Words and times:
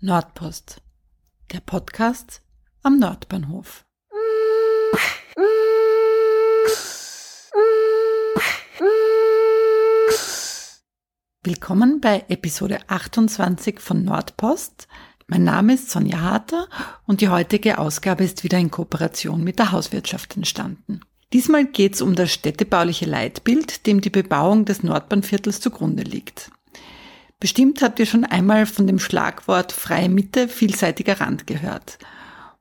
Nordpost, 0.00 0.82
der 1.52 1.60
Podcast 1.60 2.40
am 2.82 3.00
Nordbahnhof. 3.00 3.84
Willkommen 11.42 12.00
bei 12.00 12.24
Episode 12.28 12.78
28 12.88 13.80
von 13.80 14.04
Nordpost. 14.04 14.86
Mein 15.26 15.42
Name 15.42 15.74
ist 15.74 15.90
Sonja 15.90 16.20
Harter 16.20 16.68
und 17.06 17.20
die 17.20 17.28
heutige 17.28 17.78
Ausgabe 17.78 18.22
ist 18.22 18.44
wieder 18.44 18.58
in 18.58 18.70
Kooperation 18.70 19.42
mit 19.42 19.58
der 19.58 19.72
Hauswirtschaft 19.72 20.36
entstanden. 20.36 21.00
Diesmal 21.36 21.66
geht 21.66 21.92
es 21.92 22.00
um 22.00 22.14
das 22.14 22.32
städtebauliche 22.32 23.04
Leitbild, 23.04 23.86
dem 23.86 24.00
die 24.00 24.08
Bebauung 24.08 24.64
des 24.64 24.82
Nordbahnviertels 24.82 25.60
zugrunde 25.60 26.02
liegt. 26.02 26.50
Bestimmt 27.38 27.82
habt 27.82 27.98
ihr 27.98 28.06
schon 28.06 28.24
einmal 28.24 28.64
von 28.64 28.86
dem 28.86 28.98
Schlagwort 28.98 29.70
freie 29.72 30.08
Mitte, 30.08 30.48
vielseitiger 30.48 31.20
Rand 31.20 31.46
gehört. 31.46 31.98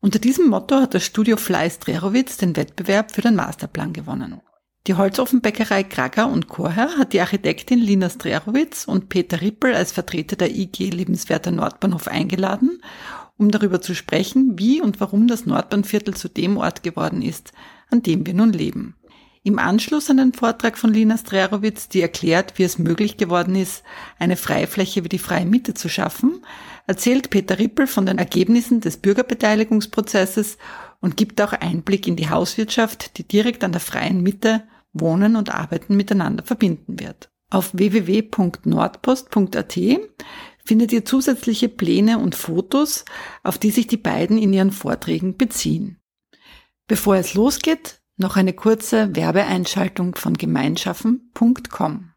Unter 0.02 0.20
diesem 0.20 0.50
Motto 0.50 0.76
hat 0.76 0.94
das 0.94 1.06
Studio 1.06 1.38
Fleiß 1.38 1.80
Drerowitz 1.80 2.36
den 2.36 2.58
Wettbewerb 2.58 3.12
für 3.12 3.22
den 3.22 3.36
Masterplan 3.36 3.94
gewonnen. 3.94 4.42
Die 4.88 4.96
Holzofenbäckerei 4.96 5.86
Krager 5.86 6.28
und 6.28 6.50
Chorherr 6.50 6.98
hat 6.98 7.14
die 7.14 7.22
Architektin 7.22 7.80
Lina 7.80 8.10
Strerowitz 8.10 8.84
und 8.84 9.08
Peter 9.08 9.40
Rippel 9.40 9.74
als 9.74 9.94
Vertreter 9.94 10.36
der 10.36 10.54
IG 10.54 10.90
Lebenswerter 10.90 11.52
Nordbahnhof 11.52 12.10
eingeladen, 12.10 12.82
um 13.38 13.52
darüber 13.52 13.80
zu 13.80 13.96
sprechen, 13.96 14.60
wie 14.60 14.82
und 14.82 15.00
warum 15.00 15.28
das 15.30 15.46
Nordbahnviertel 15.46 16.14
zu 16.14 16.28
dem 16.28 16.58
Ort 16.58 16.84
geworden 16.84 17.22
ist, 17.22 17.54
an 17.90 18.02
dem 18.02 18.26
wir 18.26 18.34
nun 18.34 18.54
leben. 18.54 18.96
Im 19.44 19.60
Anschluss 19.60 20.10
an 20.10 20.18
den 20.18 20.34
Vortrag 20.34 20.76
von 20.76 20.92
Lina 20.92 21.20
Strerowitz, 21.20 21.88
die 21.88 22.02
erklärt, 22.02 22.58
wie 22.58 22.64
es 22.64 22.80
möglich 22.80 23.18
geworden 23.18 23.56
ist, 23.56 23.84
eine 24.18 24.38
Freifläche 24.38 25.04
wie 25.04 25.10
die 25.10 25.20
Freie 25.20 25.46
Mitte 25.46 25.76
zu 25.76 25.88
schaffen, 25.88 26.44
erzählt 26.88 27.30
Peter 27.30 27.60
Rippel 27.60 27.86
von 27.86 28.08
den 28.08 28.18
Ergebnissen 28.18 28.82
des 28.82 28.98
Bürgerbeteiligungsprozesses 28.98 30.58
und 31.00 31.16
gibt 31.16 31.40
auch 31.42 31.54
Einblick 31.54 32.08
in 32.08 32.16
die 32.16 32.32
Hauswirtschaft, 32.32 33.20
die 33.20 33.28
direkt 33.28 33.64
an 33.64 33.72
der 33.72 33.82
Freien 33.82 34.24
Mitte 34.24 34.64
Wohnen 34.94 35.36
und 35.36 35.54
Arbeiten 35.54 35.96
miteinander 35.96 36.44
verbinden 36.44 37.00
wird. 37.00 37.30
Auf 37.52 37.70
www.nordpost.at 37.74 39.80
findet 40.64 40.92
ihr 40.92 41.06
zusätzliche 41.06 41.70
Pläne 41.70 42.18
und 42.18 42.34
Fotos, 42.34 43.06
auf 43.44 43.60
die 43.60 43.70
sich 43.70 43.86
die 43.86 43.98
beiden 43.98 44.40
in 44.40 44.54
ihren 44.54 44.72
Vorträgen 44.72 45.38
beziehen. 45.38 46.00
Bevor 46.88 47.16
es 47.16 47.34
losgeht, 47.34 48.00
noch 48.16 48.36
eine 48.36 48.54
kurze 48.54 49.16
Werbeeinschaltung 49.16 50.14
von 50.14 50.36
gemeinschaffen.com. 50.36 52.12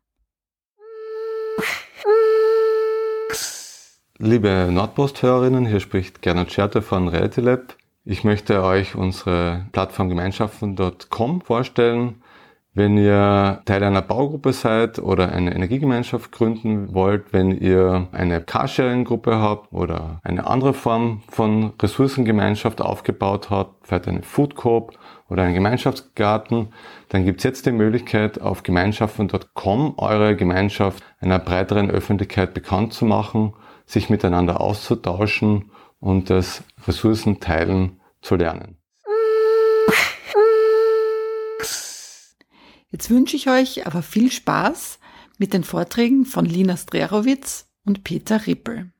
Liebe 4.19 4.69
Nordpost-Hörerinnen, 4.71 5.65
hier 5.65 5.81
spricht 5.81 6.21
Gernot 6.21 6.53
Scherte 6.53 6.83
von 6.83 7.09
RealityLab. 7.09 7.77
Ich 8.05 8.25
möchte 8.25 8.63
euch 8.63 8.95
unsere 8.95 9.65
Plattform 9.73 10.11
gemeinschaffen.com 10.11 11.41
vorstellen. 11.41 12.23
Wenn 12.75 12.97
ihr 12.97 13.63
Teil 13.65 13.83
einer 13.83 14.03
Baugruppe 14.03 14.53
seid 14.53 14.99
oder 14.99 15.33
eine 15.33 15.55
Energiegemeinschaft 15.55 16.31
gründen 16.31 16.95
wollt, 16.95 17.33
wenn 17.33 17.51
ihr 17.51 18.09
eine 18.13 18.41
Carsharing-Gruppe 18.41 19.37
habt 19.37 19.73
oder 19.73 20.21
eine 20.23 20.47
andere 20.47 20.75
Form 20.75 21.23
von 21.29 21.73
Ressourcengemeinschaft 21.81 22.81
aufgebaut 22.81 23.51
habt, 23.51 23.87
vielleicht 23.87 24.07
eine 24.07 24.23
Food 24.23 24.55
Coop 24.55 24.99
oder 25.29 25.43
einen 25.43 25.55
Gemeinschaftsgarten, 25.55 26.69
dann 27.09 27.25
gibt 27.25 27.41
es 27.41 27.45
jetzt 27.45 27.67
die 27.67 27.73
Möglichkeit, 27.73 28.41
auf 28.41 28.63
gemeinschaften.com 28.63 29.95
eure 29.97 30.37
Gemeinschaft 30.37 31.03
einer 31.21 31.39
breiteren 31.39 31.91
Öffentlichkeit 31.91 32.55
bekannt 32.55 32.93
zu 32.93 33.07
machen, 33.07 33.55
sich 33.87 34.11
miteinander 34.11 34.61
auszutauschen 34.61 35.73
und 35.99 36.31
das 36.31 36.63
Ressourcenteilen 36.87 38.01
zu 38.21 38.37
lernen. 38.37 38.79
Jetzt 42.91 43.11
wünsche 43.11 43.37
ich 43.37 43.51
euch 43.51 43.87
aber 43.87 44.03
viel 44.03 44.33
Spaß 44.33 44.99
mit 45.37 45.53
den 45.53 45.63
Vorträgen 45.63 46.25
von 46.25 46.47
Lina 46.47 46.77
Strerowitz 46.77 47.67
und 47.85 48.03
Peter 48.03 48.47
Rippel. 48.47 48.91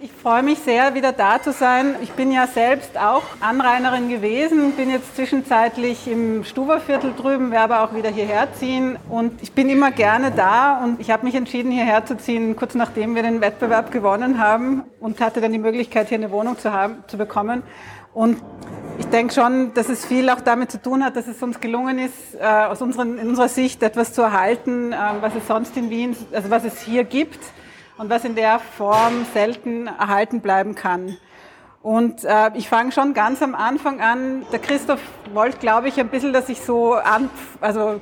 Ich 0.00 0.12
freue 0.12 0.42
mich 0.42 0.58
sehr, 0.60 0.94
wieder 0.94 1.12
da 1.12 1.42
zu 1.42 1.50
sein. 1.50 1.96
Ich 2.02 2.12
bin 2.12 2.30
ja 2.30 2.46
selbst 2.46 2.96
auch 2.96 3.24
Anrainerin 3.40 4.08
gewesen, 4.08 4.72
bin 4.72 4.88
jetzt 4.88 5.16
zwischenzeitlich 5.16 6.06
im 6.06 6.44
Stuberviertel 6.44 7.12
drüben, 7.14 7.50
werde 7.50 7.74
aber 7.74 7.84
auch 7.84 7.94
wieder 7.94 8.10
hierher 8.10 8.52
ziehen. 8.54 8.96
Und 9.08 9.42
ich 9.42 9.52
bin 9.52 9.68
immer 9.68 9.90
gerne 9.90 10.30
da 10.30 10.82
und 10.84 11.00
ich 11.00 11.10
habe 11.10 11.26
mich 11.26 11.34
entschieden, 11.34 11.72
hierher 11.72 12.06
zu 12.06 12.16
ziehen, 12.16 12.54
kurz 12.54 12.74
nachdem 12.74 13.14
wir 13.16 13.22
den 13.22 13.40
Wettbewerb 13.40 13.90
gewonnen 13.90 14.38
haben 14.38 14.84
und 15.00 15.20
hatte 15.20 15.40
dann 15.40 15.52
die 15.52 15.58
Möglichkeit, 15.58 16.08
hier 16.08 16.18
eine 16.18 16.30
Wohnung 16.30 16.58
zu, 16.58 16.72
haben, 16.72 17.02
zu 17.08 17.18
bekommen. 17.18 17.62
Und 18.14 18.40
ich 18.96 19.06
denke 19.06 19.34
schon, 19.34 19.74
dass 19.74 19.88
es 19.88 20.06
viel 20.06 20.30
auch 20.30 20.40
damit 20.40 20.70
zu 20.70 20.80
tun 20.80 21.04
hat, 21.04 21.16
dass 21.16 21.26
es 21.26 21.42
uns 21.42 21.58
gelungen 21.58 21.98
ist, 21.98 22.36
äh, 22.38 22.44
aus 22.44 22.80
unseren, 22.80 23.18
in 23.18 23.28
unserer 23.28 23.48
Sicht 23.48 23.82
etwas 23.82 24.12
zu 24.12 24.22
erhalten, 24.22 24.92
äh, 24.92 24.96
was 25.20 25.34
es 25.34 25.48
sonst 25.48 25.76
in 25.76 25.90
Wien, 25.90 26.16
also 26.32 26.48
was 26.48 26.64
es 26.64 26.80
hier 26.80 27.02
gibt 27.02 27.40
und 27.98 28.08
was 28.08 28.24
in 28.24 28.36
der 28.36 28.60
Form 28.60 29.26
selten 29.34 29.88
erhalten 29.88 30.40
bleiben 30.40 30.76
kann. 30.76 31.16
Und 31.84 32.24
äh, 32.24 32.50
ich 32.54 32.70
fange 32.70 32.92
schon 32.92 33.12
ganz 33.12 33.42
am 33.42 33.54
Anfang 33.54 34.00
an. 34.00 34.46
Der 34.50 34.58
Christoph 34.58 35.02
wollte, 35.34 35.58
glaube 35.58 35.88
ich, 35.88 36.00
ein 36.00 36.08
bisschen, 36.08 36.32
dass 36.32 36.48
ich 36.48 36.62
so 36.62 36.94
an, 36.94 37.28
also 37.60 38.00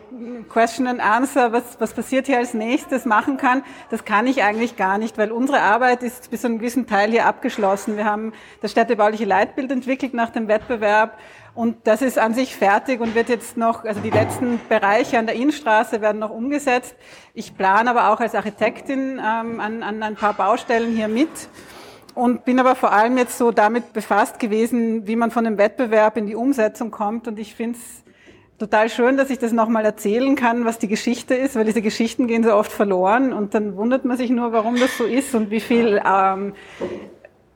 Question 0.48 0.86
and 0.86 1.00
Answer, 1.00 1.50
was, 1.50 1.80
was 1.80 1.92
passiert 1.92 2.26
hier 2.26 2.38
als 2.38 2.54
nächstes 2.54 3.06
machen 3.06 3.38
kann. 3.38 3.64
Das 3.90 4.04
kann 4.04 4.28
ich 4.28 4.44
eigentlich 4.44 4.76
gar 4.76 4.98
nicht, 4.98 5.18
weil 5.18 5.32
unsere 5.32 5.58
Arbeit 5.58 6.04
ist 6.04 6.30
bis 6.30 6.42
zu 6.42 6.46
einem 6.46 6.58
gewissen 6.58 6.86
Teil 6.86 7.10
hier 7.10 7.26
abgeschlossen. 7.26 7.96
Wir 7.96 8.04
haben 8.04 8.32
das 8.60 8.70
städtebauliche 8.70 9.24
Leitbild 9.24 9.72
entwickelt 9.72 10.14
nach 10.14 10.30
dem 10.30 10.46
Wettbewerb 10.46 11.18
und 11.52 11.84
das 11.84 12.02
ist 12.02 12.20
an 12.20 12.34
sich 12.34 12.54
fertig 12.54 13.00
und 13.00 13.16
wird 13.16 13.28
jetzt 13.28 13.56
noch, 13.56 13.84
also 13.84 14.00
die 14.00 14.10
letzten 14.10 14.60
Bereiche 14.68 15.18
an 15.18 15.26
der 15.26 15.34
Innenstraße 15.34 16.00
werden 16.00 16.20
noch 16.20 16.30
umgesetzt. 16.30 16.94
Ich 17.34 17.56
plane 17.56 17.90
aber 17.90 18.12
auch 18.12 18.20
als 18.20 18.36
Architektin 18.36 19.18
ähm, 19.18 19.58
an, 19.58 19.82
an 19.82 20.04
ein 20.04 20.14
paar 20.14 20.34
Baustellen 20.34 20.94
hier 20.94 21.08
mit 21.08 21.28
und 22.14 22.44
bin 22.44 22.58
aber 22.60 22.74
vor 22.74 22.92
allem 22.92 23.16
jetzt 23.18 23.38
so 23.38 23.50
damit 23.50 23.92
befasst 23.92 24.38
gewesen, 24.38 25.06
wie 25.06 25.16
man 25.16 25.30
von 25.30 25.44
dem 25.44 25.58
Wettbewerb 25.58 26.16
in 26.16 26.26
die 26.26 26.34
Umsetzung 26.34 26.90
kommt. 26.90 27.28
Und 27.28 27.38
ich 27.38 27.54
finde 27.54 27.78
es 27.78 28.02
total 28.58 28.88
schön, 28.88 29.16
dass 29.16 29.30
ich 29.30 29.38
das 29.38 29.52
nochmal 29.52 29.84
erzählen 29.84 30.36
kann, 30.36 30.64
was 30.64 30.78
die 30.78 30.88
Geschichte 30.88 31.34
ist, 31.34 31.56
weil 31.56 31.64
diese 31.64 31.82
Geschichten 31.82 32.26
gehen 32.26 32.44
so 32.44 32.54
oft 32.54 32.70
verloren 32.70 33.32
und 33.32 33.54
dann 33.54 33.76
wundert 33.76 34.04
man 34.04 34.16
sich 34.16 34.30
nur, 34.30 34.52
warum 34.52 34.78
das 34.78 34.96
so 34.96 35.04
ist 35.04 35.34
und 35.34 35.50
wie 35.50 35.60
viel, 35.60 36.00
ähm, 36.04 36.54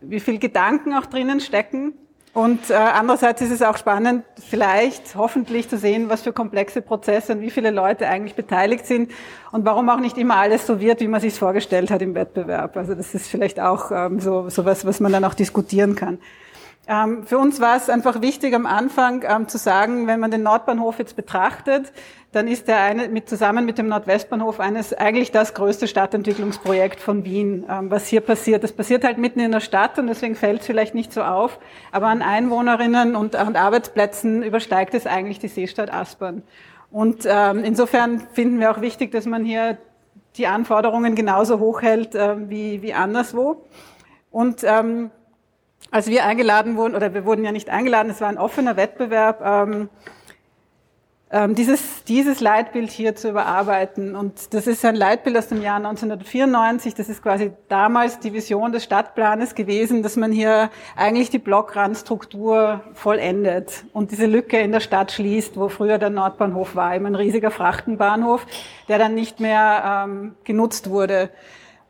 wie 0.00 0.20
viel 0.20 0.38
Gedanken 0.38 0.94
auch 0.94 1.06
drinnen 1.06 1.40
stecken. 1.40 1.94
Und 2.36 2.69
äh, 2.69 2.74
andererseits 2.74 3.41
ist 3.41 3.50
es 3.50 3.62
auch 3.62 3.78
spannend, 3.78 4.22
vielleicht 4.50 5.14
hoffentlich 5.14 5.70
zu 5.70 5.78
sehen, 5.78 6.10
was 6.10 6.20
für 6.20 6.34
komplexe 6.34 6.82
Prozesse 6.82 7.32
und 7.32 7.41
wie 7.41 7.48
viele 7.48 7.70
Leute 7.70 8.08
eigentlich 8.08 8.34
beteiligt 8.34 8.84
sind 8.84 9.10
und 9.52 9.64
warum 9.64 9.88
auch 9.88 10.00
nicht 10.00 10.19
immer 10.19 10.36
alles 10.36 10.66
so 10.66 10.78
wird, 10.78 11.00
wie 11.00 11.08
man 11.08 11.22
sich 11.22 11.32
vorgestellt 11.32 11.91
hat 11.91 12.02
im 12.02 12.14
Wettbewerb. 12.14 12.76
Also 12.76 12.94
das 12.94 13.14
ist 13.14 13.28
vielleicht 13.28 13.58
auch 13.58 13.91
ähm, 13.91 14.20
so, 14.20 14.50
so 14.50 14.66
was, 14.66 14.84
was 14.84 15.00
man 15.00 15.12
dann 15.12 15.24
auch 15.24 15.32
diskutieren 15.32 15.94
kann. 15.94 16.19
Ähm, 16.88 17.24
für 17.24 17.38
uns 17.38 17.60
war 17.60 17.76
es 17.76 17.91
einfach 17.91 18.20
wichtig 18.20 18.54
am 18.54 18.64
Anfang 18.64 19.24
ähm, 19.26 19.48
zu 19.48 19.58
sagen, 19.58 20.06
wenn 20.06 20.20
man 20.20 20.30
den 20.30 20.44
Nordbahnhof 20.44 21.00
jetzt 21.00 21.16
betrachtet, 21.16 21.92
dann 22.30 22.47
ist 22.47 22.69
der 22.69 22.80
eine 22.80 23.08
mit, 23.08 23.28
zusammen 23.28 23.64
mit 23.64 23.78
dem 23.78 23.88
Nordwestbahnhof 23.88 24.60
eines 24.60 24.92
eigentlich 24.92 25.32
das 25.32 25.54
größte 25.54 25.88
Stadtentwicklungsprojekt 25.88 27.00
von 27.00 27.24
Wien, 27.24 27.64
ähm, 27.69 27.91
was 27.91 28.06
hier 28.06 28.20
passiert. 28.20 28.62
Das 28.62 28.72
passiert 28.72 29.02
halt 29.02 29.19
mitten 29.19 29.41
in 29.41 29.50
der 29.50 29.60
Stadt 29.60 29.98
und 29.98 30.06
deswegen 30.06 30.36
fällt 30.36 30.60
es 30.60 30.66
vielleicht 30.66 30.94
nicht 30.94 31.12
so 31.12 31.22
auf, 31.22 31.58
aber 31.91 32.06
an 32.06 32.22
Einwohnerinnen 32.22 33.16
und, 33.16 33.34
und 33.34 33.56
Arbeitsplätzen 33.56 34.44
übersteigt 34.44 34.94
es 34.94 35.06
eigentlich 35.06 35.41
die 35.41 35.48
Seestadt 35.48 35.92
Aspern. 35.92 36.42
Und 36.92 37.27
ähm, 37.27 37.65
insofern 37.65 38.21
finden 38.33 38.60
wir 38.60 38.71
auch 38.71 38.80
wichtig, 38.80 39.10
dass 39.10 39.27
man 39.27 39.44
hier 39.44 39.77
die 40.36 40.47
Anforderungen 40.47 41.16
genauso 41.16 41.59
hoch 41.59 41.83
hält 41.83 42.15
äh, 42.15 42.48
wie, 42.48 42.80
wie 42.83 42.94
anderswo. 42.94 43.65
Und 44.30 44.62
ähm, 44.62 45.10
als 45.97 46.09
wir 46.09 46.27
eingeladen 46.27 46.77
wurden, 46.77 46.95
oder 46.95 47.15
wir 47.15 47.25
wurden 47.25 47.43
ja 47.43 47.53
nicht 47.53 47.71
eingeladen, 47.71 48.10
es 48.10 48.21
war 48.21 48.28
ein 48.28 48.37
offener 48.37 48.77
Wettbewerb, 48.77 49.41
ähm, 49.43 49.89
ähm, 51.31 51.54
dieses, 51.54 52.04
dieses 52.04 52.41
Leitbild 52.41 52.91
hier 52.91 53.16
zu 53.16 53.31
überarbeiten. 53.31 54.15
Und 54.15 54.53
das 54.53 54.66
ist 54.66 54.84
ein 54.84 54.95
Leitbild 54.95 55.39
aus 55.39 55.48
dem 55.48 55.63
Jahr 55.63 55.77
1994. 55.77 56.95
Das 56.95 57.09
ist 57.09 57.22
quasi 57.22 57.51
damals 57.69 58.21
die 58.21 58.34
Vision 58.34 58.72
des 58.72 58.84
Stadtplanes 58.84 59.54
gewesen, 59.54 60.03
dass 60.03 60.16
man 60.16 60.33
hier 60.33 60.69
eigentlich 60.97 61.31
die 61.31 61.39
Blockrandstruktur 61.39 62.83
vollendet 62.93 63.87
und 63.95 64.10
diese 64.10 64.27
Lücke 64.27 64.59
in 64.59 64.72
der 64.72 64.81
Stadt 64.81 65.13
schließt, 65.13 65.57
wo 65.57 65.71
früher 65.71 65.97
der 65.97 66.10
Nordbahnhof 66.10 66.77
war, 66.77 66.95
eben 66.95 67.07
ein 67.07 67.15
riesiger 67.15 67.51
Frachtenbahnhof, 67.51 68.47
der 68.91 68.98
dann 68.98 69.15
nicht 69.15 69.41
mehr 69.41 70.04
ähm, 70.07 70.34
genutzt 70.45 70.91
wurde. 70.91 71.31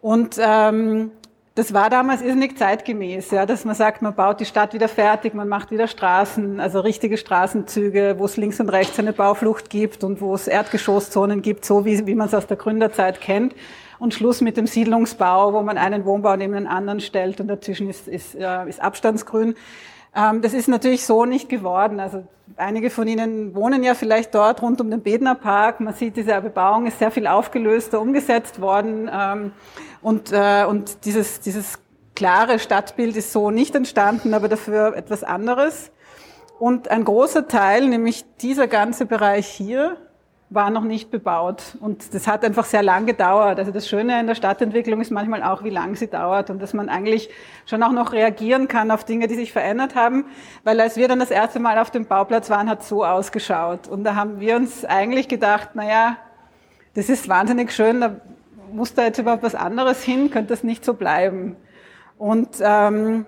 Und 0.00 0.36
ähm, 0.38 1.10
das 1.56 1.72
war 1.72 1.88
damals 1.88 2.20
irrsinnig 2.20 2.58
zeitgemäß, 2.58 3.30
ja, 3.30 3.46
dass 3.46 3.64
man 3.64 3.74
sagt, 3.74 4.02
man 4.02 4.14
baut 4.14 4.40
die 4.40 4.44
Stadt 4.44 4.74
wieder 4.74 4.88
fertig, 4.88 5.32
man 5.32 5.48
macht 5.48 5.70
wieder 5.70 5.88
Straßen, 5.88 6.60
also 6.60 6.80
richtige 6.80 7.16
Straßenzüge, 7.16 8.16
wo 8.18 8.26
es 8.26 8.36
links 8.36 8.60
und 8.60 8.68
rechts 8.68 8.98
eine 8.98 9.14
Bauflucht 9.14 9.70
gibt 9.70 10.04
und 10.04 10.20
wo 10.20 10.34
es 10.34 10.48
Erdgeschosszonen 10.48 11.40
gibt, 11.40 11.64
so 11.64 11.86
wie, 11.86 12.06
wie 12.06 12.14
man 12.14 12.26
es 12.26 12.34
aus 12.34 12.46
der 12.46 12.58
Gründerzeit 12.58 13.22
kennt. 13.22 13.54
Und 13.98 14.12
Schluss 14.12 14.42
mit 14.42 14.58
dem 14.58 14.66
Siedlungsbau, 14.66 15.54
wo 15.54 15.62
man 15.62 15.78
einen 15.78 16.04
Wohnbau 16.04 16.36
neben 16.36 16.52
den 16.52 16.66
anderen 16.66 17.00
stellt 17.00 17.40
und 17.40 17.48
dazwischen 17.48 17.88
ist, 17.88 18.06
ist, 18.06 18.34
äh, 18.34 18.68
ist 18.68 18.82
Abstandsgrün. 18.82 19.54
Ähm, 20.16 20.40
das 20.40 20.54
ist 20.54 20.66
natürlich 20.66 21.04
so 21.04 21.26
nicht 21.26 21.48
geworden. 21.48 22.00
Also 22.00 22.24
einige 22.56 22.90
von 22.90 23.06
Ihnen 23.06 23.54
wohnen 23.54 23.82
ja 23.82 23.94
vielleicht 23.94 24.34
dort 24.34 24.62
rund 24.62 24.80
um 24.80 24.90
den 24.90 25.02
Bedner 25.02 25.34
Park. 25.34 25.80
Man 25.80 25.92
sieht, 25.92 26.16
diese 26.16 26.40
Bebauung 26.40 26.86
ist 26.86 26.98
sehr 26.98 27.10
viel 27.10 27.26
aufgelöster 27.26 28.00
umgesetzt 28.00 28.60
worden. 28.60 29.10
Ähm, 29.12 29.52
und, 30.00 30.32
äh, 30.32 30.64
und 30.64 31.04
dieses, 31.04 31.40
dieses 31.40 31.78
klare 32.14 32.58
Stadtbild 32.58 33.16
ist 33.16 33.32
so 33.32 33.50
nicht 33.50 33.74
entstanden, 33.74 34.32
aber 34.32 34.48
dafür 34.48 34.96
etwas 34.96 35.22
anderes. 35.22 35.92
Und 36.58 36.88
ein 36.88 37.04
großer 37.04 37.48
Teil, 37.48 37.86
nämlich 37.86 38.24
dieser 38.40 38.66
ganze 38.66 39.04
Bereich 39.04 39.46
hier, 39.46 39.98
war 40.48 40.70
noch 40.70 40.84
nicht 40.84 41.10
bebaut. 41.10 41.76
Und 41.80 42.14
das 42.14 42.28
hat 42.28 42.44
einfach 42.44 42.64
sehr 42.64 42.82
lang 42.82 43.06
gedauert. 43.06 43.58
Also 43.58 43.72
das 43.72 43.88
Schöne 43.88 44.20
in 44.20 44.26
der 44.26 44.36
Stadtentwicklung 44.36 45.00
ist 45.00 45.10
manchmal 45.10 45.42
auch, 45.42 45.64
wie 45.64 45.70
lang 45.70 45.96
sie 45.96 46.06
dauert 46.06 46.50
und 46.50 46.62
dass 46.62 46.72
man 46.72 46.88
eigentlich 46.88 47.30
schon 47.66 47.82
auch 47.82 47.92
noch 47.92 48.12
reagieren 48.12 48.68
kann 48.68 48.90
auf 48.90 49.04
Dinge, 49.04 49.26
die 49.26 49.34
sich 49.34 49.52
verändert 49.52 49.96
haben. 49.96 50.26
Weil 50.62 50.80
als 50.80 50.96
wir 50.96 51.08
dann 51.08 51.18
das 51.18 51.30
erste 51.30 51.58
Mal 51.58 51.78
auf 51.78 51.90
dem 51.90 52.06
Bauplatz 52.06 52.48
waren, 52.48 52.70
hat 52.70 52.84
so 52.84 53.04
ausgeschaut. 53.04 53.88
Und 53.88 54.04
da 54.04 54.14
haben 54.14 54.38
wir 54.38 54.56
uns 54.56 54.84
eigentlich 54.84 55.26
gedacht, 55.28 55.70
na 55.74 55.88
ja, 55.88 56.16
das 56.94 57.08
ist 57.08 57.28
wahnsinnig 57.28 57.72
schön, 57.72 58.00
da 58.00 58.16
muss 58.72 58.94
da 58.94 59.04
jetzt 59.04 59.18
überhaupt 59.18 59.42
was 59.42 59.54
anderes 59.54 60.02
hin, 60.02 60.30
könnte 60.30 60.50
das 60.50 60.62
nicht 60.62 60.84
so 60.84 60.94
bleiben. 60.94 61.56
Und 62.18 62.48
ähm, 62.60 63.26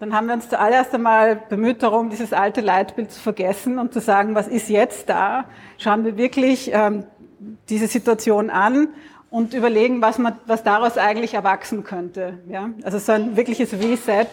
dann 0.00 0.14
haben 0.14 0.28
wir 0.28 0.34
uns 0.34 0.48
zuallererst 0.48 0.94
einmal 0.94 1.36
bemüht 1.36 1.82
darum, 1.82 2.08
dieses 2.08 2.32
alte 2.32 2.62
Leitbild 2.62 3.12
zu 3.12 3.20
vergessen 3.20 3.78
und 3.78 3.92
zu 3.92 4.00
sagen, 4.00 4.34
was 4.34 4.48
ist 4.48 4.70
jetzt 4.70 5.10
da? 5.10 5.44
Schauen 5.76 6.06
wir 6.06 6.16
wirklich 6.16 6.70
ähm, 6.72 7.04
diese 7.68 7.86
Situation 7.86 8.48
an 8.48 8.88
und 9.28 9.52
überlegen, 9.52 10.00
was, 10.00 10.16
man, 10.16 10.38
was 10.46 10.62
daraus 10.62 10.96
eigentlich 10.96 11.34
erwachsen 11.34 11.84
könnte. 11.84 12.38
Ja? 12.48 12.70
Also 12.82 12.98
so 12.98 13.12
ein 13.12 13.36
wirkliches 13.36 13.74
Reset 13.74 14.26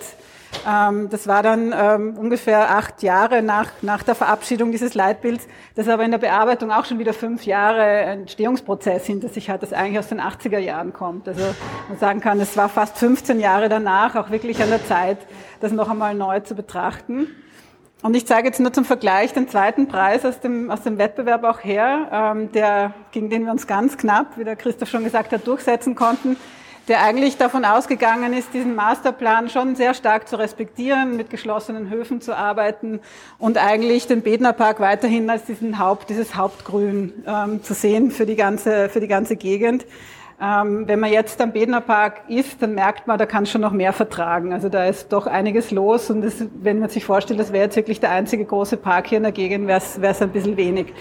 das 0.64 1.28
war 1.28 1.44
dann 1.44 1.74
ähm, 1.78 2.18
ungefähr 2.18 2.72
acht 2.72 3.02
Jahre 3.02 3.42
nach, 3.42 3.70
nach 3.82 4.04
der 4.04 4.16
Verabschiedung 4.16 4.72
dieses 4.72 4.96
Leitbilds, 4.96 5.48
das 5.76 5.88
aber 5.88 6.04
in 6.04 6.12
der 6.12 6.18
Bearbeitung 6.18 6.72
auch 6.72 6.84
schon 6.84 7.00
wieder 7.00 7.14
fünf 7.14 7.46
Jahre 7.46 7.84
Entstehungsprozess 7.84 9.06
hinter 9.06 9.30
sich 9.30 9.50
hat, 9.50 9.64
das 9.64 9.72
eigentlich 9.72 10.00
aus 10.00 10.10
den 10.10 10.20
80er 10.20 10.58
Jahren 10.58 10.92
kommt. 10.92 11.28
Also 11.28 11.44
man 11.88 11.98
sagen 12.00 12.20
kann, 12.20 12.40
es 12.42 12.58
war 12.58 12.68
fast 12.68 12.98
15 12.98 13.40
Jahre 13.40 13.70
danach 13.70 14.16
auch 14.16 14.30
wirklich 14.30 14.62
an 14.62 14.70
der 14.70 14.86
Zeit, 14.86 15.20
das 15.62 15.72
noch 15.72 15.90
einmal 15.90 16.16
neu 16.16 16.42
zu 16.42 16.54
betrachten. 16.54 17.28
Und 18.04 18.16
ich 18.16 18.28
zeige 18.28 18.48
jetzt 18.48 18.60
nur 18.60 18.74
zum 18.74 18.86
Vergleich 18.86 19.34
den 19.34 19.48
zweiten 19.48 19.88
Preis 19.88 20.26
aus 20.26 20.40
dem, 20.40 20.70
aus 20.70 20.82
dem 20.82 20.98
Wettbewerb 20.98 21.44
auch 21.46 21.64
her, 21.64 22.10
ähm, 22.12 22.52
der, 22.52 22.94
gegen 23.12 23.30
den 23.30 23.46
wir 23.46 23.52
uns 23.52 23.68
ganz 23.68 23.98
knapp, 23.98 24.38
wie 24.38 24.44
der 24.44 24.56
Christoph 24.56 24.90
schon 24.90 25.04
gesagt 25.04 25.32
hat, 25.32 25.48
durchsetzen 25.48 25.96
konnten 25.96 26.36
der 26.88 27.02
eigentlich 27.02 27.38
davon 27.38 27.66
ausgegangen 27.66 28.34
ist, 28.34 28.54
diesen 28.54 28.76
Masterplan 28.76 29.50
schon 29.50 29.76
sehr 29.76 29.94
stark 29.94 30.28
zu 30.28 30.38
respektieren, 30.38 31.18
mit 31.18 31.30
geschlossenen 31.30 31.90
Höfen 31.90 32.22
zu 32.22 32.36
arbeiten 32.36 33.02
und 33.38 33.58
eigentlich 33.58 34.08
den 34.08 34.22
Bednerpark 34.22 34.80
weiterhin 34.80 35.30
als 35.30 35.44
diesen 35.44 35.80
Haupt, 35.80 36.10
dieses 36.10 36.36
Hauptgrün 36.36 37.26
ähm, 37.28 37.62
zu 37.62 37.74
sehen 37.74 38.12
für 38.12 38.26
die 38.26 38.36
ganze, 38.36 38.88
für 38.90 39.02
die 39.02 39.08
ganze 39.08 39.36
Gegend. 39.36 39.86
Ähm, 40.40 40.88
wenn 40.88 41.00
man 41.00 41.12
jetzt 41.12 41.42
am 41.42 41.52
Bednerpark 41.52 42.22
ist, 42.30 42.62
dann 42.62 42.76
merkt 42.76 43.08
man, 43.08 43.18
da 43.18 43.26
kann 43.26 43.46
schon 43.46 43.62
noch 43.62 43.72
mehr 43.72 43.92
vertragen. 43.92 44.54
Also 44.54 44.70
da 44.70 44.86
ist 44.86 45.12
doch 45.12 45.28
einiges 45.28 45.72
los 45.72 46.10
und 46.10 46.22
das, 46.22 46.36
wenn 46.62 46.80
man 46.80 46.90
sich 46.90 47.04
vorstellt, 47.04 47.40
das 47.40 47.52
wäre 47.52 47.66
jetzt 47.66 47.76
wirklich 47.76 48.00
der 48.00 48.12
einzige 48.12 48.46
große 48.46 48.78
Park 48.78 49.08
hier 49.08 49.18
in 49.18 49.24
der 49.24 49.32
Gegend, 49.32 49.68
wäre 49.68 49.80
es 49.80 50.22
ein 50.22 50.30
bisschen 50.30 50.56
wenig. 50.56 50.94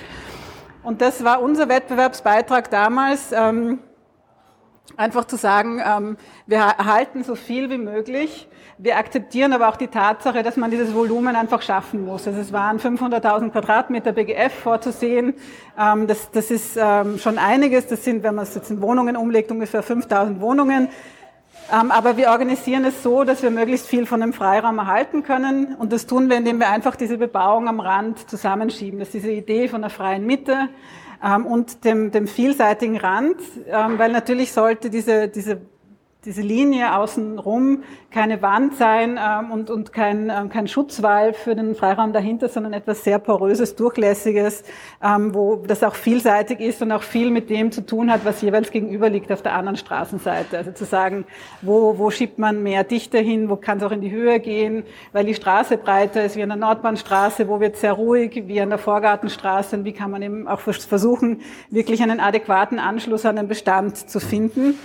Und 0.83 1.01
das 1.01 1.23
war 1.23 1.43
unser 1.43 1.69
Wettbewerbsbeitrag 1.69 2.71
damals. 2.71 3.31
Ähm, 3.33 3.81
Einfach 4.97 5.25
zu 5.25 5.37
sagen, 5.37 5.81
ähm, 5.85 6.17
wir 6.47 6.59
erhalten 6.59 7.25
so 7.25 7.35
viel 7.35 7.71
wie 7.71 7.79
möglich. 7.79 8.49
Wir 8.79 8.97
akzeptieren 8.99 9.53
aber 9.53 9.69
auch 9.69 9.77
die 9.77 9.89
Tatsache, 9.89 10.43
dass 10.43 10.57
man 10.57 10.71
dieses 10.71 10.95
Volumen 10.95 11.35
einfach 11.35 11.61
schaffen 11.61 12.05
muss. 12.05 12.27
Also 12.27 12.41
es 12.41 12.53
waren 12.53 12.79
500.000 12.79 13.51
Quadratmeter 13.51 14.13
BGF 14.13 14.55
vorzusehen. 14.55 15.35
Ähm, 15.79 16.07
das, 16.07 16.31
das 16.31 16.51
ist 16.51 16.79
ähm, 16.79 17.19
schon 17.19 17.39
einiges. 17.39 17.89
Das 17.89 18.05
sind, 18.05 18.23
wenn 18.23 18.35
man 18.35 18.45
es 18.45 18.55
jetzt 18.55 18.71
in 18.71 18.81
Wohnungen 18.81 19.17
umlegt, 19.17 19.51
ungefähr 19.51 19.83
5.000 19.83 20.41
Wohnungen. 20.41 20.89
Ähm, 21.73 21.91
aber 21.91 22.17
wir 22.17 22.29
organisieren 22.29 22.85
es 22.85 23.03
so, 23.03 23.25
dass 23.25 23.43
wir 23.43 23.51
möglichst 23.51 23.89
viel 23.89 24.07
von 24.07 24.21
dem 24.21 24.33
Freiraum 24.33 24.79
erhalten 24.79 25.23
können. 25.23 25.75
Und 25.75 25.93
das 25.93 26.07
tun 26.07 26.29
wir, 26.29 26.37
indem 26.37 26.59
wir 26.59 26.71
einfach 26.71 26.95
diese 26.95 27.19
Bebauung 27.19 27.69
am 27.69 27.81
Rand 27.81 28.31
zusammenschieben. 28.31 29.01
Das 29.01 29.09
ist 29.09 29.15
diese 29.15 29.33
Idee 29.33 29.69
von 29.69 29.81
der 29.81 29.91
freien 29.91 30.27
Mitte 30.27 30.69
ähm, 31.25 31.45
und 31.45 31.85
dem, 31.85 32.13
dem 32.13 32.29
vielseitigen 32.29 32.97
Rand, 32.99 33.41
ähm, 33.67 33.99
weil 33.99 34.13
natürlich 34.13 34.53
sollte 34.53 34.91
diese, 34.91 35.29
diese 35.29 35.61
diese 36.27 36.43
Linie 36.43 36.97
außenrum 36.97 37.85
keine 38.11 38.43
Wand 38.43 38.77
sein 38.77 39.19
ähm, 39.23 39.53
und, 39.53 39.71
und 39.71 39.93
kein, 39.93 40.29
ähm, 40.29 40.49
kein 40.49 40.67
Schutzwall 40.67 41.33
für 41.33 41.55
den 41.55 41.77
Freiraum 41.77 42.13
dahinter, 42.13 42.49
sondern 42.49 42.73
etwas 42.73 43.05
sehr 43.05 43.21
poröses, 43.21 43.77
durchlässiges, 43.77 44.65
ähm, 45.03 45.35
wo 45.35 45.57
das 45.57 45.85
auch 45.85 45.95
vielseitig 45.95 46.59
ist 46.59 46.83
und 46.83 46.91
auch 46.91 47.05
viel 47.05 47.31
mit 47.31 47.49
dem 47.49 47.71
zu 47.71 47.87
tun 47.87 48.11
hat, 48.11 48.25
was 48.25 48.43
jeweils 48.43 48.73
gegenüber 48.73 49.09
liegt 49.09 49.31
auf 49.31 49.43
der 49.43 49.55
anderen 49.55 49.77
Straßenseite. 49.77 50.59
Also 50.59 50.73
zu 50.73 50.85
sagen, 50.85 51.27
wo, 51.63 51.97
wo 51.97 52.11
schiebt 52.11 52.41
man 52.41 52.61
mehr 52.63 52.83
Dichte 52.83 53.19
hin, 53.19 53.49
wo 53.49 53.55
kann 53.55 53.79
es 53.79 53.85
auch 53.85 53.93
in 53.93 54.01
die 54.01 54.11
Höhe 54.11 54.41
gehen, 54.41 54.83
weil 55.13 55.25
die 55.25 55.35
Straße 55.35 55.79
breiter 55.79 56.25
ist 56.25 56.35
wie 56.35 56.43
an 56.43 56.49
der 56.49 56.59
Nordbahnstraße, 56.59 57.47
wo 57.47 57.61
wird 57.61 57.77
sehr 57.77 57.93
ruhig, 57.93 58.43
wie 58.47 58.61
an 58.61 58.71
der 58.71 58.79
Vorgartenstraße 58.79 59.77
und 59.77 59.85
wie 59.85 59.93
kann 59.93 60.11
man 60.11 60.23
eben 60.23 60.49
auch 60.49 60.59
versuchen, 60.59 61.43
wirklich 61.71 62.03
einen 62.03 62.19
adäquaten 62.19 62.81
Anschluss 62.81 63.25
an 63.25 63.37
den 63.37 63.47
Bestand 63.47 64.11
zu 64.11 64.19
finden 64.19 64.77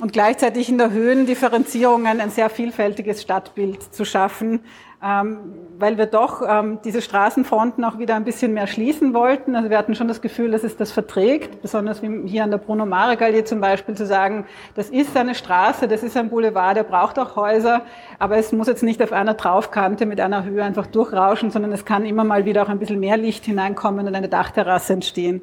und 0.00 0.12
gleichzeitig 0.12 0.68
in 0.68 0.78
der 0.78 0.90
Höhendifferenzierungen 0.90 2.20
ein 2.20 2.30
sehr 2.30 2.50
vielfältiges 2.50 3.22
Stadtbild 3.22 3.94
zu 3.94 4.04
schaffen, 4.04 4.60
ähm, 5.02 5.38
weil 5.78 5.96
wir 5.96 6.06
doch 6.06 6.42
ähm, 6.46 6.78
diese 6.84 7.00
Straßenfronten 7.00 7.84
auch 7.84 7.98
wieder 7.98 8.16
ein 8.16 8.24
bisschen 8.24 8.52
mehr 8.52 8.66
schließen 8.66 9.14
wollten. 9.14 9.56
Also 9.56 9.70
wir 9.70 9.78
hatten 9.78 9.94
schon 9.94 10.08
das 10.08 10.20
Gefühl, 10.20 10.50
dass 10.50 10.62
es 10.62 10.76
das 10.76 10.92
verträgt, 10.92 11.62
besonders 11.62 12.02
wie 12.02 12.28
hier 12.28 12.44
an 12.44 12.50
der 12.50 12.58
Bruno 12.58 12.84
Mare 12.84 13.16
Gallier 13.16 13.44
zum 13.44 13.60
Beispiel 13.60 13.94
zu 13.94 14.06
sagen, 14.06 14.46
das 14.74 14.90
ist 14.90 15.16
eine 15.16 15.34
Straße, 15.34 15.88
das 15.88 16.02
ist 16.02 16.16
ein 16.16 16.28
Boulevard, 16.28 16.76
der 16.76 16.84
braucht 16.84 17.18
auch 17.18 17.36
Häuser, 17.36 17.82
aber 18.18 18.36
es 18.36 18.52
muss 18.52 18.66
jetzt 18.66 18.82
nicht 18.82 19.02
auf 19.02 19.12
einer 19.12 19.36
Traufkante 19.36 20.04
mit 20.04 20.20
einer 20.20 20.44
Höhe 20.44 20.62
einfach 20.62 20.86
durchrauschen, 20.86 21.50
sondern 21.50 21.72
es 21.72 21.84
kann 21.84 22.04
immer 22.04 22.24
mal 22.24 22.44
wieder 22.44 22.62
auch 22.62 22.68
ein 22.68 22.78
bisschen 22.78 23.00
mehr 23.00 23.16
Licht 23.16 23.44
hineinkommen 23.44 24.06
und 24.06 24.14
eine 24.14 24.28
Dachterrasse 24.28 24.94
entstehen 24.94 25.42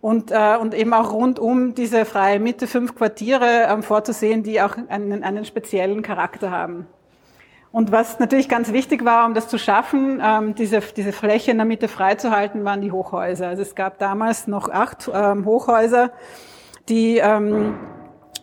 und, 0.00 0.30
äh, 0.30 0.56
und 0.60 0.74
eben 0.74 0.94
auch 0.94 1.12
rund 1.12 1.38
um 1.38 1.74
diese 1.74 2.04
freie 2.04 2.38
Mitte 2.38 2.66
fünf 2.66 2.94
Quartiere 2.94 3.66
ähm, 3.68 3.82
vorzusehen, 3.82 4.42
die 4.42 4.60
auch 4.62 4.76
einen, 4.88 5.24
einen 5.24 5.44
speziellen 5.44 6.02
Charakter 6.02 6.50
haben. 6.50 6.86
Und 7.70 7.92
was 7.92 8.18
natürlich 8.18 8.48
ganz 8.48 8.72
wichtig 8.72 9.04
war, 9.04 9.26
um 9.26 9.34
das 9.34 9.48
zu 9.48 9.58
schaffen, 9.58 10.22
ähm, 10.24 10.54
diese, 10.54 10.80
diese 10.96 11.12
Fläche 11.12 11.50
in 11.50 11.58
der 11.58 11.66
Mitte 11.66 11.88
freizuhalten, 11.88 12.64
waren 12.64 12.80
die 12.80 12.92
Hochhäuser. 12.92 13.48
Also 13.48 13.62
es 13.62 13.74
gab 13.74 13.98
damals 13.98 14.46
noch 14.46 14.70
acht 14.70 15.10
ähm, 15.12 15.44
Hochhäuser, 15.44 16.10
die, 16.88 17.18
ähm, 17.18 17.74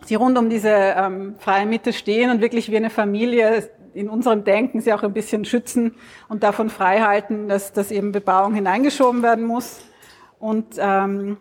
die 0.08 0.14
rund 0.14 0.38
um 0.38 0.48
diese 0.48 0.70
ähm, 0.70 1.34
freie 1.38 1.66
Mitte 1.66 1.92
stehen 1.92 2.30
und 2.30 2.40
wirklich 2.40 2.70
wie 2.70 2.76
eine 2.76 2.90
Familie 2.90 3.68
in 3.94 4.08
unserem 4.10 4.44
Denken 4.44 4.80
sie 4.80 4.92
auch 4.92 5.02
ein 5.02 5.14
bisschen 5.14 5.44
schützen 5.44 5.94
und 6.28 6.42
davon 6.42 6.68
freihalten, 6.68 7.48
dass, 7.48 7.72
dass 7.72 7.90
eben 7.90 8.12
Bebauung 8.12 8.54
hineingeschoben 8.54 9.22
werden 9.22 9.44
muss. 9.44 9.80
Und 10.38 10.76
ähm, 10.78 11.38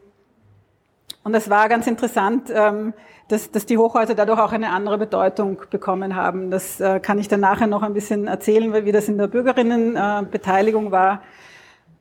und 1.25 1.34
es 1.34 1.50
war 1.50 1.67
ganz 1.70 1.88
interessant, 1.88 2.51
ähm, 2.53 2.94
dass, 3.29 3.50
dass 3.50 3.65
die 3.65 3.79
Hochhäuser 3.79 4.13
dadurch 4.13 4.39
auch 4.39 4.51
eine 4.51 4.70
andere 4.70 5.00
Bedeutung 5.00 5.60
bekommen 5.72 6.15
haben. 6.15 6.51
Das 6.51 6.79
äh, 6.79 7.00
kann 7.00 7.17
ich 7.17 7.27
dann 7.27 7.39
nachher 7.39 7.65
noch 7.65 7.82
ein 7.82 7.96
bisschen 7.96 8.27
erzählen, 8.27 8.86
wie 8.86 8.91
das 8.91 9.10
in 9.10 9.17
der 9.17 9.25
Bürgerinnenbeteiligung 9.25 10.91
war. 10.91 11.24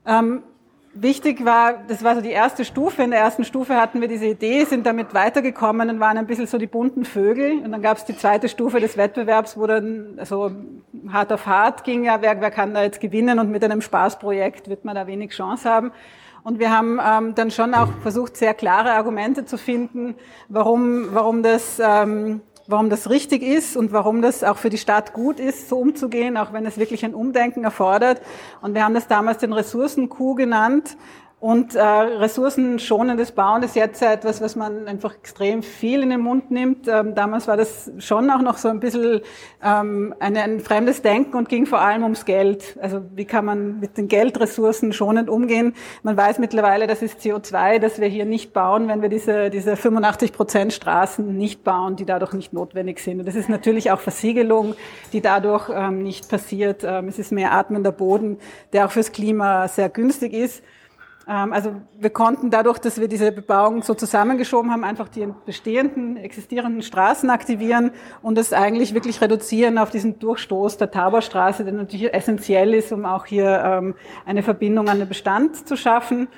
Ähm, 0.07 0.43
wichtig 0.93 1.43
war, 1.43 1.85
das 1.89 2.05
war 2.05 2.17
so 2.17 2.21
die 2.21 2.33
erste 2.33 2.67
Stufe. 2.67 3.03
In 3.03 3.13
der 3.13 3.21
ersten 3.21 3.45
Stufe 3.45 3.77
hatten 3.77 4.03
wir 4.03 4.09
diese 4.09 4.27
Idee, 4.27 4.65
sind 4.65 4.85
damit 4.85 5.15
weitergekommen 5.15 5.89
und 5.89 6.01
waren 6.01 6.19
ein 6.19 6.27
bisschen 6.27 6.47
so 6.47 6.59
die 6.59 6.67
bunten 6.67 7.07
Vögel. 7.07 7.63
Und 7.65 7.73
dann 7.73 7.81
gab 7.81 7.97
es 7.97 8.05
die 8.05 8.19
zweite 8.19 8.51
Stufe 8.51 8.79
des 8.79 8.99
Wettbewerbs, 8.99 9.57
wo 9.57 9.67
dann 9.67 10.21
so 10.25 10.51
hart 11.11 11.33
auf 11.33 11.47
hart 11.47 11.83
ging, 11.85 12.05
ja, 12.05 12.21
wer, 12.21 12.39
wer 12.43 12.51
kann 12.51 12.75
da 12.75 12.83
jetzt 12.83 13.01
gewinnen 13.01 13.39
und 13.39 13.51
mit 13.51 13.65
einem 13.65 13.81
Spaßprojekt 13.81 14.69
wird 14.69 14.85
man 14.85 14.95
da 14.95 15.07
wenig 15.07 15.31
Chance 15.31 15.71
haben. 15.71 15.93
Und 16.45 16.59
wir 16.59 16.71
haben 16.71 17.01
ähm, 17.03 17.35
dann 17.35 17.51
schon 17.51 17.73
auch 17.73 17.89
versucht, 18.03 18.37
sehr 18.37 18.53
klare 18.53 18.93
Argumente 18.93 19.47
zu 19.47 19.57
finden, 19.57 20.15
warum, 20.51 21.15
warum 21.15 21.43
das, 21.43 21.81
ähm, 21.83 22.43
warum 22.67 22.91
das 22.91 23.09
richtig 23.09 23.43
ist 23.43 23.79
und 23.79 23.93
warum 23.93 24.21
das 24.21 24.45
auch 24.45 24.59
für 24.59 24.69
die 24.69 24.77
Stadt 24.77 25.15
gut 25.15 25.41
ist, 25.41 25.71
so 25.71 25.79
umzugehen, 25.79 26.37
auch 26.37 26.53
wenn 26.53 26.67
es 26.67 26.77
wirklich 26.77 27.03
ein 27.03 27.15
Umdenken 27.15 27.65
erfordert. 27.65 28.21
Und 28.61 28.75
wir 28.75 28.85
haben 28.85 28.93
das 28.93 29.09
damals 29.09 29.39
den 29.39 29.55
Ressourcenkuh 29.55 30.35
genannt. 30.35 30.99
Und 31.45 31.75
äh, 31.75 31.83
ressourcenschonendes 31.83 33.33
Bauen 33.33 33.63
ist 33.63 33.77
jetzt 33.77 34.01
etwas, 34.01 34.41
was 34.41 34.57
man 34.57 34.89
einfach 34.89 35.15
extrem 35.15 35.63
viel 35.63 36.03
in 36.03 36.09
den 36.09 36.21
Mund 36.21 36.51
nimmt. 36.51 36.89
Ähm, 36.89 37.15
damals 37.15 37.47
war 37.47 37.59
das 37.59 37.93
schon 37.99 38.31
auch 38.31 38.41
noch 38.41 38.57
so 38.57 38.69
ein 38.69 38.81
bisschen 38.81 39.21
ähm, 39.63 40.15
ein, 40.21 40.39
ein 40.39 40.61
fremdes 40.61 41.03
Denken 41.03 41.37
und 41.37 41.51
ging 41.51 41.67
vor 41.67 41.83
allem 41.83 42.03
ums 42.03 42.25
Geld. 42.25 42.79
Also 42.81 43.03
wie 43.15 43.27
kann 43.27 43.45
man 43.45 43.79
mit 43.79 43.99
den 43.99 44.09
Geldressourcen 44.09 44.95
schonend 44.95 45.29
umgehen? 45.29 45.75
Man 46.03 46.17
weiß 46.17 46.39
mittlerweile, 46.39 46.87
das 46.87 47.03
ist 47.03 47.21
CO2, 47.21 47.79
das 47.79 48.01
wir 48.01 48.09
hier 48.09 48.25
nicht 48.25 48.55
bauen, 48.55 48.89
wenn 48.89 49.03
wir 49.03 49.11
diese, 49.11 49.51
diese 49.51 49.77
85 49.77 50.33
Prozent 50.33 50.73
Straßen 50.73 51.37
nicht 51.37 51.63
bauen, 51.63 51.97
die 51.97 52.07
dadurch 52.07 52.33
nicht 52.33 52.55
notwendig 52.55 53.01
sind. 53.01 53.19
Und 53.19 53.29
das 53.29 53.35
ist 53.35 53.51
natürlich 53.51 53.91
auch 53.91 54.01
Versiegelung, 54.01 54.77
die 55.13 55.21
dadurch 55.21 55.69
ähm, 55.71 56.05
nicht 56.05 56.27
passiert. 56.31 56.85
Ähm, 56.85 57.09
es 57.09 57.19
ist 57.19 57.33
mehr 57.33 57.53
atmender 57.53 57.93
Boden, 57.93 58.39
der 58.73 58.87
auch 58.87 58.93
fürs 58.93 59.13
Klima 59.13 59.69
sehr 59.69 59.91
günstig 59.91 60.33
ist. 60.33 60.63
Ähm, 61.29 61.53
also 61.53 61.75
wir 61.99 62.11
konnten 62.11 62.51
dadurch, 62.51 62.79
dass 62.79 63.01
wir 63.01 63.09
diese 63.09 63.33
Bebauung 63.33 63.83
so 63.83 63.95
zusammengeschoben 63.95 64.71
haben, 64.71 64.85
einfach 64.85 65.09
die 65.09 65.29
bestehenden, 65.47 66.17
existierenden 66.17 66.83
Straßen 66.83 67.31
aktivieren 67.31 67.93
und 68.23 68.39
es 68.39 68.53
eigentlich 68.53 68.95
wirklich 68.95 69.21
reduzieren 69.21 69.79
auf 69.79 69.91
diesen 69.91 70.19
Durchstoß 70.19 70.77
der 70.77 70.91
Taborstraße, 70.91 71.65
der 71.65 71.75
natürlich 71.75 72.13
essentiell 72.13 72.75
ist, 72.75 72.93
um 72.93 73.05
auch 73.05 73.27
hier 73.27 73.63
ähm, 73.65 73.95
eine 74.27 74.43
Verbindung 74.43 74.89
an 74.89 74.99
den 74.99 75.09
Bestand 75.09 75.67
zu 75.67 75.77
schaffen. 75.77 76.29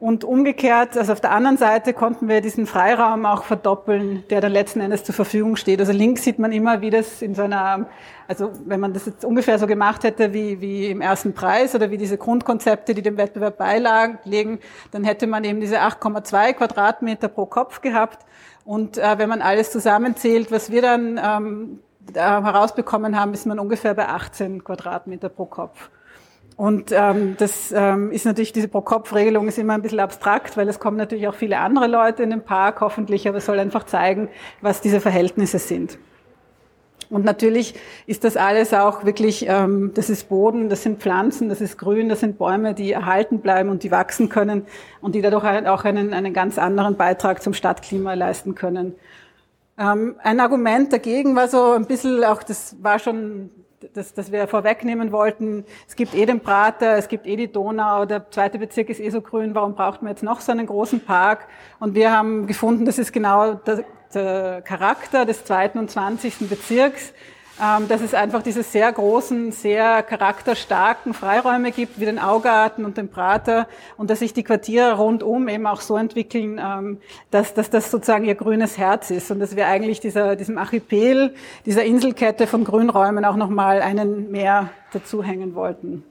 Und 0.00 0.22
umgekehrt, 0.22 0.96
also 0.96 1.12
auf 1.12 1.20
der 1.20 1.32
anderen 1.32 1.56
Seite 1.56 1.92
konnten 1.92 2.28
wir 2.28 2.40
diesen 2.40 2.66
Freiraum 2.66 3.26
auch 3.26 3.42
verdoppeln, 3.42 4.22
der 4.30 4.40
dann 4.40 4.52
letzten 4.52 4.80
Endes 4.80 5.02
zur 5.02 5.12
Verfügung 5.12 5.56
steht. 5.56 5.80
Also 5.80 5.90
links 5.90 6.22
sieht 6.22 6.38
man 6.38 6.52
immer, 6.52 6.80
wie 6.80 6.90
das 6.90 7.20
in 7.20 7.34
so 7.34 7.42
einer, 7.42 7.86
also 8.28 8.52
wenn 8.64 8.78
man 8.78 8.92
das 8.92 9.06
jetzt 9.06 9.24
ungefähr 9.24 9.58
so 9.58 9.66
gemacht 9.66 10.04
hätte 10.04 10.32
wie, 10.32 10.60
wie 10.60 10.86
im 10.86 11.00
ersten 11.00 11.34
Preis 11.34 11.74
oder 11.74 11.90
wie 11.90 11.98
diese 11.98 12.16
Grundkonzepte, 12.16 12.94
die 12.94 13.02
dem 13.02 13.16
Wettbewerb 13.16 13.58
beilegen, 13.58 14.60
dann 14.92 15.02
hätte 15.02 15.26
man 15.26 15.42
eben 15.42 15.60
diese 15.60 15.80
8,2 15.80 16.52
Quadratmeter 16.52 17.26
pro 17.26 17.46
Kopf 17.46 17.80
gehabt. 17.80 18.24
Und 18.64 18.98
äh, 18.98 19.18
wenn 19.18 19.28
man 19.28 19.42
alles 19.42 19.72
zusammenzählt, 19.72 20.52
was 20.52 20.70
wir 20.70 20.82
dann 20.82 21.20
ähm, 21.20 21.80
herausbekommen 22.14 23.18
haben, 23.18 23.34
ist 23.34 23.46
man 23.46 23.58
ungefähr 23.58 23.94
bei 23.94 24.06
18 24.06 24.62
Quadratmeter 24.62 25.28
pro 25.28 25.46
Kopf. 25.46 25.90
Und 26.58 26.90
ähm, 26.90 27.36
das 27.38 27.72
ähm, 27.72 28.10
ist 28.10 28.26
natürlich, 28.26 28.52
diese 28.52 28.66
Pro-Kopf-Regelung 28.66 29.46
ist 29.46 29.58
immer 29.58 29.74
ein 29.74 29.82
bisschen 29.82 30.00
abstrakt, 30.00 30.56
weil 30.56 30.68
es 30.68 30.80
kommen 30.80 30.96
natürlich 30.96 31.28
auch 31.28 31.36
viele 31.36 31.58
andere 31.58 31.86
Leute 31.86 32.24
in 32.24 32.30
den 32.30 32.42
Park, 32.42 32.80
hoffentlich, 32.80 33.28
aber 33.28 33.38
es 33.38 33.46
soll 33.46 33.60
einfach 33.60 33.84
zeigen, 33.84 34.28
was 34.60 34.80
diese 34.80 35.00
Verhältnisse 35.00 35.60
sind. 35.60 36.00
Und 37.10 37.24
natürlich 37.24 37.74
ist 38.06 38.24
das 38.24 38.36
alles 38.36 38.74
auch 38.74 39.04
wirklich, 39.04 39.46
ähm, 39.48 39.92
das 39.94 40.10
ist 40.10 40.28
Boden, 40.28 40.68
das 40.68 40.82
sind 40.82 41.00
Pflanzen, 41.00 41.48
das 41.48 41.60
ist 41.60 41.78
Grün, 41.78 42.08
das 42.08 42.18
sind 42.18 42.38
Bäume, 42.38 42.74
die 42.74 42.90
erhalten 42.90 43.38
bleiben 43.38 43.68
und 43.68 43.84
die 43.84 43.92
wachsen 43.92 44.28
können 44.28 44.66
und 45.00 45.14
die 45.14 45.22
dadurch 45.22 45.44
auch 45.68 45.84
einen, 45.84 46.12
einen 46.12 46.32
ganz 46.32 46.58
anderen 46.58 46.96
Beitrag 46.96 47.40
zum 47.40 47.54
Stadtklima 47.54 48.14
leisten 48.14 48.56
können. 48.56 48.96
Ähm, 49.78 50.16
ein 50.24 50.40
Argument 50.40 50.92
dagegen 50.92 51.36
war 51.36 51.46
so 51.46 51.70
ein 51.70 51.86
bisschen 51.86 52.24
auch, 52.24 52.42
das 52.42 52.74
war 52.82 52.98
schon 52.98 53.50
das, 53.94 54.14
das 54.14 54.32
wir 54.32 54.48
vorwegnehmen 54.48 55.12
wollten, 55.12 55.64
es 55.86 55.96
gibt 55.96 56.14
eh 56.14 56.26
den 56.26 56.40
Prater, 56.40 56.96
es 56.96 57.08
gibt 57.08 57.26
eh 57.26 57.36
die 57.36 57.50
Donau, 57.50 58.04
der 58.04 58.30
zweite 58.30 58.58
Bezirk 58.58 58.88
ist 58.88 59.00
eh 59.00 59.10
so 59.10 59.20
grün, 59.20 59.54
warum 59.54 59.74
braucht 59.74 60.02
man 60.02 60.10
jetzt 60.10 60.22
noch 60.22 60.40
so 60.40 60.52
einen 60.52 60.66
großen 60.66 61.00
Park? 61.00 61.46
Und 61.78 61.94
wir 61.94 62.16
haben 62.16 62.46
gefunden, 62.46 62.84
das 62.84 62.98
ist 62.98 63.12
genau 63.12 63.54
der, 63.54 63.84
der 64.14 64.62
Charakter 64.62 65.24
des 65.24 65.44
zweiten 65.44 65.78
und 65.78 65.90
zwanzigsten 65.90 66.48
Bezirks, 66.48 67.12
dass 67.58 68.00
es 68.00 68.14
einfach 68.14 68.42
diese 68.42 68.62
sehr 68.62 68.90
großen, 68.92 69.52
sehr 69.52 70.02
charakterstarken 70.02 71.12
Freiräume 71.12 71.72
gibt, 71.72 71.98
wie 71.98 72.04
den 72.04 72.18
Augarten 72.18 72.84
und 72.84 72.96
den 72.96 73.08
Prater, 73.08 73.66
und 73.96 74.10
dass 74.10 74.20
sich 74.20 74.32
die 74.32 74.44
Quartiere 74.44 74.96
rundum 74.96 75.48
eben 75.48 75.66
auch 75.66 75.80
so 75.80 75.96
entwickeln, 75.96 76.60
ähm, 76.62 76.98
dass, 77.30 77.54
dass 77.54 77.70
das 77.70 77.90
sozusagen 77.90 78.24
ihr 78.24 78.34
grünes 78.34 78.78
Herz 78.78 79.10
ist 79.10 79.30
und 79.30 79.40
dass 79.40 79.56
wir 79.56 79.66
eigentlich 79.66 80.00
dieser, 80.00 80.36
diesem 80.36 80.58
Archipel, 80.58 81.34
dieser 81.66 81.84
Inselkette 81.84 82.46
von 82.46 82.64
Grünräumen 82.64 83.24
auch 83.24 83.36
nochmal 83.36 83.82
einen 83.82 84.30
mehr 84.30 84.70
dazuhängen 84.92 85.54
wollten. 85.54 86.04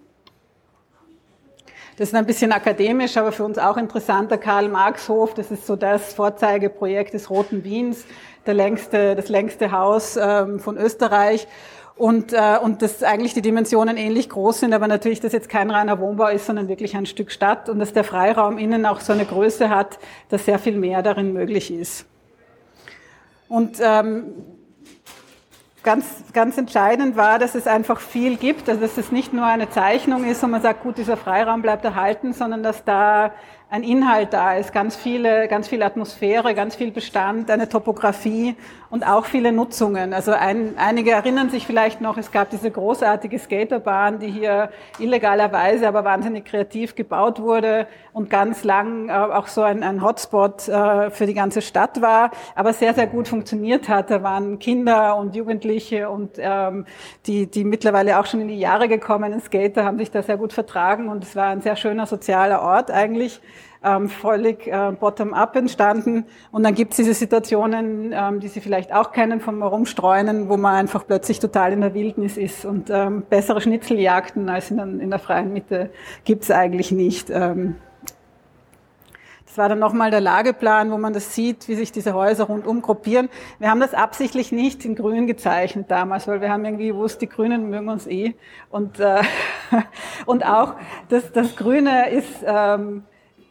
Das 1.98 2.10
ist 2.10 2.16
ein 2.16 2.28
bisschen 2.28 2.52
akademisch, 2.52 3.18
aber 3.18 3.32
für 3.32 3.44
uns 3.44 3.58
auch 3.58 3.76
interessant. 3.76 4.30
Der 4.30 4.38
Karl-Marx-Hof, 4.38 5.34
das 5.34 5.50
ist 5.50 5.66
so 5.66 5.76
das 5.76 6.14
Vorzeigeprojekt 6.14 7.16
des 7.16 7.32
Roten 7.32 7.64
Wiens 7.64 8.06
der 8.46 8.54
längste, 8.54 9.16
das 9.16 9.30
längste 9.30 9.72
Haus 9.72 10.16
ähm, 10.16 10.60
von 10.60 10.78
Österreich. 10.78 11.48
Und, 11.96 12.34
äh, 12.34 12.60
und 12.62 12.84
dass 12.84 13.02
eigentlich 13.02 13.34
die 13.34 13.42
Dimensionen 13.42 13.98
ähnlich 13.98 14.30
groß 14.30 14.60
sind, 14.60 14.76
aber 14.76 14.88
natürlich, 14.88 15.22
dass 15.22 15.34
jetzt 15.34 15.50
kein 15.50 15.72
reiner 15.72 16.00
Wohnbau 16.00 16.28
ist, 16.28 16.46
sondern 16.46 16.68
wirklich 16.68 16.96
ein 16.96 17.08
Stück 17.08 17.32
Stadt 17.32 17.68
und 17.68 17.80
dass 17.80 17.94
der 17.94 18.04
Freiraum 18.04 18.60
innen 18.60 18.86
auch 18.86 19.00
so 19.00 19.12
eine 19.12 19.26
Größe 19.26 19.72
hat, 19.72 19.98
dass 20.30 20.46
sehr 20.46 20.60
viel 20.60 20.78
mehr 20.78 21.02
darin 21.02 21.34
möglich 21.34 21.74
ist. 21.74 22.06
Und 23.50 23.80
ähm, 23.82 24.36
ganz, 25.88 26.06
ganz 26.34 26.58
entscheidend 26.58 27.16
war, 27.16 27.40
dass 27.40 27.56
es 27.56 27.66
einfach 27.66 28.02
viel 28.02 28.36
gibt, 28.36 28.68
also 28.68 28.82
dass 28.82 28.98
es 28.98 29.10
nicht 29.10 29.32
nur 29.32 29.46
eine 29.46 29.70
Zeichnung 29.70 30.26
ist 30.26 30.44
und 30.44 30.52
man 30.52 30.62
sagt, 30.62 30.84
gut, 30.84 30.98
dieser 30.98 31.16
Freiraum 31.16 31.62
bleibt 31.62 31.86
erhalten, 31.86 32.34
sondern 32.34 32.62
dass 32.62 32.84
da 32.84 33.32
ein 33.70 33.84
Inhalt 33.84 34.34
da 34.34 34.56
ist, 34.56 34.74
ganz 34.74 34.98
viele, 34.98 35.48
ganz 35.48 35.70
viel 35.70 35.82
Atmosphäre, 35.82 36.54
ganz 36.56 36.76
viel 36.76 36.92
Bestand, 36.92 37.50
eine 37.50 37.70
Topografie 37.70 38.58
und 38.90 39.06
auch 39.06 39.26
viele 39.26 39.52
Nutzungen. 39.52 40.14
Also 40.14 40.32
ein, 40.32 40.76
einige 40.78 41.12
erinnern 41.12 41.50
sich 41.50 41.66
vielleicht 41.66 42.02
noch, 42.02 42.18
es 42.18 42.32
gab 42.32 42.50
diese 42.50 42.72
großartige 42.72 43.38
Skaterbahn, 43.38 44.20
die 44.20 44.28
hier 44.28 44.70
illegalerweise, 45.00 45.88
aber 45.88 46.06
wahnsinnig 46.06 46.46
kreativ 46.46 46.96
gebaut 46.96 47.42
wurde 47.42 47.88
und 48.14 48.30
ganz 48.30 48.64
lang 48.64 49.10
äh, 49.10 49.12
auch 49.12 49.48
so 49.48 49.62
ein, 49.62 49.84
ein 49.84 50.02
Hotspot 50.02 50.68
äh, 50.68 51.10
für 51.12 51.26
die 51.26 51.34
ganze 51.34 51.62
Stadt 51.62 52.02
war, 52.02 52.32
aber 52.56 52.74
sehr, 52.74 52.94
sehr 52.94 53.08
gut 53.08 53.28
funktioniert 53.28 53.90
hat. 53.90 54.10
Da 54.10 54.24
waren 54.24 54.60
Kinder 54.60 55.18
und 55.18 55.36
Jugendliche 55.36 56.10
und 56.10 56.32
ähm, 56.38 56.86
die, 57.26 57.48
die 57.48 57.64
mittlerweile 57.64 58.20
auch 58.20 58.26
schon 58.26 58.42
in 58.42 58.48
die 58.48 58.60
Jahre 58.60 58.88
gekommenen 58.88 59.42
Skater 59.42 59.84
haben 59.86 59.98
sich 59.98 60.12
da 60.12 60.24
sehr 60.24 60.38
gut 60.38 60.54
vertragen 60.54 61.10
und 61.10 61.24
es 61.24 61.36
war 61.36 61.48
ein 61.48 61.62
sehr 61.62 61.76
schöner 61.76 62.06
sozialer 62.06 62.62
Ort 62.62 62.92
eigentlich 62.92 63.42
ähm, 63.88 64.10
völlig 64.10 64.68
äh, 64.68 64.92
bottom-up 64.92 65.56
entstanden. 65.56 66.26
Und 66.52 66.64
dann 66.64 66.76
gibt 66.76 66.92
es 66.92 66.98
diese 66.98 67.14
Situationen, 67.14 68.12
ähm, 68.14 68.40
die 68.40 68.48
Sie 68.48 68.60
vielleicht 68.60 68.94
auch 68.94 69.12
kennen 69.12 69.40
vom 69.40 69.62
Herumstreunen, 69.62 70.50
wo 70.50 70.58
man 70.58 70.76
einfach 70.76 71.06
plötzlich 71.08 71.40
total 71.40 71.74
in 71.74 71.82
der 71.82 71.94
Wildnis 71.94 72.38
ist. 72.38 72.66
Und 72.66 72.90
ähm, 72.90 73.24
bessere 73.30 73.62
Schnitzeljagden 73.62 74.50
als 74.50 74.72
in 74.72 74.78
der, 74.78 74.86
in 74.86 75.10
der 75.10 75.20
freien 75.20 75.54
Mitte 75.54 75.92
gibt 76.26 76.44
es 76.44 76.52
eigentlich 76.52 76.92
nicht. 76.92 77.30
Ähm, 77.30 77.76
das 79.46 79.58
war 79.58 79.70
dann 79.70 79.80
nochmal 79.80 80.12
der 80.12 80.22
Lageplan, 80.22 80.92
wo 80.92 80.98
man 80.98 81.14
das 81.14 81.34
sieht, 81.34 81.68
wie 81.68 81.76
sich 81.76 81.92
diese 81.92 82.14
Häuser 82.14 82.44
rundum 82.44 82.82
gruppieren. 82.82 83.30
Wir 83.58 83.72
haben 83.72 83.80
das 83.80 83.94
absichtlich 83.94 84.52
nicht 84.52 84.86
in 84.86 84.94
grün 84.96 85.26
gezeichnet 85.26 85.90
damals, 85.90 86.28
weil 86.28 86.42
wir 86.42 86.52
haben 86.52 86.66
irgendwie 86.66 86.90
gewusst, 86.90 87.22
die 87.22 87.30
Grünen 87.30 87.70
mögen 87.70 87.90
uns 87.90 88.06
eh. 88.06 88.36
Und, 88.70 89.00
äh, 89.00 89.22
und 90.26 90.46
auch 90.46 90.76
das, 91.10 91.32
das 91.32 91.56
Grüne 91.56 92.10
ist... 92.10 92.44
Ähm, 92.46 93.04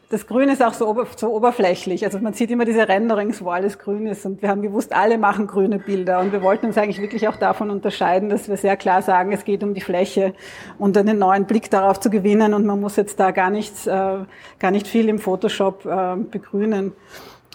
das 0.08 0.28
Grün 0.28 0.48
ist 0.48 0.62
auch 0.62 0.72
so, 0.72 0.86
ober, 0.86 1.06
so 1.16 1.34
oberflächlich. 1.34 2.04
Also 2.04 2.20
man 2.20 2.32
sieht 2.32 2.50
immer 2.52 2.64
diese 2.64 2.86
Renderings, 2.86 3.42
wo 3.42 3.50
alles 3.50 3.78
grün 3.78 4.06
ist. 4.06 4.24
Und 4.24 4.40
wir 4.40 4.48
haben 4.48 4.62
gewusst, 4.62 4.94
alle 4.94 5.18
machen 5.18 5.48
grüne 5.48 5.80
Bilder. 5.80 6.20
Und 6.20 6.30
wir 6.30 6.42
wollten 6.42 6.66
uns 6.66 6.78
eigentlich 6.78 7.00
wirklich 7.00 7.26
auch 7.26 7.36
davon 7.36 7.70
unterscheiden, 7.70 8.28
dass 8.28 8.48
wir 8.48 8.56
sehr 8.56 8.76
klar 8.76 9.02
sagen, 9.02 9.32
es 9.32 9.44
geht 9.44 9.64
um 9.64 9.74
die 9.74 9.80
Fläche 9.80 10.32
und 10.78 10.96
einen 10.96 11.18
neuen 11.18 11.46
Blick 11.46 11.70
darauf 11.70 11.98
zu 11.98 12.08
gewinnen. 12.08 12.54
Und 12.54 12.64
man 12.64 12.80
muss 12.80 12.94
jetzt 12.94 13.18
da 13.18 13.32
gar 13.32 13.50
nichts, 13.50 13.88
äh, 13.88 14.18
gar 14.60 14.70
nicht 14.70 14.86
viel 14.86 15.08
im 15.08 15.18
Photoshop 15.18 15.84
äh, 15.84 16.16
begrünen. 16.16 16.92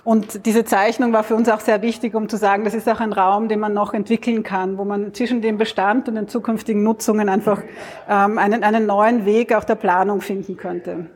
Und 0.03 0.45
diese 0.45 0.65
Zeichnung 0.65 1.13
war 1.13 1.23
für 1.23 1.35
uns 1.35 1.47
auch 1.47 1.61
sehr 1.61 1.81
wichtig, 1.81 2.15
um 2.15 2.27
zu 2.27 2.35
sagen, 2.35 2.65
das 2.65 2.73
ist 2.73 2.89
auch 2.89 2.99
ein 2.99 3.13
Raum, 3.13 3.47
den 3.47 3.59
man 3.59 3.73
noch 3.73 3.93
entwickeln 3.93 4.43
kann, 4.43 4.77
wo 4.77 4.83
man 4.83 5.13
zwischen 5.13 5.41
dem 5.41 5.57
Bestand 5.57 6.09
und 6.09 6.15
den 6.15 6.27
zukünftigen 6.27 6.83
Nutzungen 6.83 7.29
einfach 7.29 7.61
ähm, 8.09 8.37
einen, 8.37 8.63
einen 8.63 8.87
neuen 8.87 9.25
Weg 9.25 9.53
auch 9.53 9.63
der 9.63 9.75
Planung 9.75 10.19
finden 10.19 10.57
könnte 10.57 11.07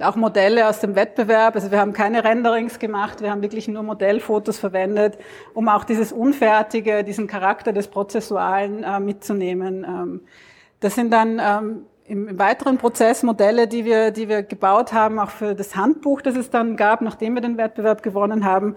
auch 0.00 0.16
Modelle 0.16 0.68
aus 0.68 0.80
dem 0.80 0.94
Wettbewerb. 0.96 1.54
Also 1.54 1.70
wir 1.70 1.78
haben 1.78 1.92
keine 1.92 2.24
Renderings 2.24 2.78
gemacht, 2.78 3.20
wir 3.20 3.30
haben 3.30 3.42
wirklich 3.42 3.68
nur 3.68 3.82
Modellfotos 3.82 4.58
verwendet, 4.58 5.18
um 5.52 5.68
auch 5.68 5.84
dieses 5.84 6.12
Unfertige, 6.12 7.04
diesen 7.04 7.26
Charakter 7.26 7.72
des 7.72 7.88
Prozessualen 7.88 8.82
äh, 8.82 9.00
mitzunehmen. 9.00 9.84
Ähm, 9.84 10.20
das 10.80 10.94
sind 10.94 11.12
dann 11.12 11.40
ähm, 11.40 11.86
im, 12.06 12.28
im, 12.28 12.38
weiteren 12.38 12.78
Prozess 12.78 13.22
Modelle, 13.22 13.68
die 13.68 13.84
wir, 13.84 14.10
die 14.10 14.28
wir 14.28 14.42
gebaut 14.42 14.92
haben, 14.92 15.18
auch 15.18 15.30
für 15.30 15.54
das 15.54 15.76
Handbuch, 15.76 16.20
das 16.20 16.36
es 16.36 16.50
dann 16.50 16.76
gab, 16.76 17.00
nachdem 17.00 17.34
wir 17.34 17.40
den 17.40 17.56
Wettbewerb 17.56 18.02
gewonnen 18.02 18.44
haben, 18.44 18.76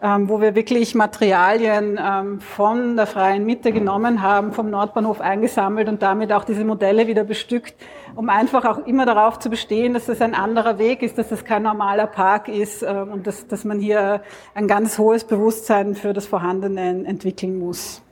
ähm, 0.00 0.28
wo 0.28 0.40
wir 0.40 0.54
wirklich 0.54 0.94
Materialien 0.94 1.98
ähm, 2.00 2.40
von 2.40 2.96
der 2.96 3.06
freien 3.06 3.44
Mitte 3.44 3.72
genommen 3.72 4.22
haben, 4.22 4.52
vom 4.52 4.70
Nordbahnhof 4.70 5.20
eingesammelt 5.20 5.88
und 5.88 6.02
damit 6.02 6.32
auch 6.32 6.44
diese 6.44 6.64
Modelle 6.64 7.06
wieder 7.08 7.24
bestückt, 7.24 7.74
um 8.14 8.28
einfach 8.28 8.64
auch 8.64 8.86
immer 8.86 9.06
darauf 9.06 9.38
zu 9.40 9.50
bestehen, 9.50 9.94
dass 9.94 10.06
das 10.06 10.20
ein 10.20 10.34
anderer 10.34 10.78
Weg 10.78 11.02
ist, 11.02 11.18
dass 11.18 11.28
das 11.28 11.44
kein 11.44 11.64
normaler 11.64 12.06
Park 12.06 12.48
ist 12.48 12.82
ähm, 12.82 13.10
und 13.12 13.26
dass, 13.26 13.48
dass 13.48 13.64
man 13.64 13.80
hier 13.80 14.22
ein 14.54 14.68
ganz 14.68 14.98
hohes 14.98 15.24
Bewusstsein 15.24 15.96
für 15.96 16.12
das 16.12 16.26
Vorhandene 16.26 17.04
entwickeln 17.04 17.58
muss. 17.58 18.02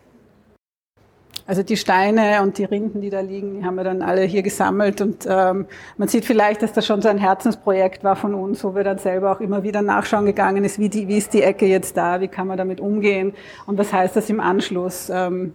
Also 1.47 1.63
die 1.63 1.77
Steine 1.77 2.43
und 2.43 2.59
die 2.59 2.65
Rinden, 2.65 3.01
die 3.01 3.11
da 3.11 3.21
liegen, 3.21 3.61
die 3.61 3.65
haben 3.65 3.77
wir 3.77 3.85
dann 3.85 4.03
alle 4.03 4.23
hier 4.23 4.43
gesammelt 4.43 5.01
und 5.01 5.27
ähm, 5.29 5.67
man 5.97 6.09
sieht 6.09 6.25
vielleicht, 6.25 6.63
dass 6.63 6.73
das 6.73 6.87
schon 6.87 7.03
so 7.03 7.09
ein 7.09 7.19
Herzensprojekt 7.19 8.03
war 8.03 8.17
von 8.17 8.35
uns, 8.35 8.65
wo 8.65 8.75
wir 8.75 8.85
dann 8.85 8.99
selber 8.99 9.33
auch 9.33 9.41
immer 9.41 9.63
wieder 9.63 9.83
nachschauen 9.83 10.27
gegangen 10.27 10.65
ist, 10.65 10.79
wie, 10.79 10.89
die, 10.89 11.07
wie 11.09 11.19
ist 11.19 11.33
die 11.35 11.43
Ecke 11.43 11.67
jetzt 11.67 11.97
da, 11.97 12.21
wie 12.21 12.29
kann 12.29 12.47
man 12.49 12.59
damit 12.59 12.81
umgehen 12.81 13.33
und 13.67 13.79
was 13.79 13.93
heißt 13.93 14.17
das 14.17 14.29
im 14.29 14.41
Anschluss. 14.41 15.11
Ähm, 15.11 15.55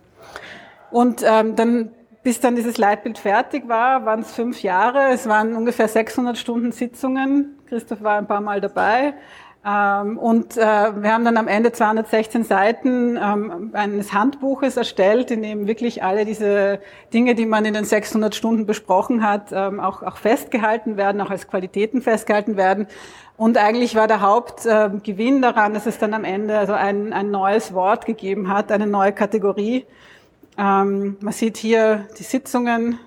und 0.91 1.23
ähm, 1.25 1.55
dann 1.55 1.91
bis 2.23 2.39
dann 2.39 2.55
dieses 2.55 2.77
Leitbild 2.77 3.17
fertig 3.17 3.67
war, 3.67 4.05
waren 4.05 4.19
es 4.19 4.31
fünf 4.31 4.61
Jahre. 4.61 5.11
Es 5.11 5.27
waren 5.27 5.55
ungefähr 5.55 5.87
600 5.87 6.37
Stunden 6.37 6.71
Sitzungen. 6.71 7.57
Christoph 7.67 8.03
war 8.03 8.17
ein 8.17 8.27
paar 8.27 8.41
Mal 8.41 8.61
dabei. 8.61 9.13
Ähm, 9.65 10.17
und 10.17 10.57
äh, 10.57 10.61
wir 10.61 11.13
haben 11.13 11.23
dann 11.23 11.37
am 11.37 11.47
Ende 11.47 11.71
216 11.71 12.43
Seiten 12.43 13.17
ähm, 13.17 13.69
eines 13.73 14.11
Handbuches 14.13 14.77
erstellt, 14.77 15.29
in 15.29 15.43
dem 15.43 15.67
wirklich 15.67 16.03
alle 16.03 16.25
diese 16.25 16.79
Dinge, 17.13 17.35
die 17.35 17.45
man 17.45 17.65
in 17.65 17.73
den 17.73 17.85
600 17.85 18.33
Stunden 18.33 18.65
besprochen 18.65 19.23
hat, 19.23 19.51
ähm, 19.51 19.79
auch, 19.79 20.17
festgehalten 20.17 20.97
werden, 20.97 21.21
auch 21.21 21.29
als 21.29 21.47
Qualitäten 21.47 22.01
festgehalten 22.01 22.57
werden. 22.57 22.87
Und 23.37 23.57
eigentlich 23.57 23.95
war 23.95 24.07
der 24.07 24.21
Hauptgewinn 24.21 25.41
daran, 25.41 25.73
dass 25.73 25.87
es 25.87 25.97
dann 25.97 26.13
am 26.13 26.23
Ende 26.23 26.57
also 26.59 26.73
ein, 26.73 27.11
ein 27.11 27.31
neues 27.31 27.73
Wort 27.73 28.05
gegeben 28.05 28.49
hat, 28.53 28.71
eine 28.71 28.85
neue 28.85 29.13
Kategorie 29.13 29.85
man 30.57 31.31
sieht 31.31 31.57
hier 31.57 32.07
die 32.19 32.23
Sitzungen 32.23 32.99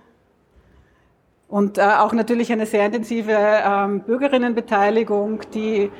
und 1.49 1.79
äh, 1.79 1.83
auch 1.83 2.13
natürlich 2.13 2.51
eine 2.51 2.67
sehr 2.67 2.87
intensive 2.87 3.33
ähm, 3.33 4.01
Bürgerinnenbeteiligung, 4.01 5.41
die 5.53 5.91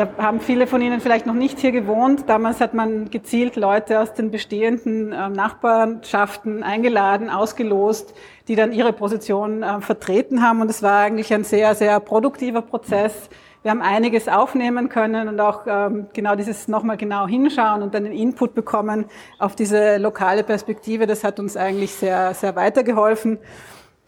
da 0.00 0.08
haben 0.16 0.40
viele 0.40 0.66
von 0.66 0.80
Ihnen 0.80 1.00
vielleicht 1.00 1.26
noch 1.26 1.34
nicht 1.34 1.58
hier 1.58 1.72
gewohnt. 1.72 2.24
Damals 2.26 2.60
hat 2.60 2.72
man 2.72 3.10
gezielt 3.10 3.56
Leute 3.56 4.00
aus 4.00 4.14
den 4.14 4.30
bestehenden 4.30 5.12
äh, 5.12 5.28
Nachbarschaften 5.28 6.62
eingeladen, 6.62 7.28
ausgelost, 7.28 8.14
die 8.48 8.56
dann 8.56 8.72
ihre 8.72 8.94
Position 8.94 9.62
äh, 9.62 9.80
vertreten 9.82 10.42
haben. 10.42 10.62
Und 10.62 10.70
es 10.70 10.82
war 10.82 11.00
eigentlich 11.00 11.34
ein 11.34 11.44
sehr, 11.44 11.74
sehr 11.74 12.00
produktiver 12.00 12.62
Prozess 12.62 13.28
wir 13.62 13.70
haben 13.70 13.82
einiges 13.82 14.26
aufnehmen 14.26 14.88
können 14.88 15.28
und 15.28 15.38
auch 15.38 15.66
ähm, 15.66 16.06
genau 16.14 16.34
dieses 16.34 16.66
nochmal 16.66 16.96
genau 16.96 17.26
hinschauen 17.26 17.82
und 17.82 17.92
dann 17.94 18.04
den 18.04 18.14
Input 18.14 18.54
bekommen 18.54 19.04
auf 19.38 19.54
diese 19.54 19.98
lokale 19.98 20.44
Perspektive. 20.44 21.06
Das 21.06 21.24
hat 21.24 21.38
uns 21.38 21.58
eigentlich 21.58 21.92
sehr, 21.92 22.32
sehr 22.32 22.56
weitergeholfen. 22.56 23.38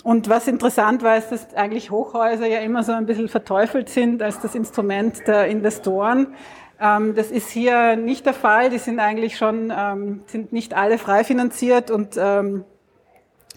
Und 0.02 0.28
was 0.28 0.49
interessant 0.49 1.02
war, 1.02 1.16
ist, 1.16 1.30
dass 1.30 1.54
eigentlich 1.54 1.90
Hochhäuser 1.90 2.47
ja 2.47 2.59
immer 2.59 2.82
so 2.82 2.92
ein 2.92 3.06
bisschen 3.06 3.28
verteufelt 3.28 3.88
sind 3.88 4.23
als 4.23 4.40
das 4.40 4.54
Instrument 4.54 5.26
der 5.26 5.47
Investoren. 5.47 6.35
Ähm, 6.80 7.14
das 7.14 7.30
ist 7.30 7.50
hier 7.50 7.97
nicht 7.97 8.26
der 8.26 8.35
Fall. 8.35 8.71
Die 8.71 8.78
sind 8.78 8.99
eigentlich 8.99 9.37
schon, 9.37 9.73
ähm, 9.76 10.23
sind 10.26 10.52
nicht 10.52 10.75
alle 10.75 10.99
frei 10.99 11.23
finanziert 11.25 11.90
und 11.90 12.16
ähm, 12.18 12.64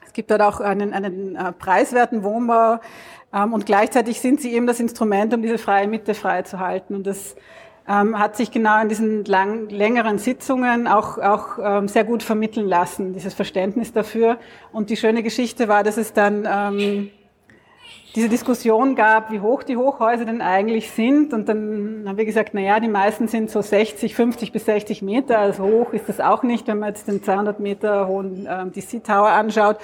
es 0.06 0.14
gibt 0.14 0.30
dort 0.30 0.42
auch 0.42 0.60
einen, 0.60 0.94
einen 0.94 1.36
äh, 1.36 1.52
preiswerten 1.52 2.24
Wohnbau, 2.24 2.80
und 3.36 3.66
gleichzeitig 3.66 4.22
sind 4.22 4.40
sie 4.40 4.54
eben 4.54 4.66
das 4.66 4.80
Instrument, 4.80 5.34
um 5.34 5.42
diese 5.42 5.58
freie 5.58 5.88
Mitte 5.88 6.14
freizuhalten. 6.14 6.96
Und 6.96 7.06
das 7.06 7.36
ähm, 7.88 8.18
hat 8.18 8.36
sich 8.36 8.52
genau 8.52 8.82
in 8.82 8.90
diesen 8.90 9.26
lang, 9.26 9.70
längeren 9.70 10.18
Sitzungen 10.18 10.88
auch, 10.88 11.18
auch 11.20 11.60
ähm, 11.62 11.88
sehr 11.88 12.04
gut 12.04 12.24
vermitteln 12.24 12.68
lassen, 12.68 13.14
dieses 13.14 13.34
Verständnis 13.34 13.94
dafür. 13.94 14.38
Und 14.72 14.90
die 14.90 14.98
schöne 14.98 15.22
Geschichte 15.22 15.68
war, 15.68 15.84
dass 15.84 15.98
es 15.98 16.14
dann 16.14 16.48
ähm, 16.50 17.12
diese 18.16 18.30
Diskussion 18.30 18.96
gab, 18.96 19.32
wie 19.32 19.42
hoch 19.42 19.62
die 19.62 19.78
Hochhäuser 19.78 20.26
denn 20.26 20.42
eigentlich 20.42 20.90
sind. 20.90 21.34
Und 21.34 21.50
dann 21.50 22.06
haben 22.08 22.18
wir 22.18 22.26
gesagt, 22.26 22.52
na 22.54 22.62
ja, 22.62 22.80
die 22.80 22.88
meisten 22.88 23.28
sind 23.28 23.52
so 23.52 23.62
60, 23.62 24.16
50 24.16 24.52
bis 24.52 24.66
60 24.66 25.02
Meter. 25.02 25.38
Also 25.38 25.64
hoch 25.64 25.94
ist 25.94 26.08
das 26.08 26.20
auch 26.20 26.42
nicht, 26.42 26.68
wenn 26.68 26.80
man 26.80 26.90
jetzt 26.90 27.08
den 27.08 27.22
200 27.22 27.60
Meter 27.60 28.08
hohen 28.08 28.48
ähm, 28.50 28.72
DC 28.72 29.04
Tower 29.04 29.28
anschaut. 29.28 29.78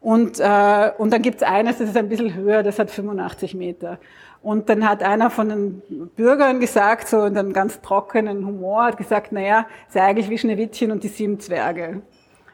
Und, 0.00 0.40
äh, 0.40 0.92
und 0.98 1.12
dann 1.12 1.22
gibt's 1.22 1.42
eines, 1.42 1.78
das 1.78 1.90
ist 1.90 1.96
ein 1.96 2.08
bisschen 2.08 2.34
höher, 2.34 2.62
das 2.62 2.78
hat 2.78 2.90
85 2.90 3.54
Meter. 3.54 3.98
Und 4.42 4.70
dann 4.70 4.88
hat 4.88 5.02
einer 5.02 5.28
von 5.28 5.48
den 5.50 5.82
Bürgern 6.16 6.60
gesagt, 6.60 7.08
so 7.08 7.24
in 7.24 7.36
einem 7.36 7.52
ganz 7.52 7.80
trockenen 7.82 8.46
Humor, 8.46 8.84
hat 8.84 8.96
gesagt, 8.96 9.32
naja, 9.32 9.66
sei 9.88 10.00
eigentlich 10.00 10.30
wie 10.30 10.38
Schneewittchen 10.38 10.90
und 10.90 11.04
die 11.04 11.08
sieben 11.08 11.38
Zwerge. 11.40 12.00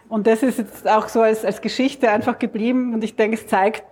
Und 0.08 0.26
das 0.26 0.42
ist 0.42 0.58
jetzt 0.58 0.88
auch 0.88 1.08
so 1.08 1.22
als, 1.22 1.44
als 1.44 1.60
Geschichte 1.60 2.10
einfach 2.10 2.38
geblieben. 2.38 2.92
Und 2.94 3.04
ich 3.04 3.14
denke, 3.14 3.36
es 3.36 3.46
zeigt, 3.46 3.84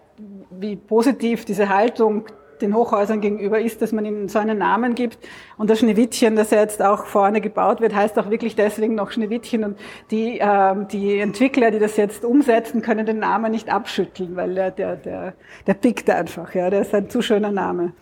wie 0.51 0.77
positiv 0.77 1.45
diese 1.45 1.69
Haltung 1.69 2.27
den 2.65 2.75
Hochhäusern 2.75 3.21
gegenüber 3.21 3.61
ist, 3.61 3.83
dass 3.83 3.93
man 3.93 4.05
ihnen 4.05 4.29
so 4.29 4.39
einen 4.39 4.59
Namen 4.59 4.95
gibt. 4.95 5.19
Und 5.57 5.71
das 5.71 5.81
Schneewittchen, 5.81 6.37
das 6.37 6.51
ja 6.51 6.59
jetzt 6.61 6.83
auch 6.83 7.07
vorne 7.07 7.41
gebaut 7.41 7.81
wird, 7.81 7.95
heißt 7.95 8.19
auch 8.19 8.31
wirklich 8.31 8.57
deswegen 8.57 8.95
noch 8.95 9.11
Schneewittchen. 9.11 9.65
Und 9.65 9.79
die, 10.11 10.41
äh, 10.41 10.75
die 10.91 11.19
Entwickler, 11.19 11.71
die 11.71 11.79
das 11.79 11.97
jetzt 11.97 12.25
umsetzen, 12.25 12.83
können 12.83 13.07
den 13.07 13.19
Namen 13.19 13.53
nicht 13.53 13.71
abschütteln, 13.71 14.37
weil 14.37 14.55
der, 14.55 14.71
der, 14.71 14.97
der, 14.97 15.35
der 15.67 15.75
pickt 15.75 16.11
einfach. 16.11 16.55
Ja, 16.55 16.71
der 16.71 16.81
ist 16.81 16.95
ein 16.95 17.11
zu 17.11 17.23
schöner 17.23 17.53
Name. 17.53 17.93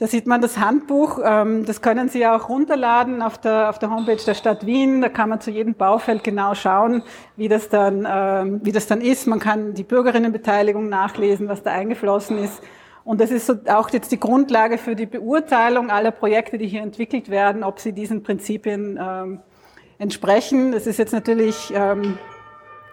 Da 0.00 0.06
sieht 0.06 0.26
man 0.26 0.40
das 0.40 0.56
Handbuch, 0.56 1.18
ähm, 1.22 1.66
das 1.66 1.82
können 1.82 2.08
Sie 2.08 2.26
auch 2.26 2.48
runterladen 2.48 3.20
auf 3.20 3.36
der, 3.36 3.68
auf 3.68 3.78
der 3.78 3.90
Homepage 3.90 4.16
der 4.16 4.32
Stadt 4.32 4.64
Wien. 4.64 5.02
Da 5.02 5.10
kann 5.10 5.28
man 5.28 5.42
zu 5.42 5.50
jedem 5.50 5.74
Baufeld 5.74 6.24
genau 6.24 6.54
schauen, 6.54 7.02
wie 7.36 7.48
das 7.48 7.68
dann, 7.68 8.08
ähm, 8.10 8.60
wie 8.62 8.72
das 8.72 8.86
dann 8.86 9.02
ist. 9.02 9.26
Man 9.26 9.40
kann 9.40 9.74
die 9.74 9.82
Bürgerinnenbeteiligung 9.82 10.88
nachlesen, 10.88 11.48
was 11.48 11.62
da 11.62 11.72
eingeflossen 11.72 12.38
ist. 12.38 12.62
Und 13.04 13.20
das 13.20 13.30
ist 13.30 13.68
auch 13.70 13.90
jetzt 13.90 14.12
die 14.12 14.20
Grundlage 14.20 14.78
für 14.78 14.94
die 14.94 15.06
Beurteilung 15.06 15.90
aller 15.90 16.10
Projekte, 16.10 16.58
die 16.58 16.66
hier 16.66 16.82
entwickelt 16.82 17.30
werden, 17.30 17.64
ob 17.64 17.80
sie 17.80 17.92
diesen 17.92 18.22
Prinzipien 18.22 18.98
ähm, 19.00 19.40
entsprechen. 19.98 20.72
Es 20.72 20.86
ist 20.86 20.98
jetzt 20.98 21.12
natürlich 21.12 21.72
ähm, 21.74 22.18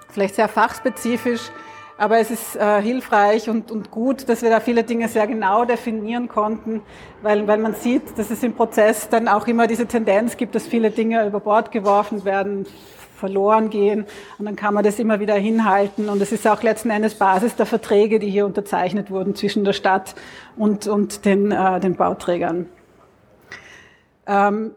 vielleicht 0.09 0.35
sehr 0.35 0.47
fachspezifisch, 0.47 1.51
aber 1.97 2.19
es 2.19 2.31
ist 2.31 2.55
äh, 2.55 2.81
hilfreich 2.81 3.49
und, 3.49 3.71
und 3.71 3.91
gut, 3.91 4.29
dass 4.29 4.41
wir 4.41 4.49
da 4.49 4.59
viele 4.59 4.83
Dinge 4.83 5.07
sehr 5.07 5.27
genau 5.27 5.65
definieren 5.65 6.27
konnten, 6.27 6.81
weil, 7.21 7.47
weil 7.47 7.57
man 7.57 7.73
sieht, 7.73 8.17
dass 8.17 8.29
es 8.29 8.43
im 8.43 8.53
Prozess 8.53 9.09
dann 9.09 9.27
auch 9.27 9.47
immer 9.47 9.67
diese 9.67 9.87
Tendenz 9.87 10.37
gibt, 10.37 10.55
dass 10.55 10.67
viele 10.67 10.91
Dinge 10.91 11.25
über 11.25 11.39
Bord 11.39 11.71
geworfen 11.71 12.23
werden, 12.23 12.65
verloren 13.17 13.69
gehen. 13.69 14.05
Und 14.37 14.45
dann 14.45 14.55
kann 14.55 14.73
man 14.73 14.83
das 14.83 14.99
immer 14.99 15.19
wieder 15.19 15.35
hinhalten. 15.35 16.09
Und 16.09 16.21
es 16.21 16.31
ist 16.31 16.47
auch 16.47 16.63
letzten 16.63 16.89
Endes 16.89 17.15
Basis 17.15 17.55
der 17.55 17.65
Verträge, 17.65 18.19
die 18.19 18.29
hier 18.29 18.45
unterzeichnet 18.45 19.11
wurden 19.11 19.35
zwischen 19.35 19.63
der 19.63 19.73
Stadt 19.73 20.15
und, 20.55 20.87
und 20.87 21.25
den, 21.25 21.51
äh, 21.51 21.79
den 21.79 21.95
Bauträgern. 21.95 22.67
Ähm, 24.25 24.71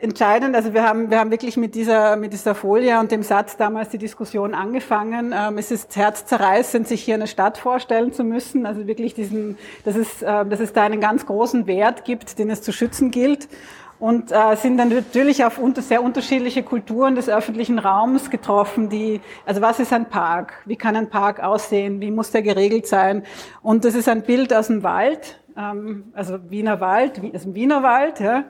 entscheidend, 0.00 0.56
also 0.56 0.72
wir 0.72 0.82
haben, 0.84 1.10
wir 1.10 1.18
haben 1.18 1.30
wirklich 1.30 1.56
mit 1.56 1.74
dieser, 1.74 2.16
mit 2.16 2.32
dieser 2.32 2.54
Folie 2.54 2.98
und 3.00 3.10
dem 3.10 3.22
Satz 3.22 3.56
damals 3.56 3.90
die 3.90 3.98
Diskussion 3.98 4.54
angefangen. 4.54 5.34
Ähm, 5.36 5.58
es 5.58 5.70
ist 5.70 5.94
herzzerreißend, 5.96 6.88
sich 6.88 7.02
hier 7.02 7.14
eine 7.14 7.26
Stadt 7.26 7.58
vorstellen 7.58 8.12
zu 8.12 8.24
müssen. 8.24 8.64
Also 8.64 8.86
wirklich 8.86 9.14
diesen, 9.14 9.58
dass 9.84 9.96
es, 9.96 10.22
äh, 10.22 10.46
dass 10.46 10.60
es 10.60 10.72
da 10.72 10.84
einen 10.84 11.00
ganz 11.00 11.26
großen 11.26 11.66
Wert 11.66 12.04
gibt, 12.04 12.38
den 12.38 12.50
es 12.50 12.62
zu 12.62 12.72
schützen 12.72 13.10
gilt 13.10 13.48
und 14.00 14.32
äh, 14.32 14.56
sind 14.56 14.78
dann 14.78 14.88
natürlich 14.88 15.44
auf 15.44 15.58
unter, 15.58 15.82
sehr 15.82 16.02
unterschiedliche 16.02 16.62
Kulturen 16.62 17.14
des 17.14 17.28
öffentlichen 17.28 17.78
Raums 17.78 18.30
getroffen, 18.30 18.88
die, 18.88 19.20
also 19.44 19.60
was 19.60 19.78
ist 19.78 19.92
ein 19.92 20.06
Park? 20.06 20.54
Wie 20.64 20.76
kann 20.76 20.96
ein 20.96 21.10
Park 21.10 21.40
aussehen? 21.40 22.00
Wie 22.00 22.10
muss 22.10 22.30
der 22.30 22.40
geregelt 22.40 22.86
sein? 22.86 23.22
Und 23.62 23.84
das 23.84 23.94
ist 23.94 24.08
ein 24.08 24.22
Bild 24.22 24.54
aus 24.54 24.68
dem 24.68 24.82
Wald, 24.82 25.38
ähm, 25.56 26.04
also 26.14 26.38
Wiener 26.48 26.80
Wald, 26.80 27.20
also 27.32 27.54
Wiener 27.54 27.82
Wald, 27.82 28.20
ja. 28.20 28.44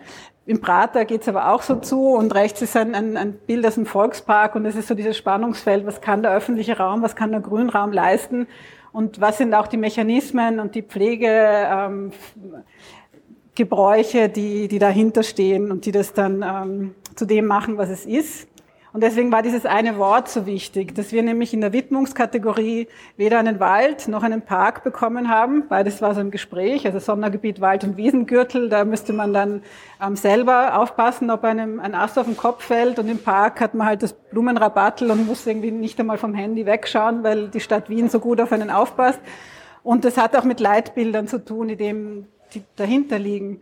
Im 0.46 0.60
Prater 0.60 1.04
geht's 1.04 1.28
aber 1.28 1.52
auch 1.52 1.62
so 1.62 1.76
zu 1.76 2.08
und 2.08 2.34
rechts 2.34 2.62
ist 2.62 2.76
ein, 2.76 2.94
ein, 2.94 3.16
ein 3.16 3.34
Bild 3.34 3.66
aus 3.66 3.74
dem 3.74 3.86
Volkspark 3.86 4.54
und 4.54 4.66
es 4.66 4.74
ist 4.74 4.88
so 4.88 4.94
dieses 4.94 5.16
Spannungsfeld, 5.16 5.84
was 5.84 6.00
kann 6.00 6.22
der 6.22 6.32
öffentliche 6.32 6.78
Raum, 6.78 7.02
was 7.02 7.14
kann 7.14 7.30
der 7.30 7.40
Grünraum 7.40 7.92
leisten 7.92 8.46
und 8.92 9.20
was 9.20 9.38
sind 9.38 9.54
auch 9.54 9.66
die 9.66 9.76
Mechanismen 9.76 10.58
und 10.58 10.74
die 10.74 10.82
Pflege, 10.82 11.28
ähm, 11.28 12.12
Gebräuche, 13.61 14.31
die, 14.31 14.68
die 14.68 14.79
dahinter 14.79 15.23
stehen 15.23 15.70
und 15.70 15.85
die 15.85 15.92
das 15.92 16.14
dann 16.14 16.42
ähm, 16.42 16.94
zu 17.14 17.27
dem 17.27 17.44
machen, 17.44 17.77
was 17.77 17.90
es 17.90 18.07
ist. 18.07 18.49
Und 18.94 19.03
deswegen 19.03 19.31
war 19.31 19.42
dieses 19.42 19.66
eine 19.66 19.99
Wort 19.99 20.31
so 20.31 20.46
wichtig, 20.46 20.94
dass 20.94 21.12
wir 21.12 21.23
nämlich 21.23 21.53
in 21.53 21.61
der 21.61 21.75
Widmungskategorie 21.75 22.88
weder 23.18 23.38
einen 23.38 23.61
Wald 23.61 24.09
noch 24.09 24.23
einen 24.23 24.40
Park 24.40 24.83
bekommen 24.83 25.29
haben. 25.29 25.68
Beides 25.68 26.01
war 26.01 26.14
so 26.14 26.23
im 26.23 26.31
Gespräch, 26.31 26.87
also 26.87 26.99
Sondergebiet 26.99 27.61
Wald- 27.61 27.85
und 27.85 27.99
Wiesengürtel. 27.99 28.70
Da 28.70 28.87
müsste 28.87 29.12
man 29.12 29.35
dann 29.35 29.62
ähm, 30.03 30.16
selber 30.16 30.79
aufpassen, 30.79 31.31
ob 31.31 31.44
einem 31.44 31.81
ein 31.81 31.94
Ast 31.94 32.18
auf 32.18 32.27
den 32.27 32.37
Kopf 32.38 32.64
fällt. 32.64 32.99
Und 32.99 33.09
im 33.11 33.18
Park 33.18 33.61
hat 33.61 33.75
man 33.75 33.87
halt 33.87 34.03
das 34.03 34.14
Blumenrabattel 34.14 35.11
und 35.11 35.27
muss 35.27 35.46
irgendwie 35.46 35.70
nicht 35.70 36.01
einmal 36.01 36.16
vom 36.16 36.35
Handy 36.35 36.64
wegschauen, 36.64 37.23
weil 37.23 37.49
die 37.49 37.61
Stadt 37.61 37.90
Wien 37.90 38.09
so 38.09 38.20
gut 38.20 38.40
auf 38.40 38.53
einen 38.53 38.70
aufpasst. 38.70 39.20
Und 39.83 40.07
das 40.07 40.16
hat 40.16 40.35
auch 40.35 40.44
mit 40.44 40.61
Leitbildern 40.61 41.29
zu 41.29 41.44
tun, 41.44 41.68
in 41.68 41.79
dem 41.79 42.27
die 42.54 42.62
dahinter 42.76 43.18
liegen. 43.18 43.60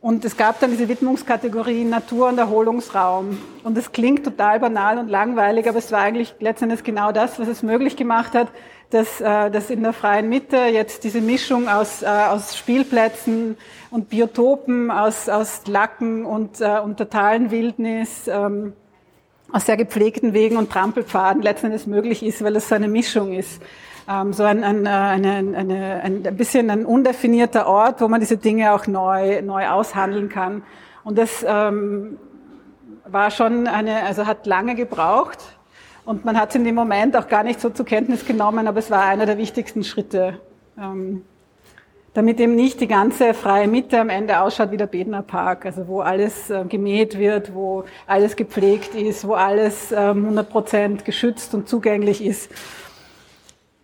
Und 0.00 0.24
es 0.24 0.36
gab 0.36 0.60
dann 0.60 0.70
diese 0.70 0.88
Widmungskategorie 0.88 1.84
Natur- 1.84 2.28
und 2.28 2.38
Erholungsraum. 2.38 3.36
Und 3.64 3.76
es 3.76 3.90
klingt 3.90 4.24
total 4.24 4.60
banal 4.60 4.98
und 4.98 5.08
langweilig, 5.08 5.68
aber 5.68 5.78
es 5.78 5.90
war 5.90 6.00
eigentlich 6.00 6.34
letztendlich 6.38 6.84
genau 6.84 7.10
das, 7.10 7.40
was 7.40 7.48
es 7.48 7.64
möglich 7.64 7.96
gemacht 7.96 8.34
hat, 8.34 8.48
dass, 8.90 9.20
äh, 9.20 9.50
dass 9.50 9.70
in 9.70 9.82
der 9.82 9.92
freien 9.92 10.28
Mitte 10.28 10.56
jetzt 10.56 11.02
diese 11.02 11.20
Mischung 11.20 11.68
aus, 11.68 12.02
äh, 12.02 12.06
aus 12.06 12.56
Spielplätzen 12.56 13.56
und 13.90 14.08
Biotopen, 14.08 14.90
aus, 14.90 15.28
aus 15.28 15.66
Lacken 15.66 16.24
und, 16.24 16.60
äh, 16.60 16.78
und 16.78 16.96
totalen 16.96 17.50
Wildnis, 17.50 18.28
ähm, 18.28 18.74
aus 19.50 19.66
sehr 19.66 19.76
gepflegten 19.76 20.32
Wegen 20.32 20.56
und 20.56 20.70
Trampelpfaden 20.70 21.42
letztendlich 21.42 21.86
möglich 21.86 22.22
ist, 22.22 22.42
weil 22.44 22.56
es 22.56 22.68
so 22.68 22.74
eine 22.74 22.88
Mischung 22.88 23.32
ist. 23.32 23.60
Ähm, 24.08 24.32
so 24.32 24.42
ein, 24.44 24.64
ein, 24.64 24.86
eine, 24.86 25.56
eine, 25.56 26.02
ein 26.02 26.36
bisschen 26.36 26.70
ein 26.70 26.86
undefinierter 26.86 27.66
Ort, 27.66 28.00
wo 28.00 28.08
man 28.08 28.20
diese 28.20 28.38
Dinge 28.38 28.72
auch 28.72 28.86
neu, 28.86 29.42
neu 29.42 29.68
aushandeln 29.68 30.28
kann. 30.28 30.62
Und 31.04 31.18
das 31.18 31.44
ähm, 31.46 32.18
war 33.06 33.30
schon 33.30 33.66
eine, 33.66 34.02
also 34.04 34.26
hat 34.26 34.46
lange 34.46 34.74
gebraucht. 34.74 35.38
Und 36.04 36.24
man 36.24 36.40
hat 36.40 36.50
es 36.50 36.54
in 36.54 36.64
dem 36.64 36.74
Moment 36.74 37.16
auch 37.16 37.28
gar 37.28 37.42
nicht 37.42 37.60
so 37.60 37.68
zur 37.68 37.84
Kenntnis 37.84 38.24
genommen, 38.24 38.66
aber 38.66 38.78
es 38.78 38.90
war 38.90 39.04
einer 39.04 39.26
der 39.26 39.36
wichtigsten 39.36 39.84
Schritte. 39.84 40.40
Ähm, 40.78 41.22
damit 42.14 42.40
eben 42.40 42.56
nicht 42.56 42.80
die 42.80 42.88
ganze 42.88 43.34
freie 43.34 43.68
Mitte 43.68 44.00
am 44.00 44.08
Ende 44.08 44.40
ausschaut 44.40 44.70
wie 44.70 44.78
der 44.78 44.86
Bedner 44.86 45.22
Park, 45.22 45.66
also 45.66 45.86
wo 45.86 46.00
alles 46.00 46.48
äh, 46.48 46.64
gemäht 46.64 47.18
wird, 47.18 47.54
wo 47.54 47.84
alles 48.06 48.36
gepflegt 48.36 48.94
ist, 48.94 49.28
wo 49.28 49.34
alles 49.34 49.92
ähm, 49.92 50.24
100 50.24 50.48
Prozent 50.48 51.04
geschützt 51.04 51.54
und 51.54 51.68
zugänglich 51.68 52.24
ist. 52.24 52.50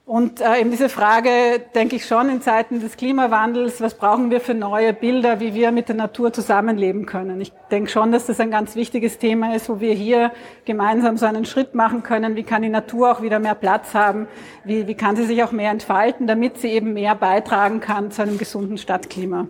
Und 0.07 0.43
äh, 0.43 0.61
eben 0.61 0.71
diese 0.71 0.91
Frage, 0.91 1.31
denke 1.75 1.97
ich 1.97 2.05
schon 2.05 2.29
in 2.29 2.43
Zeiten 2.43 2.79
des 2.79 2.99
Klimawandels, 2.99 3.81
was 3.81 3.95
brauchen 3.95 4.31
wir 4.31 4.43
für 4.43 4.53
neue 4.53 4.93
Bilder, 4.93 5.41
wie 5.41 5.55
wir 5.55 5.73
mit 5.73 5.89
der 5.89 5.97
Natur 5.97 6.31
zusammenleben 6.31 7.07
können. 7.07 7.41
Ich 7.41 7.53
denke 7.71 7.91
schon, 7.91 8.13
dass 8.13 8.27
das 8.27 8.39
ein 8.39 8.51
ganz 8.51 8.77
wichtiges 8.77 9.17
Thema 9.17 9.57
ist, 9.57 9.71
wo 9.71 9.81
wir 9.81 9.95
hier 9.95 10.31
gemeinsam 10.67 11.17
so 11.17 11.25
einen 11.25 11.47
Schritt 11.47 11.75
machen 11.75 12.03
können. 12.03 12.37
Wie 12.37 12.43
kann 12.43 12.61
die 12.61 12.69
Natur 12.69 13.13
auch 13.13 13.23
wieder 13.23 13.39
mehr 13.39 13.55
Platz 13.55 13.95
haben? 13.95 14.29
Wie, 14.63 14.87
wie 14.87 14.95
kann 14.95 15.17
sie 15.17 15.25
sich 15.25 15.43
auch 15.43 15.53
mehr 15.53 15.71
entfalten, 15.71 16.27
damit 16.27 16.59
sie 16.59 16.69
eben 16.69 16.93
mehr 16.93 17.15
beitragen 17.15 17.81
kann 17.81 18.11
zu 18.11 18.21
einem 18.21 18.37
gesunden 18.37 18.77
Stadtklima? 18.77 19.47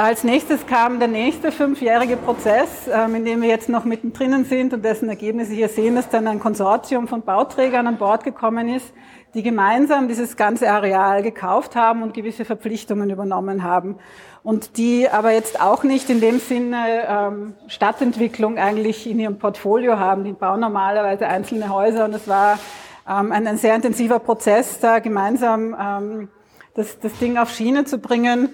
Als 0.00 0.24
nächstes 0.24 0.66
kam 0.66 0.98
der 0.98 1.08
nächste 1.08 1.52
fünfjährige 1.52 2.16
Prozess, 2.16 2.88
ähm, 2.90 3.16
in 3.16 3.26
dem 3.26 3.42
wir 3.42 3.50
jetzt 3.50 3.68
noch 3.68 3.84
mittendrin 3.84 4.46
sind 4.46 4.72
und 4.72 4.82
dessen 4.82 5.10
Ergebnisse 5.10 5.52
hier 5.52 5.68
sehen, 5.68 5.94
dass 5.94 6.08
dann 6.08 6.26
ein 6.26 6.40
Konsortium 6.40 7.06
von 7.06 7.20
Bauträgern 7.20 7.86
an 7.86 7.98
Bord 7.98 8.24
gekommen 8.24 8.70
ist, 8.70 8.94
die 9.34 9.42
gemeinsam 9.42 10.08
dieses 10.08 10.38
ganze 10.38 10.70
Areal 10.70 11.22
gekauft 11.22 11.76
haben 11.76 12.02
und 12.02 12.14
gewisse 12.14 12.46
Verpflichtungen 12.46 13.10
übernommen 13.10 13.62
haben. 13.62 13.96
Und 14.42 14.78
die 14.78 15.06
aber 15.06 15.32
jetzt 15.32 15.60
auch 15.60 15.82
nicht 15.82 16.08
in 16.08 16.22
dem 16.22 16.38
Sinne 16.38 17.06
ähm, 17.06 17.54
Stadtentwicklung 17.66 18.56
eigentlich 18.56 19.06
in 19.06 19.20
ihrem 19.20 19.38
Portfolio 19.38 19.98
haben. 19.98 20.24
Die 20.24 20.32
bauen 20.32 20.60
normalerweise 20.60 21.26
einzelne 21.26 21.68
Häuser 21.68 22.06
und 22.06 22.14
es 22.14 22.26
war 22.26 22.58
ähm, 23.06 23.32
ein, 23.32 23.58
sehr 23.58 23.74
intensiver 23.74 24.18
Prozess, 24.18 24.80
da 24.80 24.98
gemeinsam 24.98 26.30
das, 26.72 26.98
das 27.00 27.12
Ding 27.18 27.36
auf 27.36 27.50
Schiene 27.50 27.84
zu 27.84 27.98
bringen 27.98 28.48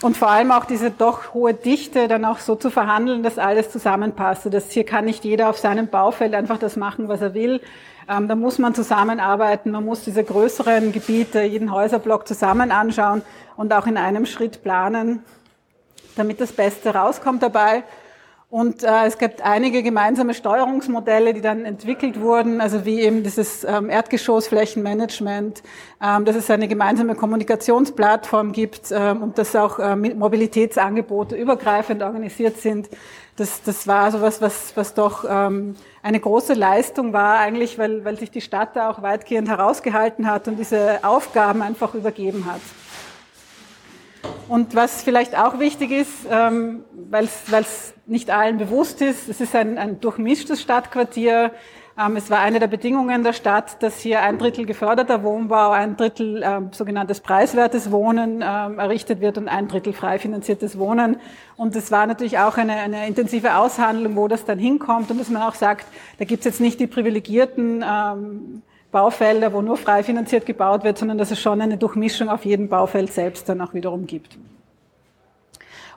und 0.00 0.16
vor 0.16 0.28
allem 0.30 0.50
auch 0.50 0.64
diese 0.64 0.90
doch 0.90 1.34
hohe 1.34 1.54
Dichte 1.54 2.08
dann 2.08 2.24
auch 2.24 2.38
so 2.38 2.56
zu 2.56 2.70
verhandeln, 2.70 3.22
dass 3.22 3.38
alles 3.38 3.70
zusammenpasst. 3.70 4.52
Das 4.52 4.70
hier 4.70 4.84
kann 4.84 5.04
nicht 5.04 5.24
jeder 5.24 5.48
auf 5.48 5.58
seinem 5.58 5.88
Baufeld 5.88 6.34
einfach 6.34 6.58
das 6.58 6.76
machen, 6.76 7.08
was 7.08 7.20
er 7.20 7.34
will. 7.34 7.60
Ähm, 8.08 8.26
da 8.26 8.34
muss 8.34 8.58
man 8.58 8.74
zusammenarbeiten, 8.74 9.70
man 9.70 9.84
muss 9.84 10.02
diese 10.02 10.24
größeren 10.24 10.92
Gebiete, 10.92 11.42
jeden 11.42 11.72
Häuserblock 11.72 12.26
zusammen 12.26 12.72
anschauen 12.72 13.22
und 13.56 13.72
auch 13.72 13.86
in 13.86 13.96
einem 13.96 14.26
Schritt 14.26 14.62
planen, 14.62 15.22
damit 16.16 16.40
das 16.40 16.52
Beste 16.52 16.94
rauskommt 16.94 17.42
dabei. 17.42 17.84
Und 18.52 18.82
äh, 18.82 19.06
es 19.06 19.16
gibt 19.16 19.40
einige 19.40 19.82
gemeinsame 19.82 20.34
Steuerungsmodelle, 20.34 21.32
die 21.32 21.40
dann 21.40 21.64
entwickelt 21.64 22.20
wurden, 22.20 22.60
also 22.60 22.84
wie 22.84 23.00
eben 23.00 23.22
dieses 23.22 23.64
ähm, 23.64 23.88
Erdgeschossflächenmanagement, 23.88 25.62
ähm, 26.02 26.26
dass 26.26 26.36
es 26.36 26.50
eine 26.50 26.68
gemeinsame 26.68 27.14
Kommunikationsplattform 27.14 28.52
gibt 28.52 28.92
ähm, 28.92 29.22
und 29.22 29.38
dass 29.38 29.56
auch 29.56 29.78
äh, 29.78 29.96
Mobilitätsangebote 29.96 31.34
übergreifend 31.34 32.02
organisiert 32.02 32.58
sind. 32.58 32.90
Das, 33.36 33.62
das 33.62 33.86
war 33.86 34.12
so 34.12 34.20
was, 34.20 34.42
was, 34.42 34.76
was 34.76 34.92
doch 34.92 35.24
ähm, 35.26 35.74
eine 36.02 36.20
große 36.20 36.52
Leistung 36.52 37.14
war 37.14 37.38
eigentlich, 37.38 37.78
weil, 37.78 38.04
weil 38.04 38.18
sich 38.18 38.30
die 38.30 38.42
Stadt 38.42 38.76
da 38.76 38.90
auch 38.90 39.00
weitgehend 39.00 39.48
herausgehalten 39.48 40.30
hat 40.30 40.46
und 40.46 40.58
diese 40.58 41.02
Aufgaben 41.04 41.62
einfach 41.62 41.94
übergeben 41.94 42.44
hat. 42.44 42.60
Und 44.48 44.74
was 44.74 45.02
vielleicht 45.02 45.36
auch 45.36 45.58
wichtig 45.58 45.90
ist, 45.90 46.26
ähm, 46.30 46.84
weil 47.10 47.24
es 47.24 47.94
nicht 48.06 48.30
allen 48.30 48.58
bewusst 48.58 49.00
ist, 49.00 49.28
es 49.28 49.40
ist 49.40 49.54
ein, 49.54 49.78
ein 49.78 50.00
durchmischtes 50.00 50.60
Stadtquartier. 50.60 51.52
Ähm, 51.98 52.16
es 52.16 52.30
war 52.30 52.40
eine 52.40 52.58
der 52.58 52.66
Bedingungen 52.66 53.22
der 53.22 53.32
Stadt, 53.32 53.82
dass 53.82 54.00
hier 54.00 54.20
ein 54.22 54.38
Drittel 54.38 54.66
geförderter 54.66 55.22
Wohnbau, 55.22 55.70
ein 55.70 55.96
Drittel 55.96 56.42
ähm, 56.44 56.70
sogenanntes 56.72 57.20
preiswertes 57.20 57.90
Wohnen 57.90 58.42
ähm, 58.44 58.78
errichtet 58.78 59.20
wird 59.20 59.38
und 59.38 59.48
ein 59.48 59.68
Drittel 59.68 59.92
frei 59.92 60.18
finanziertes 60.18 60.78
Wohnen. 60.78 61.16
Und 61.56 61.76
es 61.76 61.90
war 61.90 62.06
natürlich 62.06 62.38
auch 62.38 62.56
eine, 62.56 62.74
eine 62.74 63.06
intensive 63.06 63.56
Aushandlung, 63.56 64.16
wo 64.16 64.28
das 64.28 64.44
dann 64.44 64.58
hinkommt 64.58 65.10
und 65.10 65.18
dass 65.18 65.30
man 65.30 65.42
auch 65.42 65.54
sagt, 65.54 65.86
da 66.18 66.24
gibt 66.24 66.40
es 66.40 66.44
jetzt 66.46 66.60
nicht 66.60 66.80
die 66.80 66.86
privilegierten 66.86 67.84
ähm, 67.86 68.62
Baufelder, 68.92 69.52
wo 69.52 69.62
nur 69.62 69.76
frei 69.76 70.04
finanziert 70.04 70.46
gebaut 70.46 70.84
wird, 70.84 70.98
sondern 70.98 71.18
dass 71.18 71.30
es 71.30 71.40
schon 71.40 71.60
eine 71.60 71.78
Durchmischung 71.78 72.28
auf 72.28 72.44
jedem 72.44 72.68
Baufeld 72.68 73.12
selbst 73.12 73.48
dann 73.48 73.60
auch 73.60 73.74
wiederum 73.74 74.06
gibt. 74.06 74.38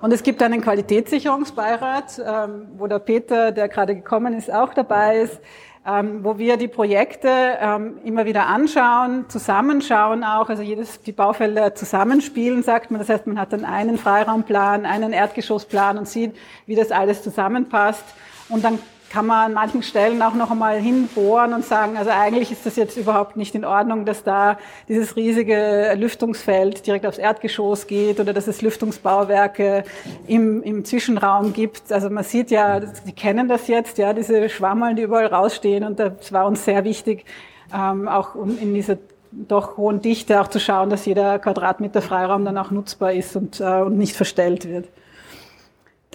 Und 0.02 0.12
es 0.12 0.24
gibt 0.24 0.42
einen 0.42 0.62
Qualitätssicherungsbeirat, 0.62 2.22
ähm, 2.26 2.68
wo 2.78 2.88
der 2.88 3.00
Peter, 3.00 3.52
der 3.52 3.68
gerade 3.68 3.96
gekommen 3.96 4.34
ist, 4.34 4.52
auch 4.52 4.74
dabei 4.74 5.20
ist, 5.22 5.40
ähm, 5.88 6.24
wo 6.24 6.38
wir 6.38 6.58
die 6.58 6.68
Projekte 6.68 7.30
ähm, 7.30 8.00
immer 8.04 8.26
wieder 8.26 8.48
anschauen, 8.48 9.26
zusammenschauen 9.30 10.24
auch, 10.24 10.50
also 10.50 10.64
jedes, 10.64 11.02
die 11.02 11.12
Baufelder 11.12 11.76
zusammenspielen, 11.76 12.64
sagt 12.64 12.92
man. 12.92 13.00
Das 13.00 13.10
heißt, 13.10 13.28
man 13.28 13.40
hat 13.40 13.54
dann 13.54 13.66
einen 13.66 13.98
Freiraumplan, 13.98 14.86
einen 14.86 15.14
Erdgeschossplan 15.14 15.98
und 15.98 16.08
sieht, 16.08 16.36
wie 16.66 16.76
das 16.76 16.92
alles 16.92 17.22
zusammenpasst. 17.22 18.04
Und 18.50 18.64
dann 18.64 18.80
kann 19.16 19.28
man 19.28 19.46
an 19.46 19.54
manchen 19.54 19.82
Stellen 19.82 20.22
auch 20.22 20.34
noch 20.34 20.52
einmal 20.52 20.78
hinbohren 20.78 21.54
und 21.54 21.64
sagen, 21.64 21.96
also 21.96 22.10
eigentlich 22.10 22.52
ist 22.52 22.66
das 22.66 22.76
jetzt 22.76 22.98
überhaupt 22.98 23.38
nicht 23.38 23.56
in 23.56 23.64
Ordnung, 23.64 24.04
dass 24.04 24.26
da 24.26 24.58
dieses 24.90 25.16
riesige 25.16 25.94
Lüftungsfeld 25.96 26.86
direkt 26.86 27.06
aufs 27.06 27.18
Erdgeschoss 27.18 27.88
geht 27.88 28.20
oder 28.20 28.34
dass 28.34 28.48
es 28.48 28.62
Lüftungsbauwerke 28.62 29.86
im, 30.28 30.62
im 30.64 30.84
Zwischenraum 30.84 31.54
gibt. 31.54 31.94
Also 31.94 32.10
man 32.10 32.26
sieht 32.26 32.52
ja, 32.52 32.82
die 32.82 33.14
kennen 33.14 33.48
das 33.48 33.70
jetzt, 33.70 33.98
ja, 34.00 34.12
diese 34.12 34.50
Schwammeln, 34.50 34.98
die 34.98 35.04
überall 35.04 35.28
rausstehen 35.28 35.86
und 35.86 35.98
das 35.98 36.34
war 36.34 36.46
uns 36.46 36.66
sehr 36.66 36.84
wichtig, 36.84 37.24
ähm, 37.74 38.10
auch 38.10 38.36
in 38.36 38.74
dieser 38.74 38.98
doch 39.32 39.78
hohen 39.78 40.02
Dichte 40.02 40.42
auch 40.42 40.50
zu 40.50 40.60
schauen, 40.60 40.90
dass 40.90 41.06
jeder 41.06 41.40
Quadratmeter 41.40 42.02
Freiraum 42.02 42.44
dann 42.44 42.58
auch 42.58 42.70
nutzbar 42.70 43.14
ist 43.14 43.38
und, 43.38 43.62
äh, 43.62 43.80
und 43.80 43.98
nicht 43.98 44.18
verstellt 44.18 44.68
wird. 44.68 44.90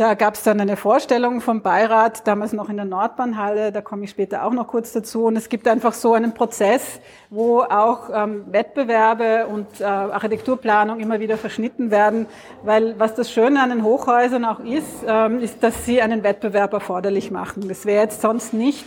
Da 0.00 0.14
gab 0.14 0.32
es 0.32 0.42
dann 0.44 0.58
eine 0.62 0.78
Vorstellung 0.78 1.42
vom 1.42 1.60
Beirat, 1.60 2.26
damals 2.26 2.54
noch 2.54 2.70
in 2.70 2.76
der 2.76 2.86
Nordbahnhalle, 2.86 3.70
da 3.70 3.82
komme 3.82 4.04
ich 4.04 4.10
später 4.10 4.46
auch 4.46 4.52
noch 4.52 4.66
kurz 4.66 4.94
dazu. 4.94 5.26
Und 5.26 5.36
es 5.36 5.50
gibt 5.50 5.68
einfach 5.68 5.92
so 5.92 6.14
einen 6.14 6.32
Prozess, 6.32 7.00
wo 7.28 7.60
auch 7.60 8.08
ähm, 8.10 8.46
Wettbewerbe 8.50 9.46
und 9.48 9.66
äh, 9.78 9.84
Architekturplanung 9.84 11.00
immer 11.00 11.20
wieder 11.20 11.36
verschnitten 11.36 11.90
werden, 11.90 12.24
weil 12.62 12.98
was 12.98 13.14
das 13.14 13.30
Schöne 13.30 13.62
an 13.62 13.68
den 13.68 13.84
Hochhäusern 13.84 14.46
auch 14.46 14.60
ist, 14.60 15.04
ähm, 15.06 15.38
ist, 15.40 15.62
dass 15.62 15.84
sie 15.84 16.00
einen 16.00 16.22
Wettbewerb 16.22 16.72
erforderlich 16.72 17.30
machen. 17.30 17.68
Das 17.68 17.84
wäre 17.84 18.02
jetzt 18.02 18.22
sonst 18.22 18.54
nicht 18.54 18.86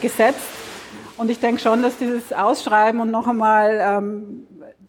gesetzt. 0.00 0.42
Und 1.18 1.30
ich 1.30 1.38
denke 1.38 1.60
schon, 1.60 1.84
dass 1.84 1.98
dieses 1.98 2.32
Ausschreiben 2.32 3.00
und 3.00 3.12
noch 3.12 3.28
einmal 3.28 3.78
ähm, 3.80 4.48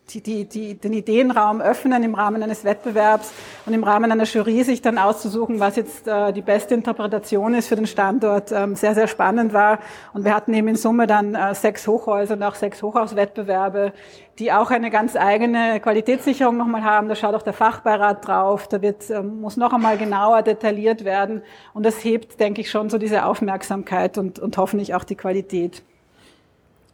die, 0.09 0.21
die, 0.21 0.45
die, 0.45 0.75
den 0.75 0.93
Ideenraum 0.93 1.61
öffnen 1.61 2.03
im 2.03 2.15
Rahmen 2.15 2.41
eines 2.41 2.63
Wettbewerbs 2.63 3.31
und 3.65 3.73
im 3.73 3.83
Rahmen 3.83 4.11
einer 4.11 4.23
Jury 4.23 4.63
sich 4.63 4.81
dann 4.81 4.97
auszusuchen, 4.97 5.59
was 5.59 5.75
jetzt 5.75 6.07
äh, 6.07 6.33
die 6.33 6.41
beste 6.41 6.73
Interpretation 6.73 7.53
ist 7.53 7.67
für 7.67 7.75
den 7.75 7.87
Standort, 7.87 8.51
ähm, 8.51 8.75
sehr, 8.75 8.95
sehr 8.95 9.07
spannend 9.07 9.53
war. 9.53 9.79
Und 10.13 10.25
wir 10.25 10.35
hatten 10.35 10.53
eben 10.53 10.67
in 10.67 10.75
Summe 10.75 11.07
dann 11.07 11.35
äh, 11.35 11.53
sechs 11.53 11.87
Hochhäuser 11.87 12.35
und 12.35 12.43
auch 12.43 12.55
sechs 12.55 12.81
Hochhauswettbewerbe, 12.81 13.93
die 14.39 14.51
auch 14.51 14.71
eine 14.71 14.89
ganz 14.89 15.15
eigene 15.15 15.79
Qualitätssicherung 15.79 16.57
nochmal 16.57 16.83
haben. 16.83 17.09
Da 17.09 17.15
schaut 17.15 17.35
auch 17.35 17.41
der 17.41 17.53
Fachbeirat 17.53 18.27
drauf, 18.27 18.67
da 18.67 18.81
wird, 18.81 19.09
äh, 19.09 19.21
muss 19.21 19.57
noch 19.57 19.73
einmal 19.73 19.97
genauer 19.97 20.41
detailliert 20.41 21.05
werden. 21.05 21.43
Und 21.73 21.85
das 21.85 22.03
hebt, 22.03 22.39
denke 22.39 22.61
ich, 22.61 22.71
schon 22.71 22.89
so 22.89 22.97
diese 22.97 23.25
Aufmerksamkeit 23.25 24.17
und, 24.17 24.39
und 24.39 24.57
hoffentlich 24.57 24.95
auch 24.95 25.03
die 25.03 25.15
Qualität. 25.15 25.83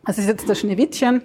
Das 0.05 0.17
ist 0.17 0.27
jetzt 0.27 0.47
das 0.47 0.59
Schneewittchen. 0.59 1.23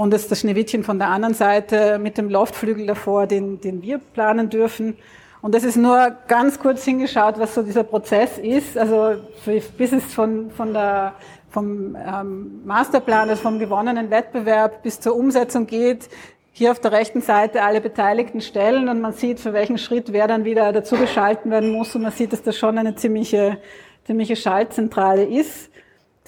Und 0.00 0.14
das 0.14 0.22
ist 0.22 0.30
das 0.30 0.40
Schneewittchen 0.40 0.82
von 0.82 0.98
der 0.98 1.08
anderen 1.08 1.34
Seite 1.34 1.98
mit 1.98 2.16
dem 2.16 2.30
Loftflügel 2.30 2.86
davor, 2.86 3.26
den, 3.26 3.60
den 3.60 3.82
wir 3.82 3.98
planen 3.98 4.48
dürfen. 4.48 4.96
Und 5.42 5.54
das 5.54 5.62
ist 5.62 5.76
nur 5.76 6.16
ganz 6.26 6.58
kurz 6.58 6.86
hingeschaut, 6.86 7.38
was 7.38 7.54
so 7.54 7.62
dieser 7.62 7.84
Prozess 7.84 8.38
ist. 8.38 8.78
Also 8.78 9.16
bis 9.44 9.92
es 9.92 10.04
von, 10.04 10.50
von 10.52 10.72
der, 10.72 11.16
vom 11.50 11.94
ähm, 11.96 12.62
Masterplan, 12.64 13.28
also 13.28 13.42
vom 13.42 13.58
gewonnenen 13.58 14.10
Wettbewerb 14.10 14.82
bis 14.82 15.00
zur 15.00 15.14
Umsetzung 15.16 15.66
geht. 15.66 16.08
Hier 16.52 16.70
auf 16.70 16.80
der 16.80 16.92
rechten 16.92 17.20
Seite 17.20 17.62
alle 17.62 17.82
beteiligten 17.82 18.40
Stellen 18.40 18.88
und 18.88 19.02
man 19.02 19.12
sieht, 19.12 19.38
für 19.38 19.52
welchen 19.52 19.76
Schritt 19.76 20.14
wer 20.14 20.26
dann 20.26 20.46
wieder 20.46 20.72
dazu 20.72 20.96
geschalten 20.96 21.50
werden 21.50 21.72
muss. 21.72 21.94
Und 21.94 22.00
man 22.00 22.12
sieht, 22.12 22.32
dass 22.32 22.42
das 22.42 22.56
schon 22.56 22.78
eine 22.78 22.94
ziemliche, 22.94 23.58
ziemliche 24.06 24.36
Schaltzentrale 24.36 25.24
ist. 25.24 25.69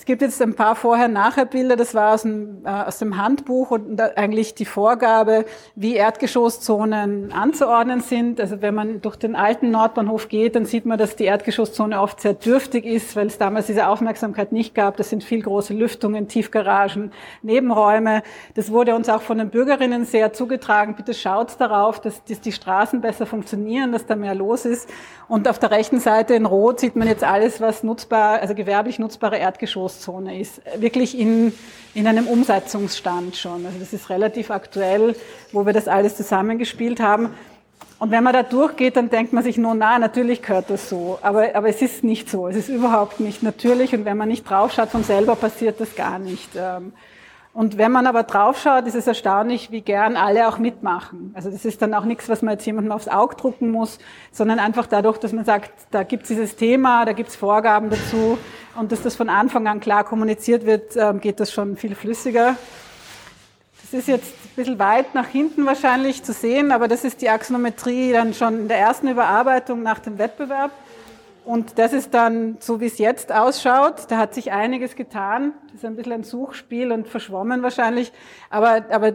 Es 0.02 0.06
gibt 0.06 0.20
jetzt 0.20 0.42
ein 0.42 0.54
paar 0.54 0.74
Vorher-Nachher-Bilder, 0.74 1.76
das 1.76 1.94
war 1.94 2.14
aus 2.14 2.22
dem, 2.22 2.66
äh, 2.66 2.70
aus 2.70 2.98
dem 2.98 3.22
Handbuch 3.22 3.70
und 3.70 4.00
eigentlich 4.00 4.52
die 4.52 4.64
Vorgabe, 4.64 5.44
wie 5.76 5.94
Erdgeschosszonen 5.94 7.30
anzuordnen 7.30 8.00
sind. 8.00 8.40
Also 8.40 8.60
wenn 8.62 8.74
man 8.74 9.00
durch 9.00 9.14
den 9.14 9.36
alten 9.36 9.70
Nordbahnhof 9.70 10.28
geht, 10.28 10.56
dann 10.56 10.64
sieht 10.64 10.86
man, 10.86 10.98
dass 10.98 11.14
die 11.14 11.26
Erdgeschosszone 11.26 12.00
oft 12.00 12.20
sehr 12.20 12.34
dürftig 12.34 12.84
ist, 12.84 13.14
weil 13.14 13.28
es 13.28 13.38
damals 13.38 13.66
diese 13.66 13.86
Aufmerksamkeit 13.86 14.50
nicht 14.50 14.74
gab. 14.74 14.96
Das 14.96 15.08
sind 15.08 15.22
viel 15.22 15.40
große 15.40 15.72
Lüftungen, 15.72 16.26
Tiefgaragen, 16.26 17.12
Nebenräume. 17.42 18.24
Das 18.54 18.72
wurde 18.72 18.96
uns 18.96 19.08
auch 19.08 19.22
von 19.22 19.38
den 19.38 19.50
Bürgerinnen 19.50 20.04
sehr 20.04 20.32
zugetragen. 20.32 20.96
Bitte 20.96 21.14
schaut 21.14 21.60
darauf, 21.60 22.00
dass, 22.00 22.24
dass 22.24 22.40
die 22.40 22.50
Straßen 22.50 23.02
besser 23.02 23.24
funktionieren, 23.24 23.92
dass 23.92 24.04
da 24.04 24.16
mehr 24.16 24.34
los 24.34 24.64
ist. 24.64 24.90
Und 25.28 25.46
auf 25.46 25.60
der 25.60 25.70
rechten 25.70 26.00
Seite 26.00 26.34
in 26.34 26.44
Rot 26.44 26.80
sieht 26.80 26.96
man 26.96 27.06
jetzt 27.06 27.22
alles, 27.22 27.60
was 27.60 27.84
nutzbar, 27.84 28.40
also 28.40 28.56
gewerblich 28.56 28.98
nutzbare 28.98 29.38
Erdgeschosszone 29.92 30.40
ist. 30.40 30.60
Wirklich 30.76 31.18
in, 31.18 31.52
in 31.94 32.06
einem 32.06 32.26
Umsetzungsstand 32.26 33.36
schon. 33.36 33.66
Also 33.66 33.78
das 33.78 33.92
ist 33.92 34.10
relativ 34.10 34.50
aktuell, 34.50 35.14
wo 35.52 35.66
wir 35.66 35.72
das 35.72 35.88
alles 35.88 36.16
zusammengespielt 36.16 37.00
haben. 37.00 37.30
Und 37.98 38.10
wenn 38.10 38.24
man 38.24 38.32
da 38.32 38.42
durchgeht, 38.42 38.96
dann 38.96 39.10
denkt 39.10 39.32
man 39.32 39.44
sich 39.44 39.58
nur, 39.58 39.74
na, 39.74 39.98
natürlich 39.98 40.42
gehört 40.42 40.70
das 40.70 40.88
so. 40.88 41.18
Aber, 41.22 41.54
aber 41.54 41.68
es 41.68 41.80
ist 41.82 42.02
nicht 42.02 42.28
so. 42.28 42.48
Es 42.48 42.56
ist 42.56 42.68
überhaupt 42.68 43.20
nicht 43.20 43.42
natürlich. 43.42 43.94
Und 43.94 44.04
wenn 44.04 44.16
man 44.16 44.28
nicht 44.28 44.48
draufschaut, 44.48 44.88
von 44.88 45.04
selber 45.04 45.36
passiert 45.36 45.80
das 45.80 45.94
gar 45.94 46.18
nicht. 46.18 46.48
Und 47.54 47.76
wenn 47.76 47.92
man 47.92 48.06
aber 48.06 48.22
draufschaut, 48.22 48.86
ist 48.86 48.94
es 48.94 49.06
erstaunlich, 49.06 49.70
wie 49.70 49.82
gern 49.82 50.16
alle 50.16 50.48
auch 50.48 50.56
mitmachen. 50.56 51.32
Also 51.34 51.50
das 51.50 51.66
ist 51.66 51.82
dann 51.82 51.92
auch 51.92 52.04
nichts, 52.04 52.30
was 52.30 52.40
man 52.40 52.54
jetzt 52.54 52.64
jemandem 52.64 52.92
aufs 52.92 53.08
Auge 53.08 53.36
drucken 53.36 53.70
muss, 53.70 53.98
sondern 54.30 54.58
einfach 54.58 54.86
dadurch, 54.86 55.18
dass 55.18 55.32
man 55.32 55.44
sagt, 55.44 55.70
da 55.90 56.02
gibt 56.02 56.22
es 56.22 56.28
dieses 56.28 56.56
Thema, 56.56 57.04
da 57.04 57.12
gibt 57.12 57.28
es 57.28 57.36
Vorgaben 57.36 57.90
dazu 57.90 58.38
und 58.78 58.90
dass 58.90 59.02
das 59.02 59.16
von 59.16 59.28
Anfang 59.28 59.66
an 59.68 59.80
klar 59.80 60.02
kommuniziert 60.04 60.64
wird, 60.64 60.96
ähm, 60.96 61.20
geht 61.20 61.40
das 61.40 61.52
schon 61.52 61.76
viel 61.76 61.94
flüssiger. 61.94 62.56
Das 63.82 64.00
ist 64.00 64.08
jetzt 64.08 64.32
ein 64.32 64.56
bisschen 64.56 64.78
weit 64.78 65.14
nach 65.14 65.28
hinten 65.28 65.66
wahrscheinlich 65.66 66.22
zu 66.22 66.32
sehen, 66.32 66.72
aber 66.72 66.88
das 66.88 67.04
ist 67.04 67.20
die 67.20 67.28
Axonometrie 67.28 68.12
dann 68.12 68.32
schon 68.32 68.60
in 68.60 68.68
der 68.68 68.78
ersten 68.78 69.08
Überarbeitung 69.08 69.82
nach 69.82 69.98
dem 69.98 70.16
Wettbewerb. 70.16 70.70
Und 71.44 71.78
das 71.78 71.92
ist 71.92 72.14
dann, 72.14 72.56
so 72.60 72.80
wie 72.80 72.86
es 72.86 72.98
jetzt 72.98 73.32
ausschaut, 73.32 74.06
da 74.08 74.18
hat 74.18 74.34
sich 74.34 74.52
einiges 74.52 74.94
getan. 74.94 75.52
Das 75.66 75.76
ist 75.76 75.84
ein 75.84 75.96
bisschen 75.96 76.12
ein 76.12 76.24
Suchspiel 76.24 76.92
und 76.92 77.08
verschwommen 77.08 77.62
wahrscheinlich. 77.62 78.12
Aber, 78.48 78.84
aber 78.90 79.12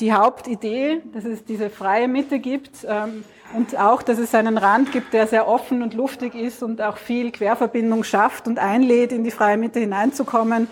die 0.00 0.12
Hauptidee, 0.12 1.00
dass 1.14 1.24
es 1.24 1.44
diese 1.44 1.70
freie 1.70 2.08
Mitte 2.08 2.38
gibt 2.38 2.86
ähm, 2.86 3.24
und 3.54 3.78
auch, 3.78 4.02
dass 4.02 4.18
es 4.18 4.34
einen 4.34 4.58
Rand 4.58 4.92
gibt, 4.92 5.14
der 5.14 5.26
sehr 5.26 5.48
offen 5.48 5.82
und 5.82 5.94
luftig 5.94 6.34
ist 6.34 6.62
und 6.62 6.82
auch 6.82 6.98
viel 6.98 7.30
Querverbindung 7.32 8.04
schafft 8.04 8.46
und 8.46 8.58
einlädt, 8.58 9.12
in 9.12 9.24
die 9.24 9.30
freie 9.30 9.56
Mitte 9.56 9.80
hineinzukommen, 9.80 10.68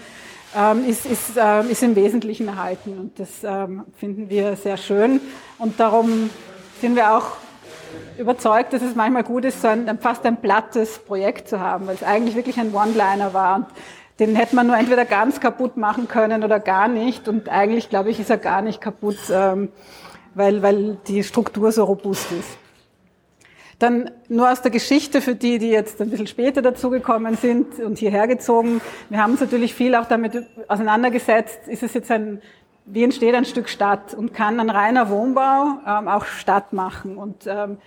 ähm, 0.55 0.85
ist, 0.87 1.07
ist, 1.07 1.33
ähm, 1.37 1.70
ist 1.70 1.83
im 1.83 1.97
Wesentlichen 1.97 2.49
erhalten. 2.49 2.99
Und 2.99 3.18
das 3.18 3.42
ähm, 3.42 3.85
finden 3.97 4.29
wir 4.29 4.57
sehr 4.57 4.77
schön. 4.77 5.20
Und 5.59 5.81
darum 5.81 6.29
sind 6.81 6.94
wir 6.94 7.16
auch 7.16 7.38
überzeugt, 8.18 8.72
dass 8.72 8.83
es 8.83 8.94
manchmal 8.94 9.24
gut 9.24 9.44
ist, 9.44 9.62
so 9.62 9.68
ein, 9.68 9.98
fast 9.98 10.24
ein 10.27 10.37
plattes 10.40 10.98
Projekt 10.98 11.48
zu 11.48 11.61
haben, 11.61 11.87
weil 11.87 11.94
es 11.94 12.03
eigentlich 12.03 12.37
wirklich 12.37 12.59
ein 12.59 12.74
One-Liner 12.74 13.35
war. 13.35 13.57
Und 13.57 13.66
den 14.20 14.37
hätte 14.37 14.55
man 14.55 14.66
nur 14.66 14.77
entweder 14.77 15.05
ganz 15.05 15.40
kaputt 15.40 15.77
machen 15.77 16.09
können 16.09 16.44
oder 16.44 16.61
gar 16.61 16.88
nicht. 16.88 17.29
Und 17.29 17.48
eigentlich, 17.48 17.90
glaube 17.90 18.11
ich, 18.11 18.20
ist 18.20 18.31
er 18.31 18.38
gar 18.38 18.62
nicht 18.62 18.81
kaputt, 18.81 19.18
ähm, 19.31 19.70
weil, 20.35 20.62
weil 20.62 20.98
die 21.09 21.22
Struktur 21.24 21.72
so 21.72 21.85
robust 21.85 22.31
ist. 22.33 22.59
Dann 23.81 24.11
nur 24.29 24.50
aus 24.50 24.62
der 24.62 24.70
Geschichte 24.70 25.20
für 25.20 25.35
die, 25.35 25.59
die 25.59 25.70
jetzt 25.70 26.00
ein 26.00 26.09
bisschen 26.09 26.29
später 26.29 26.62
dazugekommen 26.62 27.37
sind 27.37 27.81
und 27.81 27.98
hierher 27.98 28.29
gezogen. 28.29 28.81
Wir 29.11 29.20
haben 29.20 29.33
uns 29.33 29.40
natürlich 29.40 29.74
viel 29.74 29.96
auch 29.96 30.07
damit 30.07 30.46
auseinandergesetzt. 30.68 31.66
Ist 31.66 31.83
es 31.83 31.92
jetzt 31.92 32.11
ein, 32.11 32.40
wie 32.87 33.05
entsteht 33.05 33.35
ein 33.35 33.44
Stück 33.44 33.68
Stadt 33.68 34.14
und 34.14 34.35
kann 34.35 34.61
ein 34.61 34.70
reiner 34.70 35.09
Wohnbau 35.09 35.79
ähm, 35.87 36.09
auch 36.09 36.25
Stadt 36.25 36.73
machen? 36.73 37.16
Und 37.16 37.47
ähm, 37.47 37.79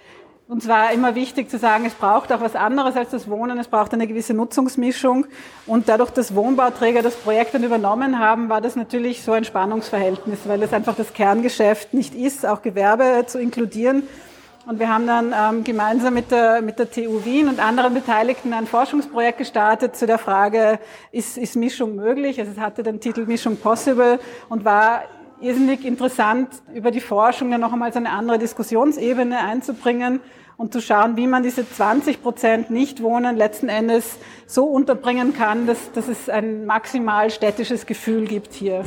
uns 0.47 0.67
war 0.67 0.93
immer 0.93 1.13
wichtig 1.13 1.49
zu 1.49 1.57
sagen, 1.57 1.85
es 1.85 1.93
braucht 1.93 2.31
auch 2.31 2.39
was 2.39 2.55
anderes 2.55 2.95
als 2.95 3.09
das 3.09 3.29
Wohnen, 3.29 3.57
es 3.59 3.67
braucht 3.67 3.93
eine 3.93 4.07
gewisse 4.07 4.33
Nutzungsmischung. 4.33 5.25
Und 5.65 5.89
dadurch, 5.89 6.09
dass 6.11 6.35
Wohnbauträger 6.35 7.01
das 7.01 7.15
Projekt 7.15 7.53
dann 7.53 7.63
übernommen 7.63 8.17
haben, 8.17 8.47
war 8.47 8.61
das 8.61 8.77
natürlich 8.77 9.23
so 9.23 9.33
ein 9.33 9.43
Spannungsverhältnis, 9.43 10.39
weil 10.45 10.63
es 10.63 10.71
einfach 10.71 10.95
das 10.95 11.13
Kerngeschäft 11.13 11.93
nicht 11.93 12.15
ist, 12.15 12.45
auch 12.45 12.61
Gewerbe 12.61 13.25
zu 13.27 13.39
inkludieren. 13.39 14.03
Und 14.67 14.79
wir 14.79 14.89
haben 14.89 15.07
dann 15.07 15.33
ähm, 15.33 15.63
gemeinsam 15.63 16.13
mit 16.13 16.29
der, 16.29 16.61
mit 16.61 16.77
der 16.77 16.91
TU 16.91 17.23
Wien 17.23 17.47
und 17.47 17.61
anderen 17.61 17.93
Beteiligten 17.93 18.51
ein 18.51 18.67
Forschungsprojekt 18.67 19.37
gestartet 19.37 19.95
zu 19.95 20.05
der 20.05 20.17
Frage, 20.17 20.79
ist, 21.13 21.37
ist 21.37 21.55
Mischung 21.55 21.95
möglich? 21.95 22.37
Also 22.37 22.51
es 22.51 22.59
hatte 22.59 22.83
den 22.83 22.99
Titel 22.99 23.25
Mischung 23.25 23.55
Possible 23.55 24.19
und 24.49 24.65
war 24.65 25.03
irrsinnig 25.39 25.85
interessant, 25.85 26.49
über 26.73 26.91
die 26.91 26.99
Forschung 26.99 27.49
dann 27.49 27.61
noch 27.61 27.71
einmal 27.71 27.93
so 27.93 27.99
eine 27.99 28.09
andere 28.09 28.39
Diskussionsebene 28.39 29.39
einzubringen 29.39 30.19
und 30.57 30.73
zu 30.73 30.81
schauen, 30.81 31.15
wie 31.15 31.27
man 31.27 31.43
diese 31.43 31.65
20 31.65 32.21
Prozent 32.21 32.69
Nichtwohnen 32.69 33.37
letzten 33.37 33.69
Endes 33.69 34.17
so 34.47 34.65
unterbringen 34.65 35.33
kann, 35.33 35.65
dass, 35.65 35.93
dass 35.93 36.09
es 36.09 36.27
ein 36.27 36.65
maximal 36.65 37.29
städtisches 37.29 37.85
Gefühl 37.85 38.25
gibt 38.25 38.53
hier. 38.53 38.83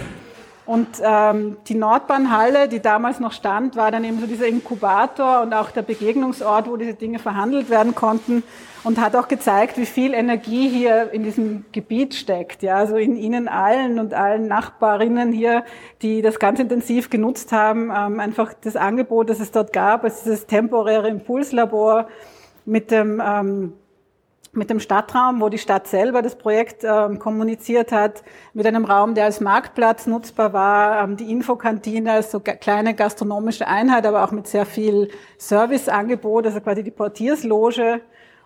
Und 0.71 0.87
ähm, 1.03 1.57
die 1.67 1.75
Nordbahnhalle, 1.75 2.69
die 2.69 2.79
damals 2.79 3.19
noch 3.19 3.33
stand, 3.33 3.75
war 3.75 3.91
dann 3.91 4.05
eben 4.05 4.21
so 4.21 4.29
dieser 4.29 4.47
Inkubator 4.47 5.43
und 5.43 5.53
auch 5.53 5.73
der 5.73 5.83
Begegnungsort, 5.83 6.71
wo 6.71 6.77
diese 6.77 6.95
Dinge 6.95 7.19
verhandelt 7.19 7.71
werden 7.71 7.97
konnten 7.97 8.45
und 8.85 9.01
hat 9.01 9.17
auch 9.17 9.27
gezeigt, 9.27 9.79
wie 9.79 9.85
viel 9.85 10.15
Energie 10.15 10.69
hier 10.69 11.11
in 11.13 11.25
diesem 11.25 11.65
Gebiet 11.73 12.15
steckt. 12.15 12.63
Ja, 12.63 12.77
also 12.77 12.95
in 12.95 13.17
Ihnen 13.17 13.49
allen 13.49 13.99
und 13.99 14.15
allen 14.15 14.47
Nachbarinnen 14.47 15.33
hier, 15.33 15.65
die 16.03 16.23
das 16.23 16.39
ganz 16.39 16.61
intensiv 16.61 17.11
genutzt 17.11 17.51
haben, 17.51 17.91
ähm, 17.93 18.21
einfach 18.21 18.55
das 18.63 18.77
Angebot, 18.77 19.29
das 19.29 19.41
es 19.41 19.51
dort 19.51 19.73
gab, 19.73 20.05
als 20.05 20.23
dieses 20.23 20.47
temporäre 20.47 21.09
Impulslabor 21.09 22.07
mit 22.65 22.93
dem 22.93 23.21
ähm, 23.21 23.73
mit 24.53 24.69
dem 24.69 24.81
Stadtraum, 24.81 25.41
wo 25.41 25.49
die 25.49 25.59
Stadt 25.59 25.87
selber 25.87 26.23
das 26.23 26.37
Projekt 26.37 26.83
ähm, 26.83 27.19
kommuniziert 27.19 27.93
hat, 27.93 28.25
mit 28.53 28.67
einem 28.67 28.85
Raum, 28.85 29.15
der 29.15 29.27
als 29.27 29.41
Marktplatz 29.41 30.07
nutzbar 30.07 30.53
war, 30.53 31.05
ähm, 31.05 31.17
die 31.17 31.31
Infokantine 31.31 32.13
als 32.13 32.33
so 32.33 32.41
kleine 32.41 32.95
gastronomische 32.95 33.69
Einheit, 33.69 34.07
aber 34.07 34.25
auch 34.25 34.33
mit 34.33 34.49
sehr 34.49 34.67
viel 34.67 35.09
Serviceangebot, 35.39 36.47
also 36.47 36.61
quasi 36.61 36.83
die 36.83 36.91
Portiersloge. 36.91 38.01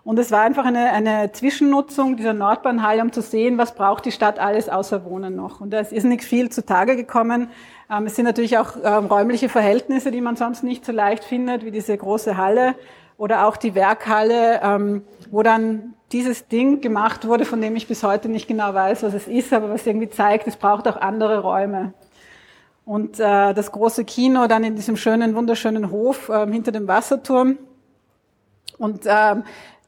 Und 0.05 0.19
es 0.19 0.31
war 0.31 0.43
einfach 0.43 0.67
eine, 0.67 0.91
eine 0.93 1.33
Zwischennutzung 1.33 2.19
dieser 2.19 2.35
Nordbahnhalle, 2.35 3.01
um 3.01 3.11
zu 3.11 3.23
sehen, 3.23 3.57
was 3.57 3.75
braucht 3.75 4.05
die 4.05 4.13
Stadt 4.13 4.39
alles 4.39 4.69
außer 4.69 5.07
Wohnen 5.07 5.35
noch. 5.35 5.63
Und 5.63 5.71
da 5.71 5.81
ist 5.81 6.05
nicht 6.05 6.25
viel 6.25 6.51
zutage 6.51 6.97
gekommen. 6.97 7.49
Ähm, 7.91 8.05
es 8.05 8.15
sind 8.15 8.27
natürlich 8.27 8.59
auch 8.59 8.77
ähm, 8.85 9.07
räumliche 9.07 9.49
Verhältnisse, 9.49 10.11
die 10.11 10.21
man 10.21 10.37
sonst 10.37 10.63
nicht 10.63 10.85
so 10.85 10.93
leicht 10.93 11.25
findet, 11.25 11.65
wie 11.65 11.71
diese 11.71 11.97
große 11.97 12.37
Halle 12.37 12.75
oder 13.17 13.47
auch 13.47 13.57
die 13.57 13.75
Werkhalle, 13.75 14.61
ähm, 14.63 15.03
wo 15.31 15.43
dann 15.43 15.95
dieses 16.13 16.49
Ding 16.49 16.81
gemacht 16.81 17.27
wurde, 17.27 17.45
von 17.45 17.61
dem 17.61 17.77
ich 17.77 17.89
bis 17.89 18.03
heute 18.03 18.29
nicht 18.29 18.47
genau 18.47 18.75
weiß, 18.75 19.03
was 19.03 19.15
es 19.15 19.27
ist, 19.27 19.53
aber 19.53 19.71
was 19.71 19.87
irgendwie 19.87 20.09
zeigt, 20.09 20.47
es 20.47 20.57
braucht 20.57 20.87
auch 20.87 20.97
andere 20.97 21.41
Räume. 21.41 21.93
Und 22.85 23.19
äh, 23.19 23.55
das 23.55 23.73
große 23.73 24.05
Kino 24.05 24.47
dann 24.47 24.63
in 24.63 24.77
diesem 24.77 24.97
schönen, 24.97 25.35
wunderschönen 25.35 25.91
Hof 25.91 26.29
äh, 26.29 26.47
hinter 26.47 26.71
dem 26.71 26.87
Wasserturm. 26.87 27.59
Und 28.79 29.07
äh, 29.07 29.37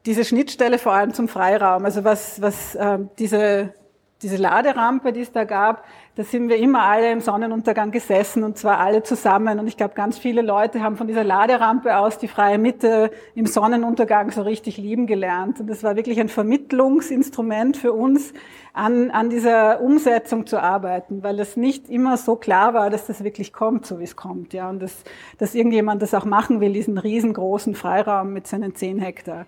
diese 0.07 0.25
Schnittstelle 0.25 0.79
vor 0.79 0.93
allem 0.93 1.13
zum 1.13 1.29
Freiraum, 1.29 1.85
also 1.85 2.05
was, 2.05 2.41
was 2.41 2.75
äh, 2.75 2.99
diese, 3.19 3.75
diese 4.23 4.37
Laderampe, 4.37 5.13
die 5.13 5.21
es 5.21 5.33
da 5.33 5.45
gab, 5.45 5.85
da 6.17 6.25
sind 6.25 6.49
wir 6.49 6.57
immer 6.57 6.83
alle 6.85 7.13
im 7.13 7.21
Sonnenuntergang 7.21 7.91
gesessen 7.91 8.43
und 8.43 8.57
zwar 8.57 8.81
alle 8.81 9.03
zusammen. 9.03 9.59
Und 9.59 9.67
ich 9.67 9.77
glaube, 9.77 9.93
ganz 9.93 10.17
viele 10.17 10.41
Leute 10.41 10.83
haben 10.83 10.97
von 10.97 11.07
dieser 11.07 11.25
Laderampe 11.25 11.99
aus 11.99 12.17
die 12.17 12.27
freie 12.27 12.57
Mitte 12.57 13.11
im 13.35 13.45
Sonnenuntergang 13.45 14.31
so 14.31 14.41
richtig 14.41 14.79
lieben 14.79 15.07
gelernt. 15.07 15.61
Und 15.61 15.67
das 15.67 15.85
war 15.85 15.95
wirklich 15.95 16.19
ein 16.19 16.31
Vermittlungsinstrument 16.31 17.77
für 17.77 17.93
uns, 17.93 18.33
an, 18.73 19.11
an 19.11 19.29
dieser 19.29 19.83
Umsetzung 19.83 20.47
zu 20.47 20.59
arbeiten, 20.59 21.23
weil 21.23 21.39
es 21.39 21.59
nicht 21.59 21.91
immer 21.91 22.17
so 22.17 22.37
klar 22.37 22.73
war, 22.73 22.89
dass 22.89 23.07
das 23.07 23.23
wirklich 23.23 23.53
kommt, 23.53 23.85
so 23.85 23.99
wie 23.99 24.05
es 24.05 24.17
kommt. 24.17 24.55
Ja, 24.55 24.71
und 24.71 24.81
dass, 24.81 25.05
dass 25.37 25.55
irgendjemand 25.55 26.01
das 26.01 26.15
auch 26.15 26.25
machen 26.25 26.63
will, 26.63 26.73
diesen 26.73 26.97
riesengroßen 26.97 27.75
Freiraum 27.75 28.33
mit 28.33 28.47
seinen 28.47 28.75
zehn 28.75 28.99
Hektar. 28.99 29.45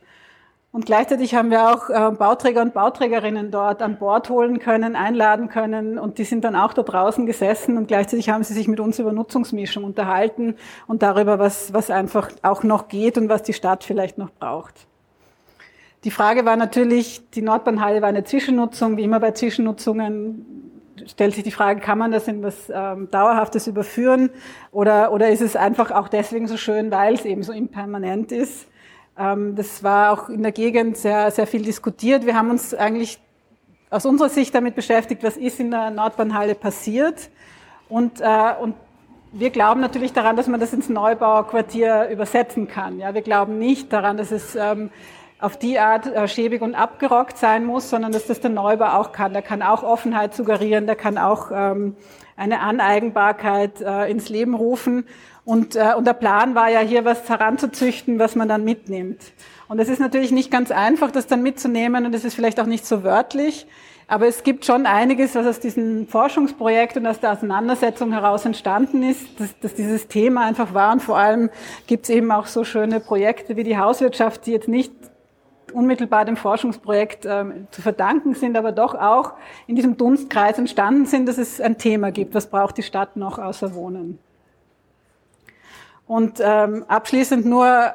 Und 0.70 0.84
gleichzeitig 0.84 1.34
haben 1.34 1.50
wir 1.50 1.72
auch 1.72 1.88
äh, 1.88 2.14
Bauträger 2.14 2.60
und 2.60 2.74
Bauträgerinnen 2.74 3.50
dort 3.50 3.80
an 3.80 3.98
Bord 3.98 4.28
holen 4.28 4.58
können, 4.58 4.96
einladen 4.96 5.48
können 5.48 5.98
und 5.98 6.18
die 6.18 6.24
sind 6.24 6.44
dann 6.44 6.54
auch 6.54 6.74
da 6.74 6.82
draußen 6.82 7.24
gesessen 7.24 7.78
und 7.78 7.88
gleichzeitig 7.88 8.28
haben 8.28 8.44
sie 8.44 8.52
sich 8.52 8.68
mit 8.68 8.78
uns 8.78 8.98
über 8.98 9.12
Nutzungsmischung 9.12 9.82
unterhalten 9.84 10.56
und 10.86 11.02
darüber, 11.02 11.38
was, 11.38 11.72
was 11.72 11.90
einfach 11.90 12.30
auch 12.42 12.64
noch 12.64 12.88
geht 12.88 13.16
und 13.16 13.30
was 13.30 13.42
die 13.42 13.54
Stadt 13.54 13.82
vielleicht 13.82 14.18
noch 14.18 14.30
braucht. 14.30 14.86
Die 16.04 16.10
Frage 16.10 16.44
war 16.44 16.56
natürlich, 16.56 17.28
die 17.30 17.42
Nordbahnhalle 17.42 18.02
war 18.02 18.08
eine 18.10 18.24
Zwischennutzung, 18.24 18.98
wie 18.98 19.04
immer 19.04 19.20
bei 19.20 19.32
Zwischennutzungen 19.32 20.68
stellt 21.06 21.34
sich 21.34 21.44
die 21.44 21.50
Frage, 21.50 21.80
kann 21.80 21.98
man 21.98 22.12
das 22.12 22.28
in 22.28 22.42
was 22.42 22.70
ähm, 22.72 23.10
Dauerhaftes 23.10 23.66
überführen 23.66 24.30
oder, 24.70 25.12
oder 25.12 25.30
ist 25.30 25.40
es 25.40 25.56
einfach 25.56 25.90
auch 25.90 26.08
deswegen 26.08 26.46
so 26.46 26.56
schön, 26.56 26.90
weil 26.90 27.14
es 27.14 27.24
eben 27.24 27.42
so 27.42 27.52
impermanent 27.52 28.32
ist? 28.32 28.67
Ähm, 29.18 29.56
das 29.56 29.82
war 29.82 30.12
auch 30.12 30.28
in 30.28 30.42
der 30.42 30.52
Gegend 30.52 30.96
sehr, 30.96 31.30
sehr 31.30 31.46
viel 31.46 31.62
diskutiert. 31.62 32.24
Wir 32.24 32.36
haben 32.36 32.50
uns 32.50 32.74
eigentlich 32.74 33.18
aus 33.90 34.06
unserer 34.06 34.28
Sicht 34.28 34.54
damit 34.54 34.74
beschäftigt, 34.74 35.22
was 35.22 35.36
ist 35.36 35.60
in 35.60 35.70
der 35.70 35.90
Nordbahnhalle 35.90 36.54
passiert. 36.54 37.30
Und, 37.88 38.20
äh, 38.20 38.54
und 38.60 38.74
wir 39.32 39.50
glauben 39.50 39.80
natürlich 39.80 40.12
daran, 40.12 40.36
dass 40.36 40.46
man 40.46 40.60
das 40.60 40.72
ins 40.72 40.88
Neubauquartier 40.88 42.08
übersetzen 42.10 42.68
kann. 42.68 42.98
Ja, 42.98 43.14
wir 43.14 43.22
glauben 43.22 43.58
nicht 43.58 43.92
daran, 43.92 44.16
dass 44.16 44.30
es 44.30 44.56
ähm, 44.56 44.90
auf 45.40 45.56
die 45.56 45.78
Art 45.78 46.06
äh, 46.06 46.26
schäbig 46.28 46.62
und 46.62 46.74
abgerockt 46.74 47.38
sein 47.38 47.64
muss, 47.64 47.90
sondern 47.90 48.12
dass 48.12 48.26
das 48.26 48.40
der 48.40 48.50
Neubau 48.50 48.86
auch 48.98 49.12
kann. 49.12 49.32
Der 49.32 49.42
kann 49.42 49.62
auch 49.62 49.82
Offenheit 49.82 50.34
suggerieren, 50.34 50.86
der 50.86 50.96
kann 50.96 51.18
auch 51.18 51.50
ähm, 51.52 51.96
eine 52.36 52.60
Aneigenbarkeit 52.60 53.80
äh, 53.80 54.10
ins 54.10 54.28
Leben 54.28 54.54
rufen. 54.54 55.06
Und, 55.48 55.76
äh, 55.76 55.94
und 55.96 56.06
der 56.06 56.12
Plan 56.12 56.54
war 56.54 56.68
ja 56.68 56.80
hier 56.80 57.06
was 57.06 57.26
heranzuzüchten, 57.26 58.18
was 58.18 58.36
man 58.36 58.50
dann 58.50 58.64
mitnimmt. 58.64 59.32
Und 59.66 59.78
es 59.78 59.88
ist 59.88 59.98
natürlich 59.98 60.30
nicht 60.30 60.50
ganz 60.50 60.70
einfach, 60.70 61.10
das 61.10 61.26
dann 61.26 61.42
mitzunehmen 61.42 62.04
und 62.04 62.14
es 62.14 62.26
ist 62.26 62.34
vielleicht 62.34 62.60
auch 62.60 62.66
nicht 62.66 62.84
so 62.84 63.02
wörtlich. 63.02 63.66
Aber 64.08 64.26
es 64.26 64.42
gibt 64.42 64.66
schon 64.66 64.84
einiges, 64.84 65.34
was 65.34 65.46
aus 65.46 65.58
diesem 65.58 66.06
Forschungsprojekt 66.06 66.98
und 66.98 67.06
aus 67.06 67.20
der 67.20 67.32
Auseinandersetzung 67.32 68.12
heraus 68.12 68.44
entstanden 68.44 69.02
ist, 69.02 69.40
dass, 69.40 69.58
dass 69.60 69.72
dieses 69.72 70.06
Thema 70.06 70.44
einfach 70.44 70.74
war. 70.74 70.92
Und 70.92 71.00
vor 71.00 71.16
allem 71.16 71.48
gibt 71.86 72.04
es 72.04 72.10
eben 72.10 72.30
auch 72.30 72.44
so 72.44 72.62
schöne 72.62 73.00
Projekte 73.00 73.56
wie 73.56 73.64
die 73.64 73.78
Hauswirtschaft, 73.78 74.44
die 74.44 74.52
jetzt 74.52 74.68
nicht 74.68 74.92
unmittelbar 75.72 76.26
dem 76.26 76.36
Forschungsprojekt 76.36 77.24
ähm, 77.24 77.68
zu 77.70 77.80
verdanken 77.80 78.34
sind, 78.34 78.54
aber 78.54 78.72
doch 78.72 78.94
auch 78.94 79.32
in 79.66 79.76
diesem 79.76 79.96
Dunstkreis 79.96 80.58
entstanden 80.58 81.06
sind, 81.06 81.26
dass 81.26 81.38
es 81.38 81.58
ein 81.58 81.78
Thema 81.78 82.12
gibt. 82.12 82.34
Was 82.34 82.50
braucht 82.50 82.76
die 82.76 82.82
Stadt 82.82 83.16
noch 83.16 83.38
außer 83.38 83.74
Wohnen? 83.74 84.18
Und 86.08 86.40
ähm, 86.42 86.84
abschließend 86.88 87.46
nur 87.46 87.92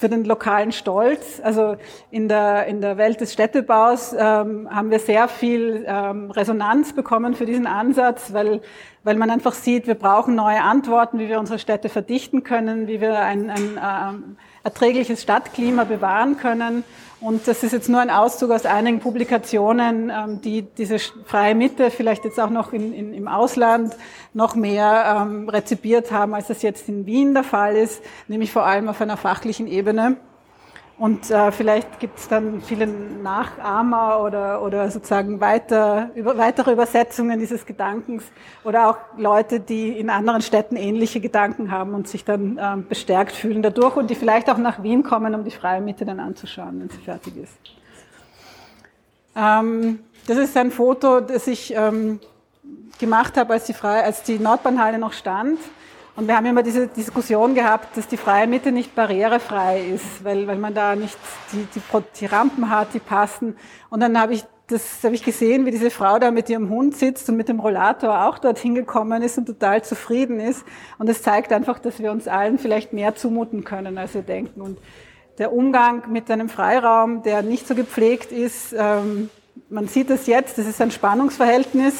für 0.00 0.08
den 0.08 0.24
lokalen 0.24 0.72
Stolz. 0.72 1.40
Also 1.44 1.76
in 2.10 2.28
der, 2.28 2.66
in 2.66 2.80
der 2.80 2.96
Welt 2.96 3.20
des 3.20 3.34
Städtebaus 3.34 4.14
ähm, 4.14 4.68
haben 4.70 4.90
wir 4.90 4.98
sehr 4.98 5.28
viel 5.28 5.84
ähm, 5.86 6.30
Resonanz 6.30 6.94
bekommen 6.94 7.34
für 7.34 7.44
diesen 7.44 7.66
Ansatz, 7.66 8.32
weil, 8.32 8.62
weil 9.04 9.16
man 9.16 9.28
einfach 9.28 9.52
sieht, 9.52 9.86
wir 9.86 9.94
brauchen 9.94 10.34
neue 10.34 10.62
Antworten, 10.62 11.18
wie 11.18 11.28
wir 11.28 11.38
unsere 11.38 11.58
Städte 11.58 11.90
verdichten 11.90 12.44
können, 12.44 12.86
wie 12.86 13.02
wir 13.02 13.18
ein, 13.18 13.50
ein 13.50 13.78
ähm, 13.82 14.36
erträgliches 14.64 15.22
Stadtklima 15.22 15.84
bewahren 15.84 16.38
können. 16.38 16.82
Und 17.20 17.46
das 17.46 17.62
ist 17.62 17.72
jetzt 17.72 17.90
nur 17.90 18.00
ein 18.00 18.08
Auszug 18.08 18.50
aus 18.50 18.64
einigen 18.64 19.00
Publikationen, 19.00 20.10
ähm, 20.10 20.40
die 20.40 20.62
diese 20.62 20.98
freie 20.98 21.54
Mitte 21.54 21.90
vielleicht 21.90 22.24
jetzt 22.24 22.40
auch 22.40 22.48
noch 22.48 22.72
in, 22.72 22.94
in, 22.94 23.12
im 23.12 23.28
Ausland 23.28 23.94
noch 24.32 24.54
mehr 24.54 25.18
ähm, 25.20 25.48
rezipiert 25.48 26.12
haben, 26.12 26.34
als 26.34 26.46
das 26.46 26.62
jetzt 26.62 26.88
in 26.88 27.04
Wien 27.04 27.34
der 27.34 27.44
Fall 27.44 27.76
ist, 27.76 28.02
nämlich 28.26 28.52
vor 28.52 28.64
allem 28.64 28.88
auf 28.88 29.00
einer 29.02 29.18
fachlichen 29.18 29.66
Ebene. 29.66 30.16
Und 31.00 31.30
äh, 31.30 31.50
vielleicht 31.50 31.98
gibt 31.98 32.18
es 32.18 32.28
dann 32.28 32.60
viele 32.60 32.86
Nachahmer 32.86 34.20
oder, 34.20 34.60
oder 34.60 34.90
sozusagen 34.90 35.40
weiter, 35.40 36.10
über, 36.14 36.36
weitere 36.36 36.72
Übersetzungen 36.72 37.38
dieses 37.38 37.64
Gedankens 37.64 38.22
oder 38.64 38.90
auch 38.90 38.98
Leute, 39.16 39.60
die 39.60 39.98
in 39.98 40.10
anderen 40.10 40.42
Städten 40.42 40.76
ähnliche 40.76 41.20
Gedanken 41.20 41.70
haben 41.70 41.94
und 41.94 42.06
sich 42.06 42.26
dann 42.26 42.58
äh, 42.58 42.76
bestärkt 42.86 43.32
fühlen 43.32 43.62
dadurch 43.62 43.96
und 43.96 44.10
die 44.10 44.14
vielleicht 44.14 44.50
auch 44.50 44.58
nach 44.58 44.82
Wien 44.82 45.02
kommen, 45.02 45.34
um 45.34 45.42
die 45.42 45.50
freie 45.50 45.80
Mitte 45.80 46.04
dann 46.04 46.20
anzuschauen, 46.20 46.78
wenn 46.80 46.90
sie 46.90 46.98
fertig 46.98 47.34
ist. 47.34 47.54
Ähm, 49.34 50.00
das 50.26 50.36
ist 50.36 50.54
ein 50.54 50.70
Foto, 50.70 51.20
das 51.20 51.46
ich 51.46 51.74
ähm, 51.74 52.20
gemacht 52.98 53.38
habe, 53.38 53.54
als 53.54 53.64
die, 53.64 53.72
freie, 53.72 54.04
als 54.04 54.22
die 54.22 54.38
Nordbahnhalle 54.38 54.98
noch 54.98 55.14
stand. 55.14 55.60
Und 56.20 56.28
wir 56.28 56.36
haben 56.36 56.44
immer 56.44 56.62
diese 56.62 56.86
Diskussion 56.86 57.54
gehabt, 57.54 57.96
dass 57.96 58.06
die 58.06 58.18
freie 58.18 58.46
Mitte 58.46 58.72
nicht 58.72 58.94
barrierefrei 58.94 59.80
ist, 59.80 60.22
weil, 60.22 60.46
weil 60.46 60.58
man 60.58 60.74
da 60.74 60.94
nicht 60.94 61.16
die, 61.50 61.66
die, 61.74 61.80
die 62.20 62.26
Rampen 62.26 62.68
hat, 62.68 62.92
die 62.92 62.98
passen. 62.98 63.56
Und 63.88 64.00
dann 64.00 64.20
habe 64.20 64.34
ich 64.34 64.44
das 64.66 65.02
habe 65.02 65.14
ich 65.14 65.24
gesehen, 65.24 65.64
wie 65.64 65.70
diese 65.70 65.90
Frau 65.90 66.18
da 66.18 66.30
mit 66.30 66.50
ihrem 66.50 66.68
Hund 66.68 66.94
sitzt 66.94 67.30
und 67.30 67.38
mit 67.38 67.48
dem 67.48 67.58
Rollator 67.58 68.26
auch 68.26 68.38
dorthin 68.38 68.74
gekommen 68.74 69.22
ist 69.22 69.38
und 69.38 69.46
total 69.46 69.82
zufrieden 69.82 70.40
ist. 70.40 70.62
Und 70.98 71.08
es 71.08 71.22
zeigt 71.22 71.54
einfach, 71.54 71.78
dass 71.78 72.00
wir 72.00 72.12
uns 72.12 72.28
allen 72.28 72.58
vielleicht 72.58 72.92
mehr 72.92 73.16
zumuten 73.16 73.64
können, 73.64 73.96
als 73.96 74.12
wir 74.12 74.20
denken. 74.20 74.60
Und 74.60 74.78
der 75.38 75.54
Umgang 75.54 76.12
mit 76.12 76.30
einem 76.30 76.50
Freiraum, 76.50 77.22
der 77.22 77.40
nicht 77.40 77.66
so 77.66 77.74
gepflegt 77.74 78.30
ist, 78.30 78.74
ähm, 78.76 79.30
man 79.70 79.88
sieht 79.88 80.10
es 80.10 80.26
jetzt, 80.26 80.58
das 80.58 80.66
ist 80.66 80.82
ein 80.82 80.90
Spannungsverhältnis 80.90 81.94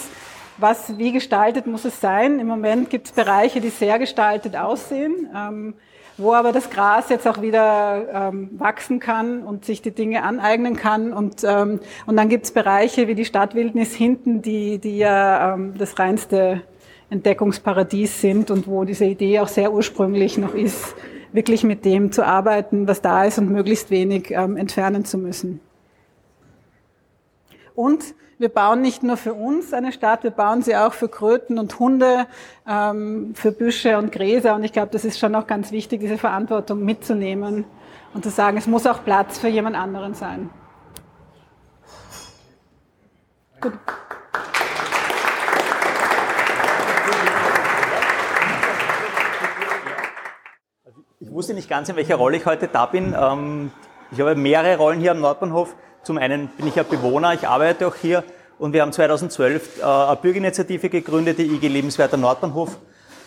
was, 0.61 0.99
wie 0.99 1.13
gestaltet 1.13 1.67
muss 1.67 1.85
es 1.85 2.01
sein? 2.01 2.39
Im 2.39 2.47
Moment 2.47 2.91
gibt 2.91 3.07
es 3.07 3.13
Bereiche, 3.13 3.61
die 3.61 3.71
sehr 3.71 3.99
gestaltet 3.99 4.57
aussehen, 4.57 5.29
ähm, 5.35 5.75
wo 6.17 6.35
aber 6.35 6.53
das 6.53 6.71
Gras 6.71 7.09
jetzt 7.09 7.27
auch 7.27 7.41
wieder 7.41 8.29
ähm, 8.29 8.51
wachsen 8.59 9.01
kann 9.01 9.43
und 9.43 9.65
sich 9.65 9.81
die 9.81 9.91
Dinge 9.91 10.23
aneignen 10.23 10.77
kann. 10.77 11.13
Und, 11.13 11.43
ähm, 11.45 11.81
und 12.07 12.17
dann 12.17 12.29
gibt 12.29 12.45
es 12.45 12.53
Bereiche 12.53 13.09
wie 13.09 13.15
die 13.15 13.25
Stadtwildnis 13.25 13.95
hinten, 13.95 14.43
die, 14.43 14.79
die 14.79 14.99
ja 14.99 15.55
ähm, 15.55 15.75
das 15.79 15.99
reinste 15.99 16.63
Entdeckungsparadies 17.09 18.21
sind 18.21 18.51
und 18.51 18.67
wo 18.67 18.85
diese 18.85 19.05
Idee 19.05 19.41
auch 19.41 19.49
sehr 19.49 19.73
ursprünglich 19.73 20.39
noch 20.39 20.55
ist, 20.55 20.95
wirklich 21.33 21.65
mit 21.65 21.85
dem 21.85 22.13
zu 22.13 22.25
arbeiten, 22.25 22.87
was 22.87 23.03
da 23.03 23.25
ist 23.25 23.39
und 23.39 23.51
möglichst 23.51 23.91
wenig 23.91 24.31
ähm, 24.31 24.57
entfernen 24.57 25.05
zu 25.05 25.19
müssen. 25.19 25.61
Und 27.75 28.15
wir 28.41 28.49
bauen 28.49 28.81
nicht 28.81 29.03
nur 29.03 29.19
für 29.19 29.35
uns 29.35 29.75
eine 29.75 29.93
Stadt, 29.93 30.25
wir 30.25 30.31
bauen 30.31 30.63
sie 30.63 30.75
auch 30.75 30.95
für 30.95 31.09
Kröten 31.09 31.59
und 31.59 31.79
Hunde, 31.79 32.27
ähm, 32.67 33.35
für 33.35 33.53
Büsche 33.53 33.99
und 33.99 34.13
Gräser. 34.13 34.55
Und 34.55 34.65
ich 34.65 34.73
glaube, 34.73 34.89
das 34.93 35.05
ist 35.05 35.19
schon 35.19 35.35
auch 35.35 35.47
ganz 35.47 35.73
wichtig, 35.73 36.01
diese 36.01 36.17
Verantwortung 36.17 36.83
mitzunehmen 36.83 37.67
und 38.15 38.25
zu 38.25 38.31
sagen, 38.31 38.57
es 38.57 38.67
muss 38.67 38.87
auch 38.87 39.05
Platz 39.05 39.39
für 39.39 39.49
jemand 39.49 39.77
anderen 39.77 40.15
sein. 40.15 40.49
Gut. 43.61 43.75
Ich 51.19 51.31
wusste 51.31 51.53
nicht 51.53 51.69
ganz, 51.69 51.91
in 51.91 51.97
welcher 51.97 52.17
Rolle 52.17 52.39
ich 52.39 52.47
heute 52.47 52.69
da 52.69 52.87
bin. 52.87 53.15
Ähm, 53.15 53.71
ich 54.11 54.19
habe 54.19 54.35
mehrere 54.35 54.79
Rollen 54.79 54.99
hier 54.99 55.11
am 55.11 55.21
Nordbahnhof. 55.21 55.77
Zum 56.03 56.17
einen 56.17 56.49
bin 56.49 56.67
ich 56.67 56.77
ja 56.77 56.83
Bewohner, 56.83 57.35
ich 57.35 57.47
arbeite 57.47 57.87
auch 57.87 57.95
hier 57.95 58.25
und 58.59 58.73
wir 58.73 58.81
haben 58.81 58.91
2012 58.91 59.81
äh, 59.81 59.85
eine 59.85 60.17
Bürgerinitiative 60.17 60.89
gegründet, 60.89 61.39
die 61.39 61.43
IG 61.43 61.69
Lebenswerter 61.69 62.17
Nordbahnhof. 62.17 62.79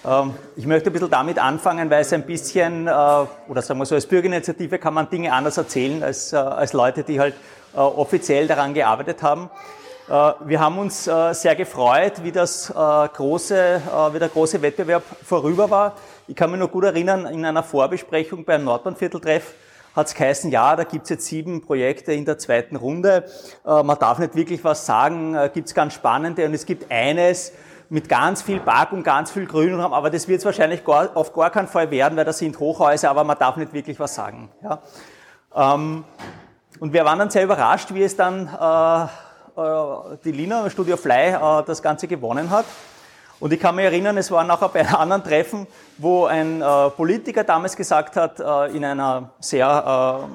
Ähm, 0.04 0.34
ich 0.56 0.66
möchte 0.66 0.90
ein 0.90 0.94
bisschen 0.94 1.12
damit 1.12 1.38
anfangen, 1.38 1.92
weil 1.92 2.02
es 2.02 2.12
ein 2.14 2.26
bisschen, 2.26 2.88
äh, 2.88 2.92
oder 2.92 3.62
sagen 3.62 3.80
wir 3.80 3.86
so, 3.86 3.94
als 3.94 4.08
Bürgerinitiative 4.08 4.80
kann 4.80 4.96
man 4.96 5.08
Dinge 5.08 5.32
anders 5.34 5.58
erzählen 5.58 6.02
als, 6.02 6.34
äh, 6.34 6.38
als 6.38 6.74
Leute, 6.74 7.04
die 7.04 7.20
halt 7.20 7.36
offiziell 7.76 8.46
daran 8.46 8.76
gearbeitet 8.76 9.24
haben. 9.24 9.50
Wir 10.08 10.60
haben 10.60 10.78
uns 10.78 11.06
sehr 11.06 11.56
gefreut, 11.56 12.22
wie, 12.22 12.32
das 12.32 12.72
große, 12.72 13.82
wie 14.12 14.20
der 14.20 14.30
große 14.30 14.62
Wettbewerb 14.62 15.02
vorüber 15.26 15.72
war. 15.72 15.96
Ich 16.28 16.36
kann 16.36 16.52
mich 16.52 16.60
noch 16.60 16.70
gut 16.70 16.84
erinnern, 16.84 17.26
in 17.26 17.44
einer 17.44 17.64
Vorbesprechung 17.64 18.46
beim 18.46 18.64
Nordbahnvierteltreff 18.64 19.56
hat 19.96 20.08
es 20.08 20.16
geheißen, 20.16 20.52
ja, 20.52 20.76
da 20.76 20.84
gibt's 20.84 21.10
jetzt 21.10 21.26
sieben 21.26 21.62
Projekte 21.62 22.14
in 22.14 22.26
der 22.26 22.38
zweiten 22.38 22.76
Runde. 22.76 23.26
Äh, 23.66 23.84
man 23.84 23.98
darf 24.00 24.20
nicht 24.20 24.36
wirklich 24.36 24.64
was 24.64 24.86
sagen, 24.86 25.36
äh, 25.36 25.50
gibt's 25.54 25.74
ganz 25.74 25.94
spannende 25.94 26.46
und 26.46 26.54
es 26.54 26.66
gibt 26.66 26.92
eines 26.92 27.54
mit 27.90 28.10
ganz 28.10 28.42
viel 28.42 28.60
Park 28.60 28.92
und 28.92 29.04
ganz 29.04 29.30
viel 29.30 29.46
Grünraum, 29.46 29.94
aber 29.94 30.10
das 30.10 30.28
wird 30.28 30.40
es 30.40 30.46
wahrscheinlich 30.46 30.84
gar, 30.84 31.16
auf 31.16 31.32
gar 31.34 31.52
keinen 31.52 31.68
Fall 31.68 31.92
werden, 31.92 32.18
weil 32.18 32.26
das 32.26 32.40
sind 32.40 32.60
Hochhäuser, 32.60 33.10
aber 33.10 33.24
man 33.24 33.38
darf 33.38 33.56
nicht 33.56 33.72
wirklich 33.72 34.00
was 34.00 34.16
sagen. 34.16 34.50
Ja. 34.64 34.80
Ähm, 35.56 36.04
und 36.80 36.92
wir 36.92 37.06
waren 37.06 37.20
dann 37.20 37.30
sehr 37.30 37.44
überrascht, 37.44 37.94
wie 37.94 38.02
es 38.02 38.16
dann 38.16 38.48
äh, 38.48 39.08
die 40.26 40.32
Lina 40.32 40.68
Studio 40.72 40.98
Fly 40.98 41.38
das 41.68 41.84
Ganze 41.84 42.08
gewonnen 42.08 42.50
hat. 42.50 42.66
Und 43.44 43.52
ich 43.52 43.60
kann 43.60 43.76
mich 43.76 43.84
erinnern, 43.84 44.18
es 44.18 44.32
war 44.32 44.46
nachher 44.46 44.70
bei 44.70 44.80
einem 44.80 44.96
anderen 45.00 45.22
Treffen, 45.22 45.68
wo 45.98 46.24
ein 46.24 46.62
äh, 46.62 46.90
Politiker 46.92 47.44
damals 47.44 47.76
gesagt 47.76 48.16
hat, 48.16 48.40
äh, 48.40 48.74
in 48.74 48.86
einer 48.86 49.34
sehr 49.42 49.68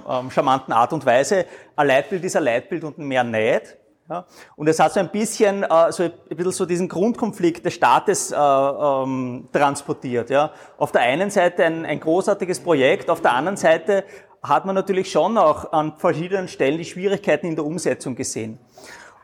äh, 0.07 0.12
ähm, 0.12 0.31
charmanten 0.31 0.75
Art 0.75 0.92
und 0.92 1.07
Weise, 1.07 1.47
ein 1.75 1.87
Leitbild 1.87 2.23
ist 2.23 2.37
ein 2.37 2.44
Leitbild 2.44 2.85
und 2.85 2.99
mehr 2.99 3.25
Neid. 3.25 3.79
Ja? 4.11 4.27
Und 4.57 4.68
es 4.68 4.79
hat 4.79 4.92
so 4.92 5.01
ein 5.01 5.09
bisschen, 5.09 5.62
äh, 5.62 5.90
so 5.90 6.03
ein 6.03 6.12
bisschen 6.29 6.53
so 6.53 6.66
diesen 6.66 6.87
Grundkonflikt 6.87 7.64
des 7.64 7.73
Staates 7.73 8.31
äh, 8.31 8.37
ähm, 8.37 9.49
transportiert. 9.55 10.29
Ja? 10.29 10.51
Auf 10.77 10.92
der 10.92 11.01
einen 11.01 11.31
Seite 11.31 11.64
ein, 11.64 11.87
ein 11.87 12.01
großartiges 12.01 12.61
Projekt, 12.61 13.09
auf 13.09 13.23
der 13.23 13.33
anderen 13.33 13.57
Seite 13.57 14.05
hat 14.42 14.66
man 14.66 14.75
natürlich 14.75 15.11
schon 15.11 15.38
auch 15.38 15.73
an 15.73 15.94
verschiedenen 15.97 16.47
Stellen 16.47 16.77
die 16.77 16.85
Schwierigkeiten 16.85 17.47
in 17.47 17.57
der 17.57 17.64
Umsetzung 17.64 18.14
gesehen. 18.14 18.59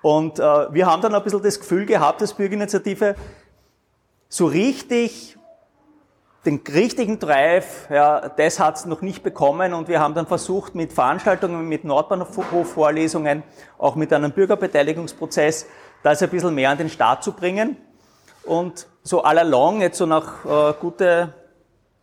Und 0.01 0.39
äh, 0.39 0.43
wir 0.43 0.87
haben 0.87 1.03
dann 1.03 1.15
ein 1.15 1.23
bisschen 1.23 1.43
das 1.43 1.61
Gefühl 1.61 1.85
gehabt, 1.85 2.23
als 2.23 2.33
Bürgerinitiative, 2.33 3.15
so 4.35 4.47
richtig 4.47 5.39
den 6.45 6.61
richtigen 6.67 7.21
Drive, 7.21 7.89
ja, 7.89 8.29
das 8.31 8.59
hat 8.59 8.75
es 8.75 8.85
noch 8.85 9.01
nicht 9.01 9.23
bekommen 9.23 9.73
und 9.73 9.87
wir 9.87 10.01
haben 10.01 10.15
dann 10.15 10.27
versucht 10.27 10.75
mit 10.75 10.93
Veranstaltungen, 10.93 11.69
mit 11.69 11.85
Nordbahnhof-Vorlesungen, 11.85 13.45
auch 13.79 13.95
mit 13.95 14.13
einem 14.13 14.33
Bürgerbeteiligungsprozess, 14.33 15.67
das 16.03 16.21
ein 16.21 16.31
bisschen 16.31 16.53
mehr 16.53 16.71
an 16.71 16.79
den 16.79 16.89
Start 16.89 17.23
zu 17.23 17.31
bringen. 17.31 17.77
Und 18.43 18.89
so 19.05 19.23
all 19.23 19.39
along, 19.39 19.83
jetzt 19.83 19.99
so 19.99 20.07
nach 20.07 20.45
äh, 20.45 20.75
gute 20.81 21.33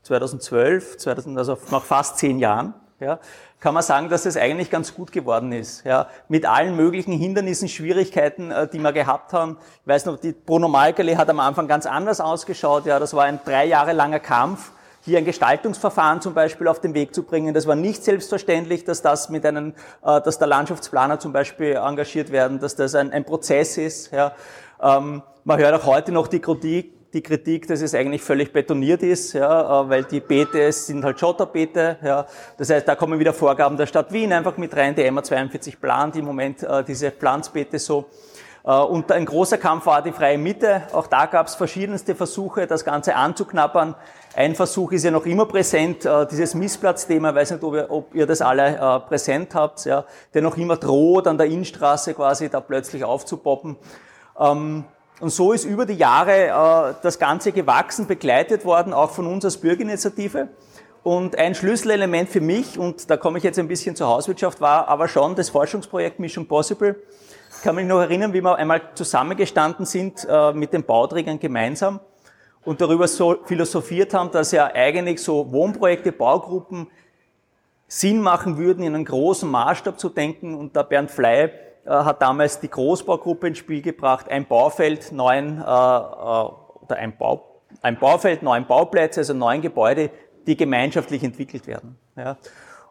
2012, 0.04 1.00
2000, 1.00 1.38
also 1.38 1.58
nach 1.70 1.84
fast 1.84 2.18
zehn 2.18 2.40
Jahren, 2.40 2.74
ja, 3.02 3.20
kann 3.60 3.74
man 3.74 3.84
sagen, 3.84 4.10
dass 4.10 4.26
es 4.26 4.38
eigentlich 4.38 4.70
ganz 4.70 4.94
gut 4.94 5.12
geworden 5.12 5.52
ist. 5.52 5.84
Ja, 5.84 6.08
mit 6.30 6.46
allen 6.46 6.76
möglichen 6.76 7.12
Hindernissen, 7.12 7.68
Schwierigkeiten, 7.68 8.52
äh, 8.52 8.68
die 8.68 8.80
wir 8.80 8.94
gehabt 8.94 9.34
haben. 9.34 9.58
Ich 9.82 9.88
weiß 9.88 10.06
noch, 10.06 10.20
die 10.20 10.32
Bruno 10.32 10.68
Malkele 10.68 11.18
hat 11.18 11.30
am 11.30 11.40
Anfang 11.40 11.68
ganz 11.68 11.86
anders 11.86 12.22
ausgeschaut. 12.22 12.86
Ja, 12.86 13.00
das 13.00 13.14
war 13.14 13.26
ein 13.26 13.40
drei 13.44 13.66
Jahre 13.66 13.94
langer 13.94 14.20
Kampf 14.20 14.72
hier 15.04 15.18
ein 15.18 15.26
Gestaltungsverfahren 15.26 16.22
zum 16.22 16.34
Beispiel 16.34 16.68
auf 16.68 16.80
den 16.80 16.94
Weg 16.94 17.16
zu 17.16 17.24
bringen. 17.24 17.54
Das 17.54 17.66
war 17.66 17.76
nicht 17.76 18.04
selbstverständlich, 18.04 18.84
dass 18.84 19.02
das 19.02 19.30
mit 19.30 19.46
einem, 19.46 19.74
äh, 20.04 20.22
dass 20.22 20.38
der 20.38 20.48
Landschaftsplaner 20.48 21.20
zum 21.20 21.34
Beispiel 21.34 21.74
engagiert 21.74 22.32
werden, 22.32 22.60
dass 22.60 22.76
das 22.76 22.96
ein, 22.96 23.12
ein 23.12 23.26
Prozess 23.26 23.78
ist. 23.78 24.12
Ja. 24.12 24.34
Ähm, 24.80 25.24
man 25.44 25.60
hört 25.60 25.74
auch 25.74 25.86
heute 25.88 26.12
noch 26.12 26.28
die 26.28 26.40
Kritik, 26.40 26.94
die 27.14 27.22
Kritik, 27.22 27.68
dass 27.68 27.82
es 27.82 27.94
eigentlich 27.94 28.22
völlig 28.22 28.54
betoniert 28.54 29.04
ist, 29.04 29.34
ja, 29.34 29.84
äh, 29.84 29.90
weil 29.90 30.04
die 30.06 30.20
Beete 30.20 30.72
sind 30.72 31.04
halt 31.04 31.20
Schotterbeete. 31.20 31.98
Ja. 32.04 32.26
Das 32.58 32.70
heißt, 32.70 32.88
da 32.88 32.96
kommen 32.96 33.20
wieder 33.20 33.34
Vorgaben 33.34 33.78
der 33.78 33.86
Stadt 33.86 34.12
Wien 34.12 34.32
einfach 34.32 34.58
mit 34.58 34.76
rein. 34.76 34.96
Die 34.96 35.10
MA 35.12 35.24
42 35.24 35.80
plant 35.80 36.16
im 36.16 36.26
Moment 36.26 36.64
äh, 36.64 36.84
diese 36.84 37.12
Pflanzbeete 37.12 37.80
so. 37.80 38.06
Äh, 38.64 38.72
und 38.72 39.12
ein 39.12 39.26
großer 39.26 39.58
Kampf 39.58 39.86
war 39.86 40.02
die 40.02 40.12
freie 40.12 40.38
Mitte. 40.38 40.84
Auch 40.94 41.08
da 41.08 41.26
gab 41.26 41.48
es 41.48 41.56
verschiedenste 41.56 42.16
Versuche, 42.16 42.68
das 42.68 42.86
Ganze 42.86 43.16
anzuknappern. 43.16 43.96
Ein 44.36 44.56
Versuch 44.56 44.94
ist 44.94 45.04
ja 45.04 45.12
noch 45.12 45.26
immer 45.26 45.46
präsent, 45.46 46.06
äh, 46.06 46.26
dieses 46.28 46.56
Missplatzthema, 46.56 47.30
ich 47.30 47.36
weiß 47.36 47.52
nicht, 47.52 47.64
ob 47.64 47.74
ihr, 47.74 47.92
ob 47.92 48.16
ihr 48.16 48.26
das 48.26 48.42
alle 48.42 48.78
äh, 48.78 49.00
präsent 49.08 49.54
habt, 49.56 49.84
ja, 49.86 50.06
der 50.34 50.42
noch 50.42 50.56
immer 50.56 50.78
droht, 50.78 51.28
an 51.28 51.38
der 51.38 51.48
Innenstraße 51.48 52.14
quasi 52.14 52.50
da 52.50 52.62
plötzlich 52.62 53.04
aufzupoppen. 53.04 53.76
Ähm, 54.40 54.86
und 55.22 55.30
so 55.30 55.54
ist 55.54 55.66
über 55.66 55.86
die 55.86 55.96
Jahre 55.96 56.98
das 57.02 57.20
Ganze 57.20 57.52
gewachsen, 57.52 58.08
begleitet 58.08 58.66
worden, 58.66 58.94
auch 58.94 59.12
von 59.12 59.28
uns 59.28 59.46
als 59.46 59.58
Bürgerinitiative. 59.58 60.50
Und 61.04 61.38
ein 61.38 61.56
Schlüsselelement 61.56 62.30
für 62.30 62.42
mich, 62.42 62.78
und 62.78 63.10
da 63.10 63.18
komme 63.18 63.40
ich 63.40 63.44
jetzt 63.44 63.58
ein 63.58 63.68
bisschen 63.68 63.96
zur 63.96 64.08
Hauswirtschaft, 64.08 64.62
war 64.62 64.88
aber 64.88 65.08
schon 65.08 65.36
das 65.36 65.50
Forschungsprojekt 65.50 66.20
Mission 66.20 66.48
Possible, 66.48 66.96
ich 67.58 67.64
kann 67.64 67.76
mich 67.76 67.86
noch 67.86 68.00
erinnern, 68.00 68.34
wie 68.34 68.42
wir 68.42 68.56
einmal 68.56 68.82
zusammengestanden 68.96 69.86
sind 69.86 70.26
äh, 70.28 70.52
mit 70.54 70.74
den 70.74 70.84
Bauträgern 70.84 71.40
gemeinsam 71.40 72.00
und 72.64 72.82
darüber 72.82 73.08
so 73.08 73.36
philosophiert 73.46 74.14
haben, 74.14 74.32
dass 74.32 74.52
ja 74.52 74.72
eigentlich 74.74 75.22
so 75.22 75.52
Wohnprojekte, 75.52 76.12
Baugruppen 76.12 76.88
Sinn 77.88 78.22
machen 78.22 78.58
würden, 78.58 78.84
in 78.84 78.96
einem 78.96 79.06
großen 79.06 79.50
Maßstab 79.50 80.00
zu 80.00 80.10
denken. 80.10 80.56
Und 80.56 80.76
der 80.76 80.84
Bernd 80.84 81.12
Fley 81.12 81.46
äh, 81.46 81.50
hat 81.86 82.22
damals 82.22 82.60
die 82.60 82.70
Großbaugruppe 82.70 83.48
ins 83.48 83.58
Spiel 83.58 83.82
gebracht, 83.82 84.30
ein 84.30 84.46
Baufeld, 84.46 85.12
neun, 85.12 85.58
äh, 85.58 85.62
äh, 85.62 85.66
oder 85.66 86.96
ein, 86.98 87.18
Bau, 87.18 87.62
ein 87.82 87.98
Baufeld, 87.98 88.44
neun 88.44 88.66
Bauplätze, 88.66 89.22
also 89.22 89.34
neun 89.34 89.62
Gebäude, 89.62 90.12
die 90.46 90.56
gemeinschaftlich 90.56 91.24
entwickelt 91.24 91.68
werden. 91.68 91.98
Ja. 92.16 92.38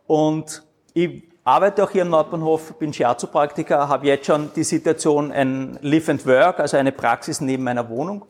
Und 0.07 0.63
ich 0.93 1.23
arbeite 1.45 1.85
auch 1.85 1.91
hier 1.91 2.03
im 2.03 2.11
Nordbahnhof, 2.11 2.79
bin 2.79 2.93
Shiatsu-Praktiker, 2.93 3.89
habe 3.89 4.07
jetzt 4.07 4.27
schon 4.27 4.51
die 4.55 4.65
Situation 4.65 5.33
ein 5.33 5.79
Live 5.83 6.09
and 6.09 6.27
Work, 6.27 6.61
also 6.61 6.77
eine 6.77 6.93
Praxis 6.93 7.41
neben 7.41 7.65
meiner 7.65 7.89
Wohnung. 7.89 8.25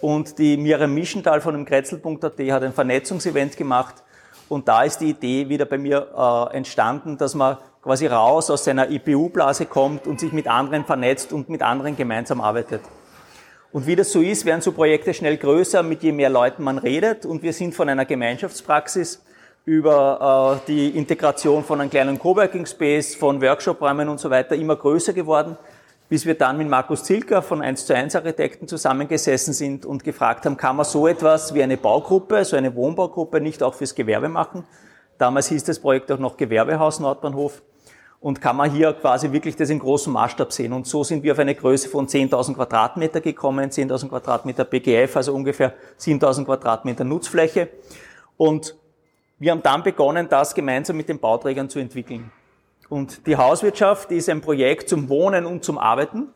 Und 0.00 0.38
die 0.38 0.56
Miriam 0.56 0.92
Mischenthal 0.94 1.40
von 1.40 1.54
dem 1.54 1.64
Kretzel.at 1.64 2.38
hat 2.50 2.62
ein 2.62 2.72
Vernetzungsevent 2.72 3.56
gemacht. 3.56 4.02
Und 4.48 4.66
da 4.66 4.82
ist 4.82 4.98
die 4.98 5.10
Idee 5.10 5.48
wieder 5.48 5.64
bei 5.64 5.78
mir 5.78 6.08
äh, 6.52 6.56
entstanden, 6.56 7.16
dass 7.16 7.34
man 7.34 7.58
quasi 7.82 8.06
raus 8.06 8.48
aus 8.48 8.64
seiner 8.64 8.88
IPU-Blase 8.90 9.66
kommt 9.66 10.06
und 10.06 10.20
sich 10.20 10.32
mit 10.32 10.46
anderen 10.46 10.84
vernetzt 10.84 11.32
und 11.32 11.48
mit 11.48 11.62
anderen 11.62 11.96
gemeinsam 11.96 12.40
arbeitet. 12.40 12.80
Und 13.72 13.86
wie 13.86 13.96
das 13.96 14.12
so 14.12 14.20
ist, 14.20 14.44
werden 14.44 14.60
so 14.60 14.72
Projekte 14.72 15.12
schnell 15.14 15.36
größer, 15.36 15.82
mit 15.82 16.02
je 16.02 16.12
mehr 16.12 16.30
Leuten 16.30 16.62
man 16.62 16.78
redet. 16.78 17.26
Und 17.26 17.42
wir 17.42 17.52
sind 17.52 17.74
von 17.74 17.88
einer 17.88 18.04
Gemeinschaftspraxis 18.04 19.22
über 19.64 20.60
äh, 20.62 20.66
die 20.66 20.90
Integration 20.90 21.64
von 21.64 21.80
einem 21.80 21.90
kleinen 21.90 22.18
Coworking 22.18 22.66
Space, 22.66 23.14
von 23.14 23.40
Workshop-Räumen 23.40 24.08
und 24.08 24.20
so 24.20 24.28
weiter 24.28 24.54
immer 24.56 24.76
größer 24.76 25.12
geworden, 25.12 25.56
bis 26.08 26.26
wir 26.26 26.34
dann 26.34 26.58
mit 26.58 26.68
Markus 26.68 27.04
Zilker 27.04 27.40
von 27.40 27.62
1 27.62 27.86
zu 27.86 27.94
1 27.94 28.14
Architekten 28.14 28.68
zusammengesessen 28.68 29.54
sind 29.54 29.86
und 29.86 30.04
gefragt 30.04 30.44
haben, 30.44 30.56
kann 30.56 30.76
man 30.76 30.84
so 30.84 31.06
etwas 31.06 31.54
wie 31.54 31.62
eine 31.62 31.78
Baugruppe, 31.78 32.44
so 32.44 32.56
eine 32.56 32.74
Wohnbaugruppe 32.74 33.40
nicht 33.40 33.62
auch 33.62 33.74
fürs 33.74 33.94
Gewerbe 33.94 34.28
machen? 34.28 34.64
Damals 35.16 35.48
hieß 35.48 35.64
das 35.64 35.78
Projekt 35.78 36.12
auch 36.12 36.18
noch 36.18 36.36
Gewerbehaus 36.36 37.00
Nordbahnhof. 37.00 37.62
Und 38.22 38.40
kann 38.40 38.56
man 38.56 38.70
hier 38.70 38.92
quasi 38.94 39.32
wirklich 39.32 39.56
das 39.56 39.68
in 39.68 39.80
großem 39.80 40.12
Maßstab 40.12 40.52
sehen. 40.52 40.72
Und 40.72 40.86
so 40.86 41.02
sind 41.02 41.24
wir 41.24 41.32
auf 41.32 41.40
eine 41.40 41.56
Größe 41.56 41.88
von 41.88 42.06
10.000 42.06 42.54
Quadratmeter 42.54 43.20
gekommen, 43.20 43.68
10.000 43.68 44.08
Quadratmeter 44.08 44.64
BGF, 44.64 45.16
also 45.16 45.34
ungefähr 45.34 45.74
7.000 45.98 46.44
Quadratmeter 46.44 47.02
Nutzfläche. 47.02 47.68
Und 48.36 48.76
wir 49.40 49.50
haben 49.50 49.62
dann 49.64 49.82
begonnen, 49.82 50.28
das 50.28 50.54
gemeinsam 50.54 50.96
mit 50.96 51.08
den 51.08 51.18
Bauträgern 51.18 51.68
zu 51.68 51.80
entwickeln. 51.80 52.30
Und 52.88 53.26
die 53.26 53.36
Hauswirtschaft 53.36 54.12
ist 54.12 54.28
ein 54.28 54.40
Projekt 54.40 54.88
zum 54.88 55.08
Wohnen 55.08 55.44
und 55.44 55.64
zum 55.64 55.76
Arbeiten. 55.76 56.28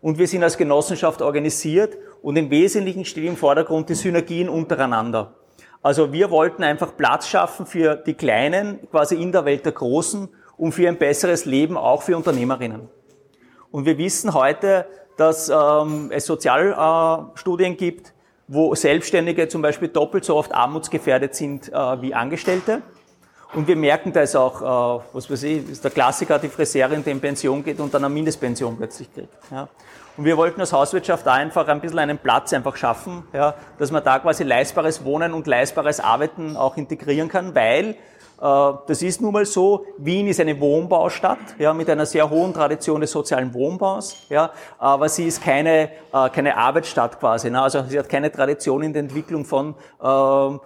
Und 0.00 0.18
wir 0.18 0.28
sind 0.28 0.44
als 0.44 0.56
Genossenschaft 0.56 1.22
organisiert 1.22 1.96
und 2.22 2.36
im 2.36 2.50
Wesentlichen 2.50 3.04
steht 3.04 3.24
im 3.24 3.36
Vordergrund 3.36 3.88
die 3.88 3.94
Synergien 3.94 4.48
untereinander. 4.48 5.34
Also 5.82 6.12
wir 6.12 6.30
wollten 6.30 6.62
einfach 6.62 6.96
Platz 6.96 7.26
schaffen 7.26 7.66
für 7.66 7.96
die 7.96 8.14
Kleinen, 8.14 8.78
quasi 8.90 9.16
in 9.16 9.32
der 9.32 9.44
Welt 9.44 9.64
der 9.64 9.72
Großen, 9.72 10.28
und 10.62 10.70
für 10.70 10.86
ein 10.86 10.96
besseres 10.96 11.44
Leben 11.44 11.76
auch 11.76 12.02
für 12.02 12.16
Unternehmerinnen. 12.16 12.88
Und 13.72 13.84
wir 13.84 13.98
wissen 13.98 14.32
heute, 14.32 14.86
dass 15.16 15.48
ähm, 15.48 16.12
es 16.12 16.24
Sozialstudien 16.24 17.72
äh, 17.72 17.74
gibt, 17.74 18.12
wo 18.46 18.72
Selbstständige 18.76 19.48
zum 19.48 19.60
Beispiel 19.60 19.88
doppelt 19.88 20.24
so 20.24 20.36
oft 20.36 20.54
armutsgefährdet 20.54 21.34
sind 21.34 21.68
äh, 21.72 22.00
wie 22.00 22.14
Angestellte. 22.14 22.80
Und 23.54 23.66
wir 23.66 23.74
merken 23.74 24.12
das 24.12 24.36
auch, 24.36 25.00
äh, 25.00 25.02
was 25.12 25.28
weiß 25.28 25.42
ich, 25.42 25.68
ist 25.68 25.82
der 25.82 25.90
Klassiker, 25.90 26.38
die 26.38 26.48
Friseurin, 26.48 27.02
die 27.02 27.10
in 27.10 27.20
Pension 27.20 27.64
geht 27.64 27.80
und 27.80 27.92
dann 27.92 28.04
eine 28.04 28.14
Mindestpension 28.14 28.76
plötzlich 28.76 29.12
kriegt. 29.12 29.34
Ja. 29.50 29.68
Und 30.16 30.24
wir 30.24 30.36
wollten 30.36 30.60
als 30.60 30.72
Hauswirtschaft 30.72 31.26
da 31.26 31.32
einfach 31.32 31.66
ein 31.66 31.80
bisschen 31.80 31.98
einen 31.98 32.18
Platz 32.18 32.52
einfach 32.52 32.76
schaffen, 32.76 33.24
ja, 33.32 33.54
dass 33.80 33.90
man 33.90 34.04
da 34.04 34.20
quasi 34.20 34.44
leistbares 34.44 35.04
Wohnen 35.04 35.34
und 35.34 35.48
leistbares 35.48 35.98
Arbeiten 35.98 36.56
auch 36.56 36.76
integrieren 36.76 37.28
kann, 37.28 37.52
weil 37.52 37.96
das 38.42 39.02
ist 39.02 39.20
nun 39.20 39.32
mal 39.32 39.46
so. 39.46 39.86
Wien 39.98 40.26
ist 40.26 40.40
eine 40.40 40.58
Wohnbaustadt, 40.58 41.38
ja, 41.60 41.72
mit 41.72 41.88
einer 41.88 42.06
sehr 42.06 42.28
hohen 42.28 42.52
Tradition 42.52 43.00
des 43.00 43.12
sozialen 43.12 43.54
Wohnbaus, 43.54 44.16
ja, 44.28 44.50
aber 44.78 45.08
sie 45.08 45.26
ist 45.26 45.42
keine, 45.42 45.90
äh, 46.12 46.28
keine 46.30 46.56
Arbeitsstadt 46.56 47.20
quasi. 47.20 47.50
Ne? 47.50 47.62
Also 47.62 47.84
sie 47.88 47.98
hat 47.98 48.08
keine 48.08 48.32
Tradition 48.32 48.82
in 48.82 48.92
der 48.92 49.00
Entwicklung 49.00 49.44
von 49.44 49.76
äh, 50.02 50.58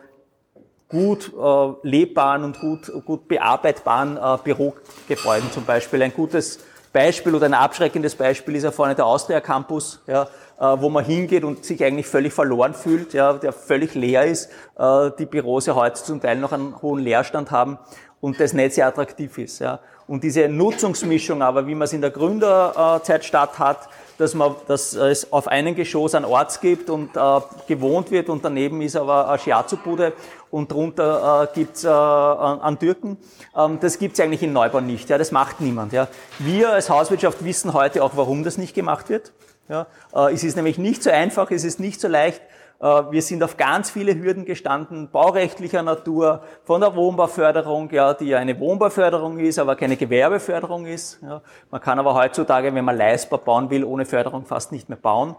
gut 0.89 1.33
äh, 1.39 1.72
lebbaren 1.83 2.45
und 2.45 2.61
gut, 2.61 2.91
gut 3.05 3.29
bearbeitbaren 3.29 4.16
äh, 4.16 4.39
Bürogebäuden 4.43 5.51
zum 5.53 5.64
Beispiel. 5.64 6.03
Ein 6.03 6.14
gutes 6.14 6.61
Beispiel 6.97 7.34
oder 7.34 7.44
ein 7.44 7.53
abschreckendes 7.53 8.14
Beispiel 8.14 8.57
ist 8.57 8.62
ja 8.62 8.70
vorne 8.70 8.94
der 8.94 9.05
Austria 9.05 9.42
Campus, 9.42 10.01
ja, 10.07 10.22
äh, 10.59 10.80
wo 10.80 10.88
man 10.88 11.05
hingeht 11.05 11.44
und 11.44 11.62
sich 11.62 11.84
eigentlich 11.84 12.07
völlig 12.07 12.32
verloren 12.32 12.72
fühlt, 12.72 13.12
ja, 13.12 13.34
der 13.34 13.53
völlig 13.53 13.94
leer 13.94 14.24
ist, 14.24 14.51
äh, 14.78 15.11
die 15.18 15.26
Büros 15.26 15.66
ja 15.66 15.74
heute 15.74 16.03
zum 16.03 16.22
Teil 16.22 16.36
noch 16.36 16.53
einen 16.53 16.80
hohen 16.80 17.01
Leerstand 17.01 17.51
haben 17.51 17.78
und 18.22 18.40
das 18.40 18.55
nicht 18.55 18.72
sehr 18.72 18.86
attraktiv 18.86 19.36
ist. 19.36 19.59
Ja. 19.59 19.80
Und 20.07 20.24
diese 20.24 20.49
Nutzungsmischung 20.49 21.42
aber, 21.42 21.66
wie 21.66 21.74
man 21.74 21.84
es 21.84 21.92
in 21.92 22.01
der 22.01 22.09
Gründerzeitstadt 22.11 23.59
hat, 23.59 23.90
dass, 24.18 24.34
man, 24.34 24.54
dass 24.66 24.94
es 24.94 25.32
auf 25.32 25.48
einem 25.48 25.74
Geschoss 25.74 26.14
ein 26.14 26.24
Ort 26.24 26.60
gibt 26.60 26.90
und 26.90 27.16
äh, 27.16 27.40
gewohnt 27.66 28.10
wird 28.10 28.28
und 28.28 28.44
daneben 28.44 28.80
ist 28.80 28.96
aber 28.96 29.28
eine 29.28 29.38
Shiatsu-Bude 29.38 30.12
und 30.50 30.72
drunter 30.72 31.48
äh, 31.50 31.54
gibt's 31.54 31.84
äh, 31.84 31.88
an 31.88 32.78
Türken. 32.78 33.18
Ähm, 33.56 33.78
das 33.80 33.98
gibt's 33.98 34.20
eigentlich 34.20 34.42
in 34.42 34.52
Neubau 34.52 34.80
nicht. 34.80 35.08
Ja, 35.08 35.18
das 35.18 35.32
macht 35.32 35.60
niemand. 35.60 35.92
Ja. 35.92 36.08
Wir 36.38 36.70
als 36.72 36.88
Hauswirtschaft 36.88 37.44
wissen 37.44 37.72
heute 37.72 38.02
auch, 38.02 38.12
warum 38.14 38.44
das 38.44 38.58
nicht 38.58 38.74
gemacht 38.74 39.08
wird. 39.08 39.32
Ja, 39.68 39.86
äh, 40.14 40.32
es 40.32 40.44
ist 40.44 40.56
nämlich 40.56 40.78
nicht 40.78 41.02
so 41.02 41.10
einfach, 41.10 41.50
es 41.50 41.64
ist 41.64 41.80
nicht 41.80 42.00
so 42.00 42.08
leicht. 42.08 42.40
Äh, 42.81 42.85
wir 43.11 43.22
sind 43.22 43.43
auf 43.43 43.57
ganz 43.57 43.91
viele 43.91 44.14
Hürden 44.14 44.45
gestanden, 44.45 45.11
baurechtlicher 45.11 45.83
Natur, 45.83 46.43
von 46.64 46.81
der 46.81 46.95
Wohnbauförderung, 46.95 47.91
ja, 47.91 48.14
die 48.14 48.27
ja 48.27 48.39
eine 48.39 48.59
Wohnbauförderung 48.59 49.39
ist, 49.39 49.59
aber 49.59 49.77
keine 49.77 49.97
Gewerbeförderung 49.97 50.87
ist. 50.87 51.20
Ja. 51.22 51.43
Man 51.70 51.81
kann 51.81 51.99
aber 51.99 52.14
heutzutage, 52.14 52.74
wenn 52.74 52.85
man 52.85 52.97
leistbar 52.97 53.39
bauen 53.39 53.70
will, 53.70 53.85
ohne 53.85 54.05
Förderung 54.05 54.45
fast 54.45 54.72
nicht 54.72 54.89
mehr 54.89 54.99
bauen. 54.99 55.37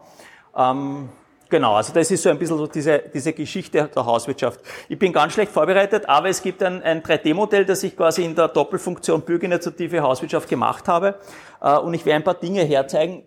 Ähm, 0.56 1.10
Genau, 1.50 1.76
also 1.76 1.94
das 1.94 2.12
ist 2.12 2.24
so 2.24 2.30
ein 2.30 2.38
bisschen 2.38 2.58
so 2.58 2.68
diese, 2.68 3.00
diese 3.14 3.32
Geschichte 3.32 3.90
der 3.96 4.06
Hauswirtschaft. 4.06 4.60
Ich 4.90 5.00
bin 5.00 5.14
ganz 5.14 5.34
schlecht 5.34 5.52
vorbereitet, 5.52 6.08
aber 6.10 6.28
es 6.28 6.42
gibt 6.42 6.62
ein, 6.62 6.84
ein 6.84 7.02
3D-Modell, 7.02 7.66
das 7.66 7.84
ich 7.84 7.96
quasi 7.96 8.26
in 8.26 8.36
der 8.36 8.50
Doppelfunktion 8.50 9.22
Bürgerinitiative 9.22 10.02
Hauswirtschaft 10.02 10.50
gemacht 10.50 10.90
habe. 10.90 11.16
Äh, 11.62 11.78
und 11.78 11.94
ich 11.94 12.06
werde 12.06 12.18
ein 12.18 12.24
paar 12.24 12.34
Dinge 12.34 12.64
herzeigen. 12.64 13.24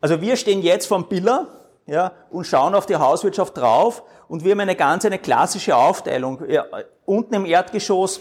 Also 0.00 0.20
wir 0.20 0.36
stehen 0.36 0.62
jetzt 0.62 0.86
vom 0.86 1.08
Biller 1.08 1.46
ja, 1.88 2.12
und 2.30 2.46
schauen 2.46 2.74
auf 2.74 2.84
die 2.84 2.96
Hauswirtschaft 2.96 3.56
drauf 3.56 4.02
und 4.28 4.44
wir 4.44 4.52
haben 4.52 4.60
eine 4.60 4.76
ganz 4.76 5.06
eine 5.06 5.18
klassische 5.18 5.74
Aufteilung. 5.74 6.42
Ja, 6.48 6.66
unten 7.06 7.34
im 7.34 7.46
Erdgeschoss 7.46 8.20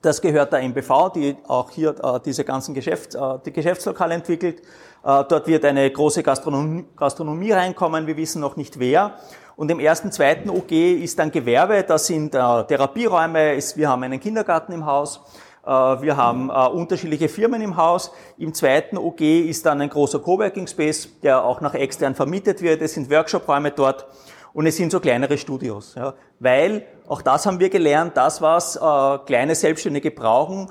Das 0.00 0.20
gehört 0.20 0.52
der 0.52 0.62
MBV, 0.62 1.10
die 1.12 1.36
auch 1.48 1.70
hier 1.70 1.90
äh, 2.00 2.20
diese 2.24 2.44
ganzen 2.44 2.74
Geschäfts-, 2.74 3.16
äh, 3.16 3.38
die 3.44 3.52
Geschäftslokale 3.52 4.14
entwickelt. 4.14 4.60
Äh, 4.60 5.24
dort 5.28 5.48
wird 5.48 5.64
eine 5.64 5.90
große 5.90 6.22
Gastronomie, 6.22 6.84
Gastronomie 6.94 7.50
reinkommen, 7.50 8.06
wir 8.06 8.16
wissen 8.16 8.40
noch 8.40 8.54
nicht 8.54 8.78
wer. 8.78 9.14
Und 9.56 9.72
im 9.72 9.80
ersten, 9.80 10.12
zweiten 10.12 10.48
OG 10.48 10.70
ist 10.70 11.18
dann 11.18 11.32
Gewerbe, 11.32 11.82
das 11.82 12.06
sind 12.06 12.32
äh, 12.32 12.38
Therapieräume, 12.38 13.54
ist, 13.54 13.76
wir 13.76 13.88
haben 13.88 14.04
einen 14.04 14.20
Kindergarten 14.20 14.72
im 14.72 14.86
Haus, 14.86 15.20
wir 15.64 16.16
haben 16.16 16.50
äh, 16.50 16.52
unterschiedliche 16.68 17.28
Firmen 17.28 17.60
im 17.62 17.76
Haus. 17.76 18.12
Im 18.38 18.54
zweiten 18.54 18.96
OG 18.96 19.20
ist 19.20 19.66
dann 19.66 19.80
ein 19.80 19.88
großer 19.88 20.18
Coworking 20.20 20.66
Space, 20.66 21.08
der 21.22 21.44
auch 21.44 21.60
nach 21.60 21.74
extern 21.74 22.14
vermietet 22.14 22.62
wird. 22.62 22.80
Es 22.82 22.94
sind 22.94 23.10
Workshop-Räume 23.10 23.70
dort 23.70 24.06
und 24.52 24.66
es 24.66 24.76
sind 24.76 24.90
so 24.90 25.00
kleinere 25.00 25.38
Studios. 25.38 25.94
Weil, 26.38 26.86
auch 27.06 27.22
das 27.22 27.46
haben 27.46 27.60
wir 27.60 27.70
gelernt, 27.70 28.16
das, 28.16 28.40
was 28.40 28.76
äh, 28.76 29.18
kleine 29.26 29.54
Selbstständige 29.54 30.10
brauchen, 30.10 30.70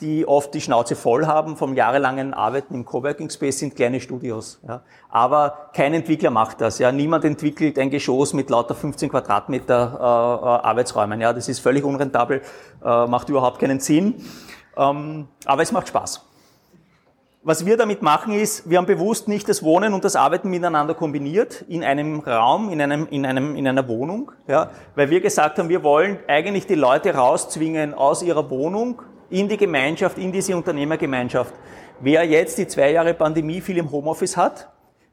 die 0.00 0.26
oft 0.26 0.52
die 0.54 0.60
Schnauze 0.60 0.96
voll 0.96 1.26
haben 1.26 1.56
vom 1.56 1.74
jahrelangen 1.74 2.34
Arbeiten 2.34 2.74
im 2.74 2.84
Coworking 2.84 3.30
Space, 3.30 3.60
sind 3.60 3.76
kleine 3.76 4.00
Studios. 4.00 4.60
Ja. 4.66 4.82
Aber 5.08 5.70
kein 5.72 5.94
Entwickler 5.94 6.30
macht 6.30 6.60
das. 6.60 6.78
Ja. 6.78 6.90
Niemand 6.90 7.24
entwickelt 7.24 7.78
ein 7.78 7.90
Geschoss 7.90 8.32
mit 8.32 8.50
lauter 8.50 8.74
15 8.74 9.08
Quadratmeter 9.08 9.92
äh, 9.94 10.02
äh, 10.02 10.68
Arbeitsräumen. 10.68 11.20
Ja. 11.20 11.32
Das 11.32 11.48
ist 11.48 11.60
völlig 11.60 11.84
unrentabel, 11.84 12.42
äh, 12.84 13.06
macht 13.06 13.28
überhaupt 13.28 13.60
keinen 13.60 13.80
Sinn. 13.80 14.16
Ähm, 14.76 15.28
aber 15.44 15.62
es 15.62 15.72
macht 15.72 15.88
Spaß. 15.88 16.24
Was 17.44 17.64
wir 17.64 17.76
damit 17.76 18.02
machen 18.02 18.34
ist, 18.34 18.68
wir 18.68 18.78
haben 18.78 18.86
bewusst 18.86 19.28
nicht 19.28 19.48
das 19.48 19.62
Wohnen 19.62 19.94
und 19.94 20.04
das 20.04 20.16
Arbeiten 20.16 20.50
miteinander 20.50 20.94
kombiniert 20.94 21.64
in 21.68 21.84
einem 21.84 22.18
Raum, 22.18 22.68
in, 22.68 22.82
einem, 22.82 23.06
in, 23.10 23.24
einem, 23.24 23.54
in 23.54 23.66
einer 23.66 23.86
Wohnung, 23.86 24.32
ja, 24.48 24.70
weil 24.96 25.08
wir 25.08 25.20
gesagt 25.20 25.58
haben, 25.58 25.68
wir 25.68 25.84
wollen 25.84 26.18
eigentlich 26.26 26.66
die 26.66 26.74
Leute 26.74 27.14
rauszwingen 27.14 27.94
aus 27.94 28.22
ihrer 28.22 28.50
Wohnung 28.50 29.02
in 29.30 29.48
die 29.48 29.56
Gemeinschaft, 29.56 30.18
in 30.18 30.32
diese 30.32 30.56
Unternehmergemeinschaft. 30.56 31.54
Wer 32.00 32.24
jetzt 32.24 32.58
die 32.58 32.66
zwei 32.66 32.92
Jahre 32.92 33.14
Pandemie 33.14 33.60
viel 33.60 33.78
im 33.78 33.90
Homeoffice 33.90 34.36
hat, 34.36 34.68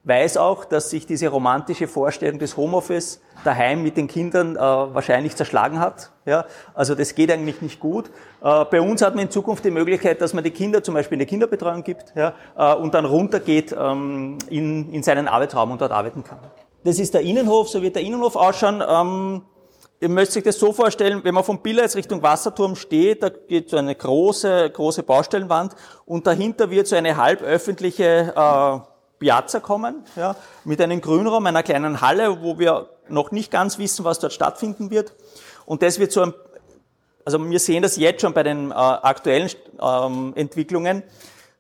weiß 0.06 0.38
auch, 0.38 0.66
dass 0.66 0.92
sich 0.92 1.08
diese 1.08 1.28
romantische 1.30 1.88
Vorstellung 1.88 2.38
des 2.38 2.56
Homeoffice 2.58 3.22
daheim 3.44 3.82
mit 3.82 3.98
den 3.98 4.08
Kindern 4.08 4.56
äh, 4.56 4.60
wahrscheinlich 4.60 5.36
zerschlagen 5.36 5.80
hat. 5.80 6.12
Ja, 6.26 6.46
also 6.76 6.94
das 6.94 7.16
geht 7.16 7.32
eigentlich 7.32 7.62
nicht 7.62 7.80
gut. 7.80 8.12
Äh, 8.44 8.66
bei 8.66 8.82
uns 8.82 9.02
hat 9.02 9.16
man 9.16 9.26
in 9.26 9.32
Zukunft 9.32 9.66
die 9.66 9.72
Möglichkeit, 9.72 10.22
dass 10.22 10.34
man 10.34 10.44
die 10.44 10.52
Kinder 10.52 10.84
zum 10.84 10.94
Beispiel 10.94 11.18
eine 11.18 11.26
Kinderbetreuung 11.26 11.84
gibt 11.84 12.14
ja, 12.16 12.34
äh, 12.56 12.76
und 12.76 12.94
dann 12.94 13.06
runtergeht 13.06 13.76
ähm, 13.78 14.38
in, 14.50 14.94
in 14.94 15.02
seinen 15.02 15.28
Arbeitsraum 15.28 15.72
und 15.72 15.82
dort 15.82 15.92
arbeiten 15.92 16.24
kann. 16.24 16.40
Das 16.84 17.00
ist 17.00 17.16
der 17.16 17.22
Innenhof, 17.22 17.70
so 17.70 17.82
wird 17.82 17.96
der 17.96 18.04
Innenhof 18.04 18.36
ausschauen. 18.36 18.84
Ähm, 18.88 19.42
Ihr 20.02 20.10
müsst 20.10 20.34
sich 20.34 20.44
das 20.44 20.60
so 20.60 20.74
vorstellen, 20.74 21.24
wenn 21.24 21.34
man 21.34 21.44
vom 21.44 21.62
Biller 21.62 21.84
jetzt 21.84 21.96
Richtung 21.96 22.22
Wasserturm 22.22 22.76
steht, 22.76 23.24
da 23.24 23.30
geht 23.30 23.70
so 23.70 23.78
eine 23.78 23.96
große, 23.96 24.70
große 24.70 25.04
Baustellenwand 25.04 25.74
und 26.06 26.28
dahinter 26.28 26.70
wird 26.70 26.88
so 26.88 26.98
eine 26.98 27.16
halböffentliche 27.16 28.34
äh, 28.36 28.80
Piazza 29.20 29.62
kommen, 29.62 30.04
ja, 30.18 30.36
mit 30.66 30.82
einem 30.82 31.00
Grünraum, 31.00 31.46
einer 31.46 31.64
kleinen 31.64 32.02
Halle, 32.02 32.42
wo 32.42 32.60
wir 32.60 32.90
noch 33.08 33.32
nicht 33.32 33.52
ganz 33.52 33.78
wissen, 33.78 34.04
was 34.04 34.20
dort 34.20 34.34
stattfinden 34.34 34.92
wird. 34.92 35.14
Und 35.66 35.82
das 35.82 35.98
wird 35.98 36.12
so 36.12 36.24
ein, 36.24 36.34
also 37.24 37.44
wir 37.50 37.60
sehen 37.60 37.82
das 37.82 37.96
jetzt 37.96 38.22
schon 38.22 38.34
bei 38.34 38.44
den 38.44 38.72
äh, 38.72 38.74
aktuellen 38.74 39.50
ähm, 39.82 40.34
Entwicklungen, 40.36 41.04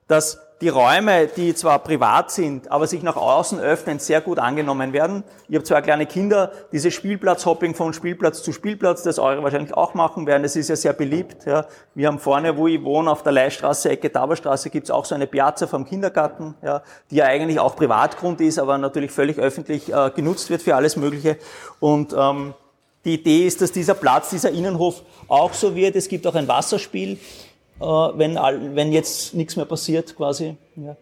dass 0.08 0.40
die 0.62 0.70
Räume, 0.70 1.28
die 1.28 1.54
zwar 1.54 1.80
privat 1.80 2.32
sind, 2.32 2.72
aber 2.72 2.88
sich 2.88 3.04
nach 3.04 3.18
außen 3.18 3.60
öffnen, 3.60 4.00
sehr 4.00 4.22
gut 4.22 4.40
angenommen 4.40 4.94
werden. 4.94 5.26
Ich 5.50 5.56
habe 5.56 5.66
zwei 5.66 5.82
kleine 5.82 6.06
Kinder, 6.06 6.52
dieses 6.72 6.94
Spielplatzhopping 6.94 7.76
von 7.76 7.94
Spielplatz 7.94 8.42
zu 8.42 8.54
Spielplatz, 8.54 9.04
das 9.04 9.20
eure 9.20 9.44
wahrscheinlich 9.44 9.74
auch 9.74 9.94
machen 9.96 10.26
werden, 10.28 10.44
das 10.44 10.56
ist 10.56 10.70
ja 10.70 10.78
sehr 10.78 10.94
beliebt. 10.94 11.46
Ja. 11.46 11.66
Wir 11.94 12.08
haben 12.08 12.20
vorne, 12.20 12.56
wo 12.56 12.68
ich 12.68 12.82
wohne, 12.84 13.12
auf 13.12 13.22
der 13.22 13.34
Leihstraße, 13.34 13.90
Ecke 13.90 14.12
Taberstraße, 14.12 14.70
gibt 14.70 14.86
es 14.86 14.92
auch 14.92 15.04
so 15.04 15.14
eine 15.14 15.28
Piazza 15.28 15.68
vom 15.68 15.86
Kindergarten, 15.86 16.56
ja, 16.64 16.82
die 17.12 17.18
ja 17.18 17.26
eigentlich 17.26 17.60
auch 17.60 17.76
Privatgrund 17.76 18.40
ist, 18.40 18.58
aber 18.58 18.78
natürlich 18.78 19.12
völlig 19.12 19.38
öffentlich 19.40 19.94
äh, 19.94 20.10
genutzt 20.16 20.50
wird 20.50 20.62
für 20.62 20.76
alles 20.76 20.96
Mögliche. 20.96 21.38
Und 21.82 22.16
ähm, 22.18 22.54
die 23.04 23.16
Idee 23.16 23.46
ist, 23.46 23.62
dass 23.62 23.72
dieser 23.72 23.94
Platz, 23.94 24.32
dieser 24.32 24.52
Innenhof 24.52 25.04
auch 25.28 25.54
so 25.54 25.76
wird. 25.76 25.96
Es 25.96 26.08
gibt 26.08 26.26
auch 26.26 26.34
ein 26.34 26.48
Wasserspiel. 26.48 27.20
Äh, 27.80 27.84
wenn, 27.84 28.36
wenn 28.36 28.92
jetzt 28.92 29.34
nichts 29.34 29.56
mehr 29.56 29.66
passiert 29.66 30.16
quasi. 30.16 30.56
Ja. 30.76 30.96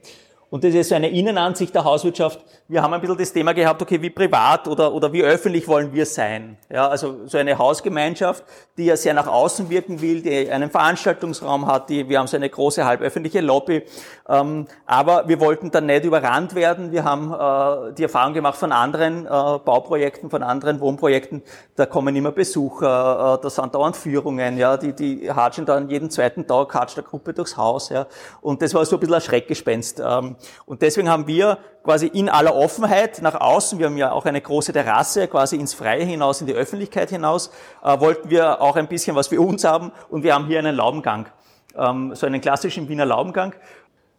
Und 0.54 0.64
das 0.64 0.76
ist 0.76 0.89
so 0.89 0.93
eine 0.93 1.10
Innenansicht 1.10 1.74
der 1.74 1.84
Hauswirtschaft. 1.84 2.39
Wir 2.68 2.84
haben 2.84 2.93
ein 2.93 3.01
bisschen 3.01 3.18
das 3.18 3.34
Thema 3.34 3.56
gehabt, 3.56 3.82
okay, 3.82 3.99
wie 3.99 4.12
privat 4.12 4.68
oder, 4.68 4.93
oder 4.93 5.12
wie 5.12 5.24
öffentlich 5.24 5.68
wollen 5.68 5.91
wir 5.93 6.06
sein? 6.06 6.60
Ja, 6.72 6.89
also 6.89 7.26
so 7.26 7.39
eine 7.39 7.58
Hausgemeinschaft, 7.58 8.43
die 8.78 8.86
ja 8.86 8.95
sehr 8.95 9.16
nach 9.16 9.26
außen 9.26 9.72
wirken 9.72 9.99
will, 9.99 10.22
die 10.22 10.51
einen 10.51 10.70
Veranstaltungsraum 10.70 11.66
hat, 11.66 11.89
die, 11.89 12.08
wir 12.08 12.20
haben 12.20 12.28
so 12.28 12.38
eine 12.38 12.51
große 12.51 12.86
halböffentliche 12.86 13.41
Lobby. 13.41 13.82
Ähm, 14.30 14.68
aber 14.86 15.28
wir 15.28 15.39
wollten 15.39 15.72
dann 15.72 15.88
nicht 15.88 16.06
überrannt 16.06 16.54
werden. 16.54 16.91
Wir 16.91 17.04
haben 17.04 17.34
äh, 17.34 17.93
die 17.95 18.04
Erfahrung 18.04 18.36
gemacht 18.36 18.60
von 18.60 18.72
anderen 18.72 19.26
äh, 19.26 19.30
Bauprojekten, 19.30 20.30
von 20.30 20.43
anderen 20.43 20.80
Wohnprojekten. 20.80 21.41
Da 21.76 21.88
kommen 21.88 22.16
immer 22.16 22.32
Besucher, 22.32 23.39
äh, 23.39 23.41
da 23.41 23.49
sind 23.49 23.74
dauernd 23.74 23.97
Führungen, 23.97 24.60
ja, 24.60 24.78
die, 24.78 24.93
die 24.93 25.32
hatschen 25.32 25.66
dann 25.66 25.89
jeden 25.89 26.12
zweiten 26.12 26.45
Tag, 26.45 26.76
hatscht 26.76 26.97
der 26.97 27.04
Gruppe 27.04 27.34
durchs 27.34 27.58
Haus, 27.58 27.89
ja. 27.89 28.06
Und 28.41 28.62
das 28.62 28.76
war 28.76 28.86
so 28.86 28.97
ein 28.97 28.99
bisschen 28.99 29.16
ein 29.16 29.22
Schreckgespenst. 29.22 29.99
Ähm, 29.99 30.36
und 30.65 30.81
deswegen 30.81 31.09
haben 31.09 31.27
wir 31.27 31.57
quasi 31.83 32.07
in 32.07 32.29
aller 32.29 32.55
Offenheit 32.55 33.21
nach 33.21 33.35
außen, 33.39 33.79
wir 33.79 33.87
haben 33.87 33.97
ja 33.97 34.11
auch 34.11 34.25
eine 34.25 34.41
große 34.41 34.73
Terrasse, 34.73 35.27
quasi 35.27 35.57
ins 35.57 35.73
Freie 35.73 36.03
hinaus, 36.05 36.41
in 36.41 36.47
die 36.47 36.53
Öffentlichkeit 36.53 37.09
hinaus, 37.09 37.51
äh, 37.83 37.99
wollten 37.99 38.29
wir 38.29 38.61
auch 38.61 38.75
ein 38.75 38.87
bisschen 38.87 39.15
was 39.15 39.27
für 39.27 39.41
uns 39.41 39.63
haben 39.63 39.91
und 40.09 40.23
wir 40.23 40.33
haben 40.33 40.47
hier 40.47 40.59
einen 40.59 40.75
Laubengang, 40.75 41.27
ähm, 41.75 42.15
so 42.15 42.25
einen 42.25 42.41
klassischen 42.41 42.87
Wiener 42.89 43.05
Laubengang. 43.05 43.53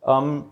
Ähm, 0.06 0.46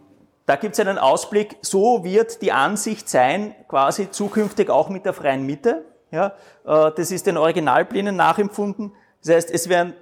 da 0.46 0.56
gibt 0.56 0.74
es 0.74 0.80
einen 0.80 0.98
Ausblick, 0.98 1.56
so 1.62 2.02
wird 2.04 2.42
die 2.42 2.52
Ansicht 2.52 3.08
sein, 3.08 3.54
quasi 3.68 4.10
zukünftig 4.10 4.70
auch 4.70 4.88
mit 4.88 5.04
der 5.04 5.12
freien 5.12 5.46
Mitte. 5.46 5.84
Ja, 6.10 6.34
äh, 6.66 6.90
das 6.94 7.10
ist 7.10 7.26
den 7.26 7.36
Originalplänen 7.36 8.16
nachempfunden. 8.16 8.92
Das 9.24 9.34
heißt, 9.34 9.50
es 9.50 9.68
werden 9.68 9.94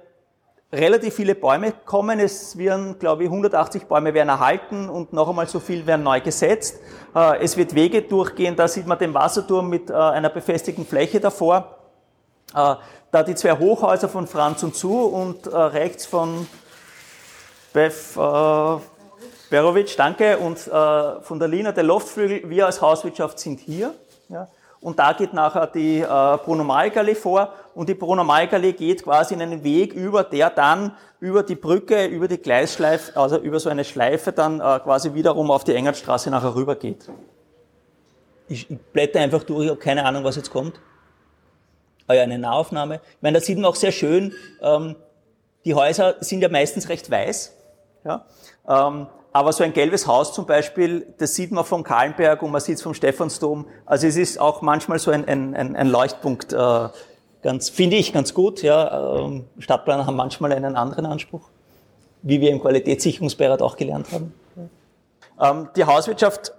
relativ 0.73 1.15
viele 1.15 1.35
Bäume 1.35 1.73
kommen. 1.85 2.19
Es 2.19 2.57
werden, 2.57 2.97
glaube 2.97 3.23
ich, 3.23 3.29
180 3.29 3.85
Bäume 3.85 4.13
werden 4.13 4.29
erhalten 4.29 4.89
und 4.89 5.13
noch 5.13 5.27
einmal 5.29 5.47
so 5.47 5.59
viel 5.59 5.85
werden 5.85 6.03
neu 6.03 6.21
gesetzt. 6.21 6.79
Äh, 7.15 7.43
es 7.43 7.57
wird 7.57 7.75
Wege 7.75 8.01
durchgehen. 8.01 8.55
Da 8.55 8.67
sieht 8.67 8.87
man 8.87 8.97
den 8.97 9.13
Wasserturm 9.13 9.69
mit 9.69 9.89
äh, 9.89 9.93
einer 9.93 10.29
befestigten 10.29 10.85
Fläche 10.85 11.19
davor. 11.19 11.77
Äh, 12.55 12.75
da 13.11 13.23
die 13.23 13.35
zwei 13.35 13.57
Hochhäuser 13.57 14.07
von 14.07 14.25
Franz 14.25 14.63
und 14.63 14.75
Zu 14.75 15.01
und 15.01 15.45
rechts 15.53 16.05
von 16.05 16.47
Bev 17.73 18.79
Berovic, 19.49 19.97
danke, 19.97 20.37
und 20.37 20.59
von 20.59 21.37
der 21.37 21.49
Lina 21.49 21.73
der 21.73 21.83
Loftflügel. 21.83 22.49
Wir 22.49 22.67
als 22.67 22.81
Hauswirtschaft 22.81 23.37
sind 23.37 23.59
hier. 23.59 23.93
Ja 24.29 24.47
und 24.81 24.97
da 24.97 25.13
geht 25.13 25.33
nachher 25.33 25.67
die 25.67 25.99
äh, 25.99 26.05
Bruno-Malgallee 26.05 27.15
vor 27.15 27.53
und 27.75 27.87
die 27.87 27.93
Bruno-Malgallee 27.93 28.73
geht 28.73 29.03
quasi 29.03 29.35
in 29.35 29.41
einen 29.41 29.63
Weg 29.63 29.93
über, 29.93 30.23
der 30.23 30.49
dann 30.49 30.97
über 31.19 31.43
die 31.43 31.55
Brücke, 31.55 32.05
über 32.07 32.27
die 32.27 32.39
Gleisschleife, 32.39 33.15
also 33.15 33.37
über 33.37 33.59
so 33.59 33.69
eine 33.69 33.83
Schleife 33.83 34.31
dann 34.31 34.59
äh, 34.59 34.79
quasi 34.79 35.13
wiederum 35.13 35.51
auf 35.51 35.63
die 35.63 35.75
Engertstraße 35.75 36.31
nachher 36.31 36.55
rüber 36.55 36.75
geht. 36.75 37.07
Ich, 38.47 38.69
ich 38.69 38.79
blätter 38.79 39.19
einfach 39.19 39.43
durch, 39.43 39.65
ich 39.65 39.69
habe 39.69 39.79
keine 39.79 40.03
Ahnung, 40.03 40.23
was 40.23 40.35
jetzt 40.35 40.49
kommt. 40.49 40.79
Ah 42.07 42.15
ja, 42.15 42.23
eine 42.23 42.39
Nahaufnahme. 42.39 42.95
Ich 42.95 43.21
meine, 43.21 43.37
da 43.37 43.43
sieht 43.45 43.57
man 43.57 43.65
auch 43.65 43.75
sehr 43.75 43.91
schön, 43.91 44.33
ähm, 44.61 44.95
die 45.63 45.75
Häuser 45.75 46.15
sind 46.21 46.41
ja 46.41 46.49
meistens 46.49 46.89
recht 46.89 47.09
weiß. 47.09 47.55
Ja? 48.03 48.25
Ähm, 48.67 49.05
aber 49.33 49.53
so 49.53 49.63
ein 49.63 49.73
gelbes 49.73 50.07
Haus 50.07 50.33
zum 50.33 50.45
Beispiel, 50.45 51.13
das 51.17 51.35
sieht 51.35 51.51
man 51.51 51.63
vom 51.63 51.83
Kahlenberg 51.83 52.41
und 52.43 52.51
man 52.51 52.59
sieht 52.59 52.75
es 52.75 52.81
vom 52.81 52.93
Stephansdom. 52.93 53.65
Also 53.85 54.07
es 54.07 54.17
ist 54.17 54.39
auch 54.39 54.61
manchmal 54.61 54.99
so 54.99 55.11
ein, 55.11 55.25
ein, 55.27 55.75
ein 55.75 55.87
Leuchtpunkt, 55.87 56.51
äh, 56.51 56.89
ganz, 57.41 57.69
finde 57.69 57.95
ich 57.95 58.11
ganz 58.11 58.33
gut. 58.33 58.61
Ja. 58.61 59.19
Ähm, 59.19 59.45
Stadtplaner 59.59 60.05
haben 60.05 60.17
manchmal 60.17 60.51
einen 60.51 60.75
anderen 60.75 61.05
Anspruch, 61.05 61.49
wie 62.21 62.41
wir 62.41 62.51
im 62.51 62.61
Qualitätssicherungsbeirat 62.61 63.61
auch 63.61 63.77
gelernt 63.77 64.11
haben. 64.11 64.33
Ähm, 65.39 65.69
die 65.75 65.85
Hauswirtschaft 65.85 66.53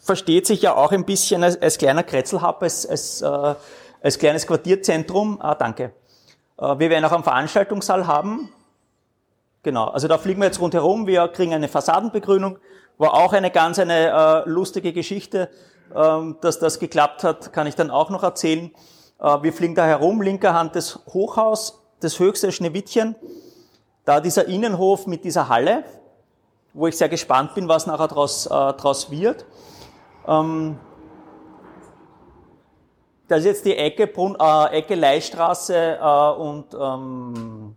versteht 0.00 0.46
sich 0.46 0.62
ja 0.62 0.76
auch 0.76 0.92
ein 0.92 1.04
bisschen 1.04 1.42
als, 1.42 1.60
als 1.60 1.76
kleiner 1.76 2.04
Kretzelhub, 2.04 2.62
als, 2.62 2.86
als, 2.86 3.20
äh, 3.20 3.54
als 4.00 4.18
kleines 4.18 4.46
Quartierzentrum. 4.46 5.40
Ah, 5.40 5.56
danke. 5.56 5.92
Äh, 6.56 6.78
wir 6.78 6.88
werden 6.88 7.04
auch 7.04 7.12
einen 7.12 7.24
Veranstaltungssaal 7.24 8.06
haben, 8.06 8.48
Genau, 9.66 9.86
also 9.86 10.06
da 10.06 10.16
fliegen 10.16 10.40
wir 10.40 10.46
jetzt 10.46 10.60
rundherum, 10.60 11.08
wir 11.08 11.26
kriegen 11.26 11.52
eine 11.52 11.66
Fassadenbegrünung, 11.66 12.60
war 12.98 13.14
auch 13.14 13.32
eine 13.32 13.50
ganz 13.50 13.80
eine 13.80 14.44
äh, 14.46 14.48
lustige 14.48 14.92
Geschichte, 14.92 15.50
ähm, 15.92 16.36
dass 16.40 16.60
das 16.60 16.78
geklappt 16.78 17.24
hat, 17.24 17.52
kann 17.52 17.66
ich 17.66 17.74
dann 17.74 17.90
auch 17.90 18.08
noch 18.08 18.22
erzählen. 18.22 18.70
Äh, 19.18 19.42
wir 19.42 19.52
fliegen 19.52 19.74
da 19.74 19.84
herum, 19.84 20.22
linker 20.22 20.54
Hand 20.54 20.76
das 20.76 21.00
Hochhaus, 21.12 21.82
das 21.98 22.20
höchste 22.20 22.52
Schneewittchen, 22.52 23.16
da 24.04 24.20
dieser 24.20 24.46
Innenhof 24.46 25.08
mit 25.08 25.24
dieser 25.24 25.48
Halle, 25.48 25.82
wo 26.72 26.86
ich 26.86 26.96
sehr 26.96 27.08
gespannt 27.08 27.56
bin, 27.56 27.66
was 27.66 27.88
nachher 27.88 28.06
draus, 28.06 28.46
äh, 28.46 28.72
draus 28.74 29.10
wird. 29.10 29.46
Ähm, 30.28 30.78
das 33.26 33.40
ist 33.40 33.46
jetzt 33.46 33.64
die 33.64 33.76
Ecke, 33.76 34.06
Brun 34.06 34.36
äh, 34.38 34.78
Ecke 34.78 34.94
Leihstraße 34.94 35.98
äh, 36.00 36.40
und 36.40 36.66
ähm, 36.72 37.74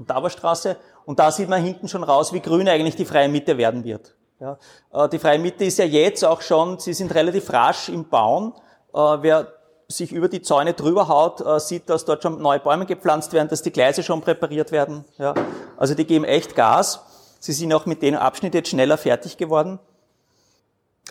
und 0.00 0.08
Dauerstraße. 0.08 0.78
Und 1.04 1.18
da 1.18 1.30
sieht 1.30 1.48
man 1.48 1.62
hinten 1.62 1.88
schon 1.88 2.04
raus, 2.04 2.32
wie 2.32 2.40
grün 2.40 2.68
eigentlich 2.68 2.96
die 2.96 3.04
freie 3.04 3.28
Mitte 3.28 3.58
werden 3.58 3.84
wird. 3.84 4.14
Ja, 4.40 4.58
äh, 4.92 5.08
die 5.08 5.18
freie 5.18 5.38
Mitte 5.38 5.64
ist 5.64 5.78
ja 5.78 5.84
jetzt 5.84 6.24
auch 6.24 6.40
schon, 6.40 6.78
sie 6.78 6.94
sind 6.94 7.14
relativ 7.14 7.52
rasch 7.52 7.88
im 7.88 8.08
Bauen. 8.08 8.54
Äh, 8.94 8.98
wer 8.98 9.48
sich 9.88 10.12
über 10.12 10.28
die 10.28 10.40
Zäune 10.40 10.72
drüber 10.72 11.08
haut, 11.08 11.40
äh, 11.40 11.60
sieht, 11.60 11.90
dass 11.90 12.04
dort 12.04 12.22
schon 12.22 12.40
neue 12.40 12.60
Bäume 12.60 12.86
gepflanzt 12.86 13.32
werden, 13.32 13.48
dass 13.48 13.62
die 13.62 13.72
Gleise 13.72 14.02
schon 14.02 14.20
präpariert 14.20 14.72
werden. 14.72 15.04
Ja, 15.18 15.34
also 15.76 15.94
die 15.94 16.06
geben 16.06 16.24
echt 16.24 16.54
Gas. 16.54 17.00
Sie 17.40 17.52
sind 17.52 17.72
auch 17.72 17.86
mit 17.86 18.02
dem 18.02 18.14
Abschnitt 18.14 18.54
jetzt 18.54 18.68
schneller 18.68 18.98
fertig 18.98 19.36
geworden. 19.36 19.78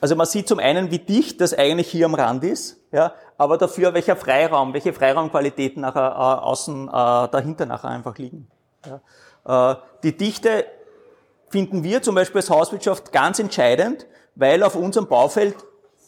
Also 0.01 0.15
man 0.15 0.25
sieht 0.25 0.47
zum 0.47 0.59
einen, 0.59 0.91
wie 0.91 0.99
dicht 0.99 1.41
das 1.41 1.53
eigentlich 1.53 1.89
hier 1.89 2.05
am 2.05 2.15
Rand 2.15 2.43
ist, 2.43 2.77
ja, 2.91 3.13
aber 3.37 3.57
dafür 3.57 3.93
welcher 3.93 4.15
Freiraum, 4.15 4.73
welche 4.73 4.93
Freiraumqualitäten 4.93 5.81
nachher 5.81 6.11
äh, 6.11 6.45
außen 6.45 6.87
äh, 6.87 6.91
dahinter 6.91 7.65
nachher 7.65 7.89
einfach 7.89 8.17
liegen. 8.17 8.47
Ja. 8.85 9.01
Äh, 9.45 9.75
die 10.03 10.15
Dichte 10.15 10.65
finden 11.49 11.83
wir 11.83 12.01
zum 12.01 12.15
Beispiel 12.15 12.39
als 12.39 12.49
Hauswirtschaft 12.49 13.11
ganz 13.11 13.39
entscheidend, 13.39 14.05
weil 14.35 14.63
auf 14.63 14.75
unserem 14.75 15.07
Baufeld 15.07 15.55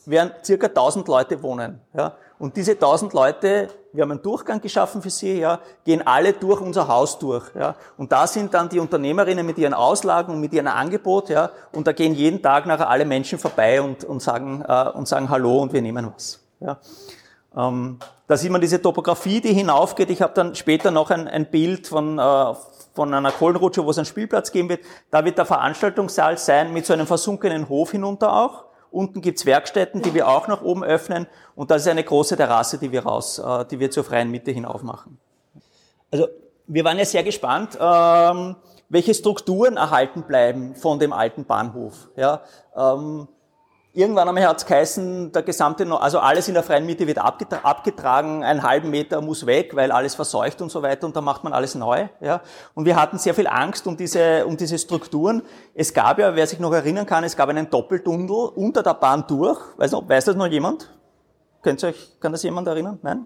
werden 0.05 0.31
circa 0.43 0.67
1000 0.67 1.07
Leute 1.07 1.41
wohnen. 1.43 1.81
Und 2.39 2.57
diese 2.57 2.71
1000 2.71 3.13
Leute, 3.13 3.67
wir 3.93 4.01
haben 4.01 4.11
einen 4.11 4.21
Durchgang 4.21 4.61
geschaffen 4.61 5.01
für 5.01 5.09
sie, 5.09 5.45
gehen 5.83 6.05
alle 6.05 6.33
durch 6.33 6.59
unser 6.59 6.87
Haus 6.87 7.19
durch. 7.19 7.45
Und 7.97 8.11
da 8.11 8.25
sind 8.25 8.53
dann 8.53 8.67
die 8.69 8.79
Unternehmerinnen 8.79 9.45
mit 9.45 9.57
ihren 9.57 9.73
Auslagen 9.73 10.33
und 10.33 10.39
mit 10.39 10.53
ihrem 10.53 10.67
Angebot, 10.67 11.31
und 11.71 11.85
da 11.85 11.91
gehen 11.91 12.15
jeden 12.15 12.41
Tag 12.41 12.65
nachher 12.65 12.89
alle 12.89 13.05
Menschen 13.05 13.37
vorbei 13.37 13.81
und, 13.81 14.03
und, 14.03 14.21
sagen, 14.21 14.63
äh, 14.67 14.89
und 14.89 15.07
sagen 15.07 15.29
Hallo 15.29 15.59
und 15.59 15.71
wir 15.71 15.81
nehmen 15.81 16.11
was. 16.13 16.39
Ja. 16.59 16.79
Ähm, 17.55 17.99
da 18.27 18.37
sieht 18.37 18.51
man 18.51 18.61
diese 18.61 18.81
Topografie, 18.81 19.41
die 19.41 19.53
hinaufgeht. 19.53 20.09
Ich 20.09 20.21
habe 20.21 20.33
dann 20.33 20.55
später 20.55 20.91
noch 20.91 21.09
ein, 21.09 21.27
ein 21.27 21.49
Bild 21.49 21.87
von, 21.87 22.17
äh, 22.17 22.53
von 22.93 23.13
einer 23.13 23.31
Kohlenrutsche, 23.31 23.85
wo 23.85 23.91
es 23.91 23.97
einen 23.97 24.05
Spielplatz 24.05 24.51
geben 24.51 24.69
wird. 24.69 24.81
Da 25.09 25.25
wird 25.25 25.37
der 25.37 25.45
Veranstaltungssaal 25.45 26.37
sein 26.37 26.71
mit 26.71 26.85
so 26.85 26.93
einem 26.93 27.07
versunkenen 27.07 27.67
Hof 27.67 27.91
hinunter 27.91 28.33
auch. 28.33 28.65
Unten 28.89 29.21
gibt's 29.21 29.45
Werkstätten, 29.45 30.01
die 30.01 30.13
wir 30.13 30.27
auch 30.27 30.47
nach 30.47 30.61
oben 30.61 30.83
öffnen. 30.83 31.27
Und 31.55 31.71
das 31.71 31.83
ist 31.83 31.87
eine 31.87 32.03
große 32.03 32.35
Terrasse, 32.35 32.77
die 32.77 32.91
wir 32.91 33.03
raus, 33.03 33.39
äh, 33.39 33.65
die 33.65 33.79
wir 33.79 33.91
zur 33.91 34.03
freien 34.03 34.31
Mitte 34.31 34.51
hinauf 34.51 34.83
machen. 34.83 35.17
Also 36.09 36.27
wir 36.67 36.85
waren 36.85 36.97
ja 36.97 37.05
sehr 37.05 37.23
gespannt, 37.23 37.77
ähm, 37.79 38.55
welche 38.89 39.13
Strukturen 39.13 39.77
erhalten 39.77 40.23
bleiben 40.23 40.75
von 40.75 40.99
dem 40.99 41.13
alten 41.13 41.45
Bahnhof. 41.45 42.09
Ja, 42.15 42.41
ähm, 42.75 43.27
Irgendwann 43.93 44.29
einmal 44.29 44.47
hat 44.47 44.57
es 44.57 44.65
geheißen, 44.65 45.33
der 45.33 45.43
gesamte, 45.43 45.85
also 45.99 46.19
alles 46.19 46.47
in 46.47 46.53
der 46.53 46.63
freien 46.63 46.85
Mitte 46.85 47.07
wird 47.07 47.17
abgetragen, 47.17 48.41
einen 48.41 48.63
halben 48.63 48.89
Meter 48.89 49.19
muss 49.19 49.45
weg, 49.45 49.75
weil 49.75 49.91
alles 49.91 50.15
verseucht 50.15 50.61
und 50.61 50.71
so 50.71 50.81
weiter 50.81 51.05
und 51.05 51.13
da 51.13 51.19
macht 51.19 51.43
man 51.43 51.51
alles 51.51 51.75
neu. 51.75 52.07
Ja. 52.21 52.39
Und 52.73 52.85
wir 52.85 52.95
hatten 52.95 53.17
sehr 53.17 53.33
viel 53.33 53.47
Angst 53.47 53.85
um 53.87 53.97
diese, 53.97 54.45
um 54.45 54.55
diese 54.55 54.79
Strukturen. 54.79 55.41
Es 55.73 55.93
gab 55.93 56.19
ja, 56.19 56.33
wer 56.37 56.47
sich 56.47 56.59
noch 56.59 56.71
erinnern 56.71 57.05
kann, 57.05 57.25
es 57.25 57.35
gab 57.35 57.49
einen 57.49 57.69
Doppeltunnel 57.69 58.29
unter 58.55 58.81
der 58.81 58.93
Bahn 58.93 59.25
durch. 59.27 59.59
Weiß, 59.75 59.91
noch, 59.91 60.07
weiß 60.07 60.23
das 60.23 60.37
noch 60.37 60.47
jemand? 60.47 60.89
Könnt 61.61 61.83
ihr 61.83 61.89
euch, 61.89 62.17
kann 62.21 62.31
das 62.31 62.43
jemand 62.43 62.69
erinnern? 62.69 62.97
Nein? 63.01 63.25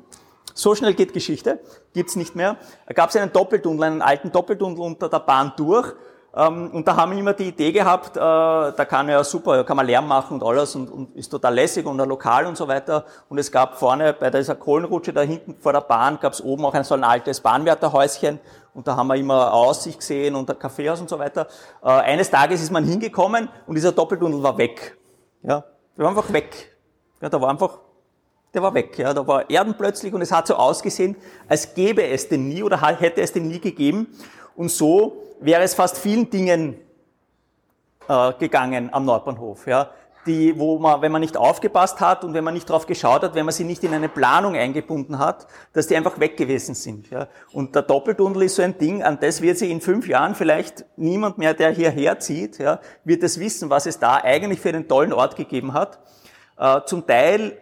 So 0.55 0.73
schnell 0.73 0.95
geht 0.95 1.13
Geschichte, 1.13 1.59
gibt's 1.93 2.15
nicht 2.15 2.35
mehr. 2.35 2.57
Da 2.87 2.93
gab 2.95 3.11
es 3.11 3.15
einen 3.17 3.31
Doppeltunnel, 3.31 3.83
einen 3.83 4.01
alten 4.01 4.31
Doppeltunnel 4.31 4.79
unter 4.79 5.09
der 5.09 5.19
Bahn 5.19 5.53
durch 5.57 5.93
und 6.35 6.85
da 6.85 6.97
haben 6.97 7.13
wir 7.13 7.19
immer 7.19 7.31
die 7.31 7.47
Idee 7.47 7.71
gehabt, 7.71 8.17
äh, 8.17 8.19
da 8.19 8.85
kann 8.85 9.07
ja 9.07 9.23
super, 9.23 9.63
kann 9.63 9.77
man 9.77 9.85
Lärm 9.85 10.05
machen 10.05 10.33
und 10.33 10.43
alles 10.43 10.75
und, 10.75 10.89
und 10.89 11.15
ist 11.15 11.29
total 11.29 11.55
lässig 11.55 11.85
und 11.85 11.99
ein 11.99 12.09
Lokal 12.09 12.45
und 12.45 12.57
so 12.57 12.67
weiter. 12.67 13.05
Und 13.29 13.37
es 13.37 13.49
gab 13.49 13.77
vorne 13.77 14.11
bei 14.11 14.29
dieser 14.29 14.55
Kohlenrutsche 14.55 15.13
da 15.13 15.21
hinten 15.21 15.55
vor 15.61 15.71
der 15.71 15.79
Bahn, 15.79 16.19
gab 16.19 16.33
es 16.33 16.43
oben 16.43 16.65
auch 16.65 16.73
ein 16.73 16.83
so 16.83 16.93
ein 16.95 17.05
altes 17.05 17.39
Bahnwärterhäuschen 17.39 18.39
und 18.73 18.85
da 18.85 18.97
haben 18.97 19.07
wir 19.07 19.15
immer 19.15 19.53
Aussicht 19.53 19.99
gesehen 19.99 20.35
und 20.35 20.49
ein 20.49 20.59
Kaffeehaus 20.59 20.99
und 20.99 21.09
so 21.09 21.17
weiter. 21.17 21.47
Äh, 21.81 21.87
eines 21.87 22.29
Tages 22.29 22.61
ist 22.61 22.71
man 22.71 22.83
hingekommen 22.83 23.47
und 23.65 23.75
dieser 23.75 23.93
Doppeltunnel 23.93 24.43
war 24.43 24.57
weg. 24.57 24.97
Ja, 25.41 25.63
der 25.95 26.03
war 26.03 26.09
einfach 26.09 26.33
weg. 26.33 26.75
Ja, 27.21 27.29
da 27.29 27.39
war 27.39 27.49
einfach 27.49 27.79
der 28.53 28.61
war 28.61 28.73
weg. 28.73 28.97
Ja, 28.97 29.13
da 29.13 29.25
war 29.27 29.49
Erden 29.49 29.75
plötzlich 29.75 30.13
und 30.13 30.21
es 30.21 30.31
hat 30.31 30.47
so 30.47 30.55
ausgesehen, 30.55 31.15
als 31.47 31.73
gäbe 31.73 32.05
es 32.07 32.27
den 32.27 32.47
nie 32.47 32.63
oder 32.63 32.81
hätte 32.81 33.21
es 33.21 33.33
den 33.33 33.47
nie 33.47 33.59
gegeben. 33.59 34.07
Und 34.55 34.71
so 34.71 35.17
wäre 35.39 35.63
es 35.63 35.73
fast 35.73 35.97
vielen 35.97 36.29
Dingen 36.29 36.75
äh, 38.07 38.33
gegangen 38.39 38.89
am 38.93 39.05
Nordbahnhof, 39.05 39.67
ja, 39.67 39.89
die, 40.25 40.57
wo 40.57 40.79
man, 40.79 41.01
wenn 41.01 41.11
man 41.11 41.21
nicht 41.21 41.37
aufgepasst 41.37 41.99
hat 41.99 42.23
und 42.23 42.33
wenn 42.33 42.43
man 42.43 42.53
nicht 42.53 42.69
drauf 42.69 42.87
geschaut 42.87 43.21
hat, 43.21 43.35
wenn 43.35 43.45
man 43.45 43.53
sie 43.53 43.63
nicht 43.63 43.83
in 43.83 43.93
eine 43.93 44.09
Planung 44.09 44.55
eingebunden 44.55 45.19
hat, 45.19 45.45
dass 45.73 45.87
die 45.87 45.95
einfach 45.95 46.19
weg 46.19 46.35
gewesen 46.35 46.73
sind. 46.73 47.09
Ja. 47.11 47.27
Und 47.53 47.75
der 47.75 47.83
Doppeltunnel 47.83 48.43
ist 48.43 48.55
so 48.55 48.63
ein 48.63 48.77
Ding, 48.77 49.03
an 49.03 49.19
das 49.19 49.41
wird 49.41 49.57
sich 49.57 49.69
in 49.69 49.81
fünf 49.81 50.07
Jahren 50.07 50.33
vielleicht 50.33 50.85
niemand 50.97 51.37
mehr, 51.37 51.53
der 51.53 51.71
hierher 51.71 52.19
zieht, 52.19 52.57
ja, 52.57 52.79
wird 53.03 53.23
es 53.23 53.39
wissen, 53.39 53.69
was 53.69 53.85
es 53.85 53.99
da 53.99 54.15
eigentlich 54.15 54.59
für 54.59 54.69
einen 54.69 54.87
tollen 54.87 55.13
Ort 55.13 55.35
gegeben 55.35 55.73
hat. 55.73 55.99
Äh, 56.57 56.81
zum 56.85 57.05
Teil 57.05 57.57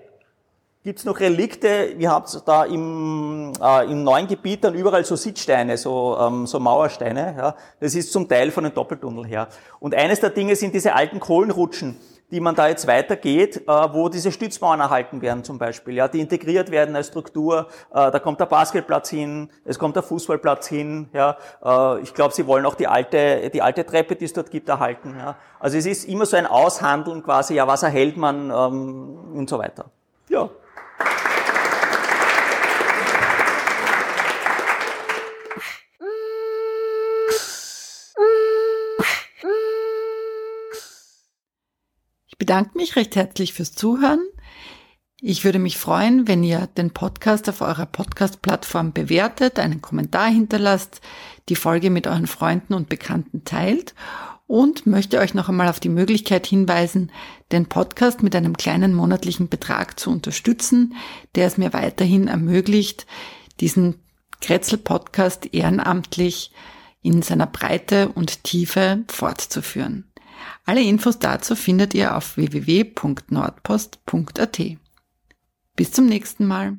gibt's 0.83 1.05
noch 1.05 1.19
Relikte. 1.19 1.93
Wir 1.97 2.11
haben 2.11 2.25
da 2.45 2.65
im, 2.65 3.53
äh, 3.61 3.85
im 3.85 4.03
neuen 4.03 4.27
Gebiet 4.27 4.63
dann 4.63 4.75
überall 4.75 5.05
so 5.05 5.15
Sitzsteine, 5.15 5.77
so, 5.77 6.17
ähm, 6.19 6.45
so 6.45 6.59
Mauersteine. 6.59 7.35
Ja. 7.37 7.55
Das 7.79 7.95
ist 7.95 8.11
zum 8.11 8.27
Teil 8.27 8.51
von 8.51 8.65
den 8.65 8.73
Doppeltunnel 8.73 9.25
her. 9.25 9.47
Und 9.79 9.95
eines 9.95 10.19
der 10.19 10.29
Dinge 10.29 10.55
sind 10.55 10.73
diese 10.73 10.93
alten 10.93 11.19
Kohlenrutschen, 11.19 11.97
die 12.31 12.41
man 12.41 12.55
da 12.55 12.67
jetzt 12.67 12.85
weitergeht, 12.85 13.61
äh, 13.65 13.71
wo 13.93 14.09
diese 14.09 14.31
Stützmauern 14.31 14.81
erhalten 14.81 15.21
werden 15.21 15.45
zum 15.45 15.57
Beispiel, 15.57 15.93
ja, 15.93 16.07
die 16.09 16.19
integriert 16.19 16.69
werden 16.69 16.95
als 16.95 17.07
Struktur. 17.07 17.67
Äh, 17.91 18.11
da 18.11 18.19
kommt 18.19 18.41
der 18.41 18.47
Basketplatz 18.47 19.09
hin, 19.09 19.49
es 19.63 19.79
kommt 19.79 19.95
der 19.95 20.03
Fußballplatz 20.03 20.67
hin. 20.67 21.07
Ja. 21.13 21.37
Äh, 21.63 22.01
ich 22.01 22.13
glaube, 22.13 22.33
sie 22.33 22.45
wollen 22.45 22.65
auch 22.65 22.75
die 22.75 22.87
alte, 22.87 23.49
die 23.51 23.61
alte 23.61 23.85
Treppe, 23.85 24.17
die 24.17 24.25
es 24.25 24.33
dort 24.33 24.51
gibt, 24.51 24.67
erhalten. 24.67 25.15
Ja. 25.17 25.35
Also 25.61 25.77
es 25.77 25.85
ist 25.85 26.09
immer 26.09 26.25
so 26.25 26.35
ein 26.35 26.45
Aushandeln 26.45 27.23
quasi, 27.23 27.53
ja, 27.53 27.67
was 27.67 27.83
erhält 27.83 28.17
man 28.17 28.49
ähm, 28.49 29.17
und 29.35 29.49
so 29.49 29.59
weiter. 29.59 29.85
Ja. 30.27 30.49
Ich 42.27 42.37
bedanke 42.37 42.77
mich 42.77 42.95
recht 42.95 43.15
herzlich 43.15 43.53
fürs 43.53 43.73
Zuhören. 43.73 44.19
Ich 45.21 45.45
würde 45.45 45.59
mich 45.59 45.77
freuen, 45.77 46.27
wenn 46.27 46.43
ihr 46.43 46.67
den 46.67 46.91
Podcast 46.91 47.47
auf 47.47 47.61
eurer 47.61 47.85
Podcast-Plattform 47.85 48.91
bewertet, 48.91 49.57
einen 49.57 49.81
Kommentar 49.81 50.27
hinterlasst, 50.27 50.99
die 51.47 51.55
Folge 51.55 51.89
mit 51.89 52.07
euren 52.07 52.27
Freunden 52.27 52.73
und 52.73 52.89
Bekannten 52.89 53.45
teilt 53.45 53.95
und 54.47 54.85
möchte 54.85 55.19
euch 55.19 55.33
noch 55.33 55.49
einmal 55.49 55.67
auf 55.69 55.79
die 55.79 55.89
Möglichkeit 55.89 56.45
hinweisen, 56.45 57.11
den 57.51 57.65
Podcast 57.67 58.21
mit 58.23 58.35
einem 58.35 58.55
kleinen 58.57 58.93
monatlichen 58.93 59.49
Betrag 59.49 59.99
zu 59.99 60.11
unterstützen, 60.11 60.95
der 61.35 61.47
es 61.47 61.57
mir 61.57 61.73
weiterhin 61.73 62.27
ermöglicht, 62.27 63.07
diesen 63.59 63.95
Kretzel-Podcast 64.41 65.53
ehrenamtlich 65.53 66.51
in 67.01 67.21
seiner 67.21 67.47
Breite 67.47 68.09
und 68.09 68.43
Tiefe 68.43 69.05
fortzuführen. 69.07 70.11
Alle 70.65 70.81
Infos 70.81 71.19
dazu 71.19 71.55
findet 71.55 71.93
ihr 71.93 72.17
auf 72.17 72.35
www.nordpost.at. 72.37 74.61
Bis 75.75 75.91
zum 75.91 76.05
nächsten 76.05 76.45
Mal. 76.45 76.77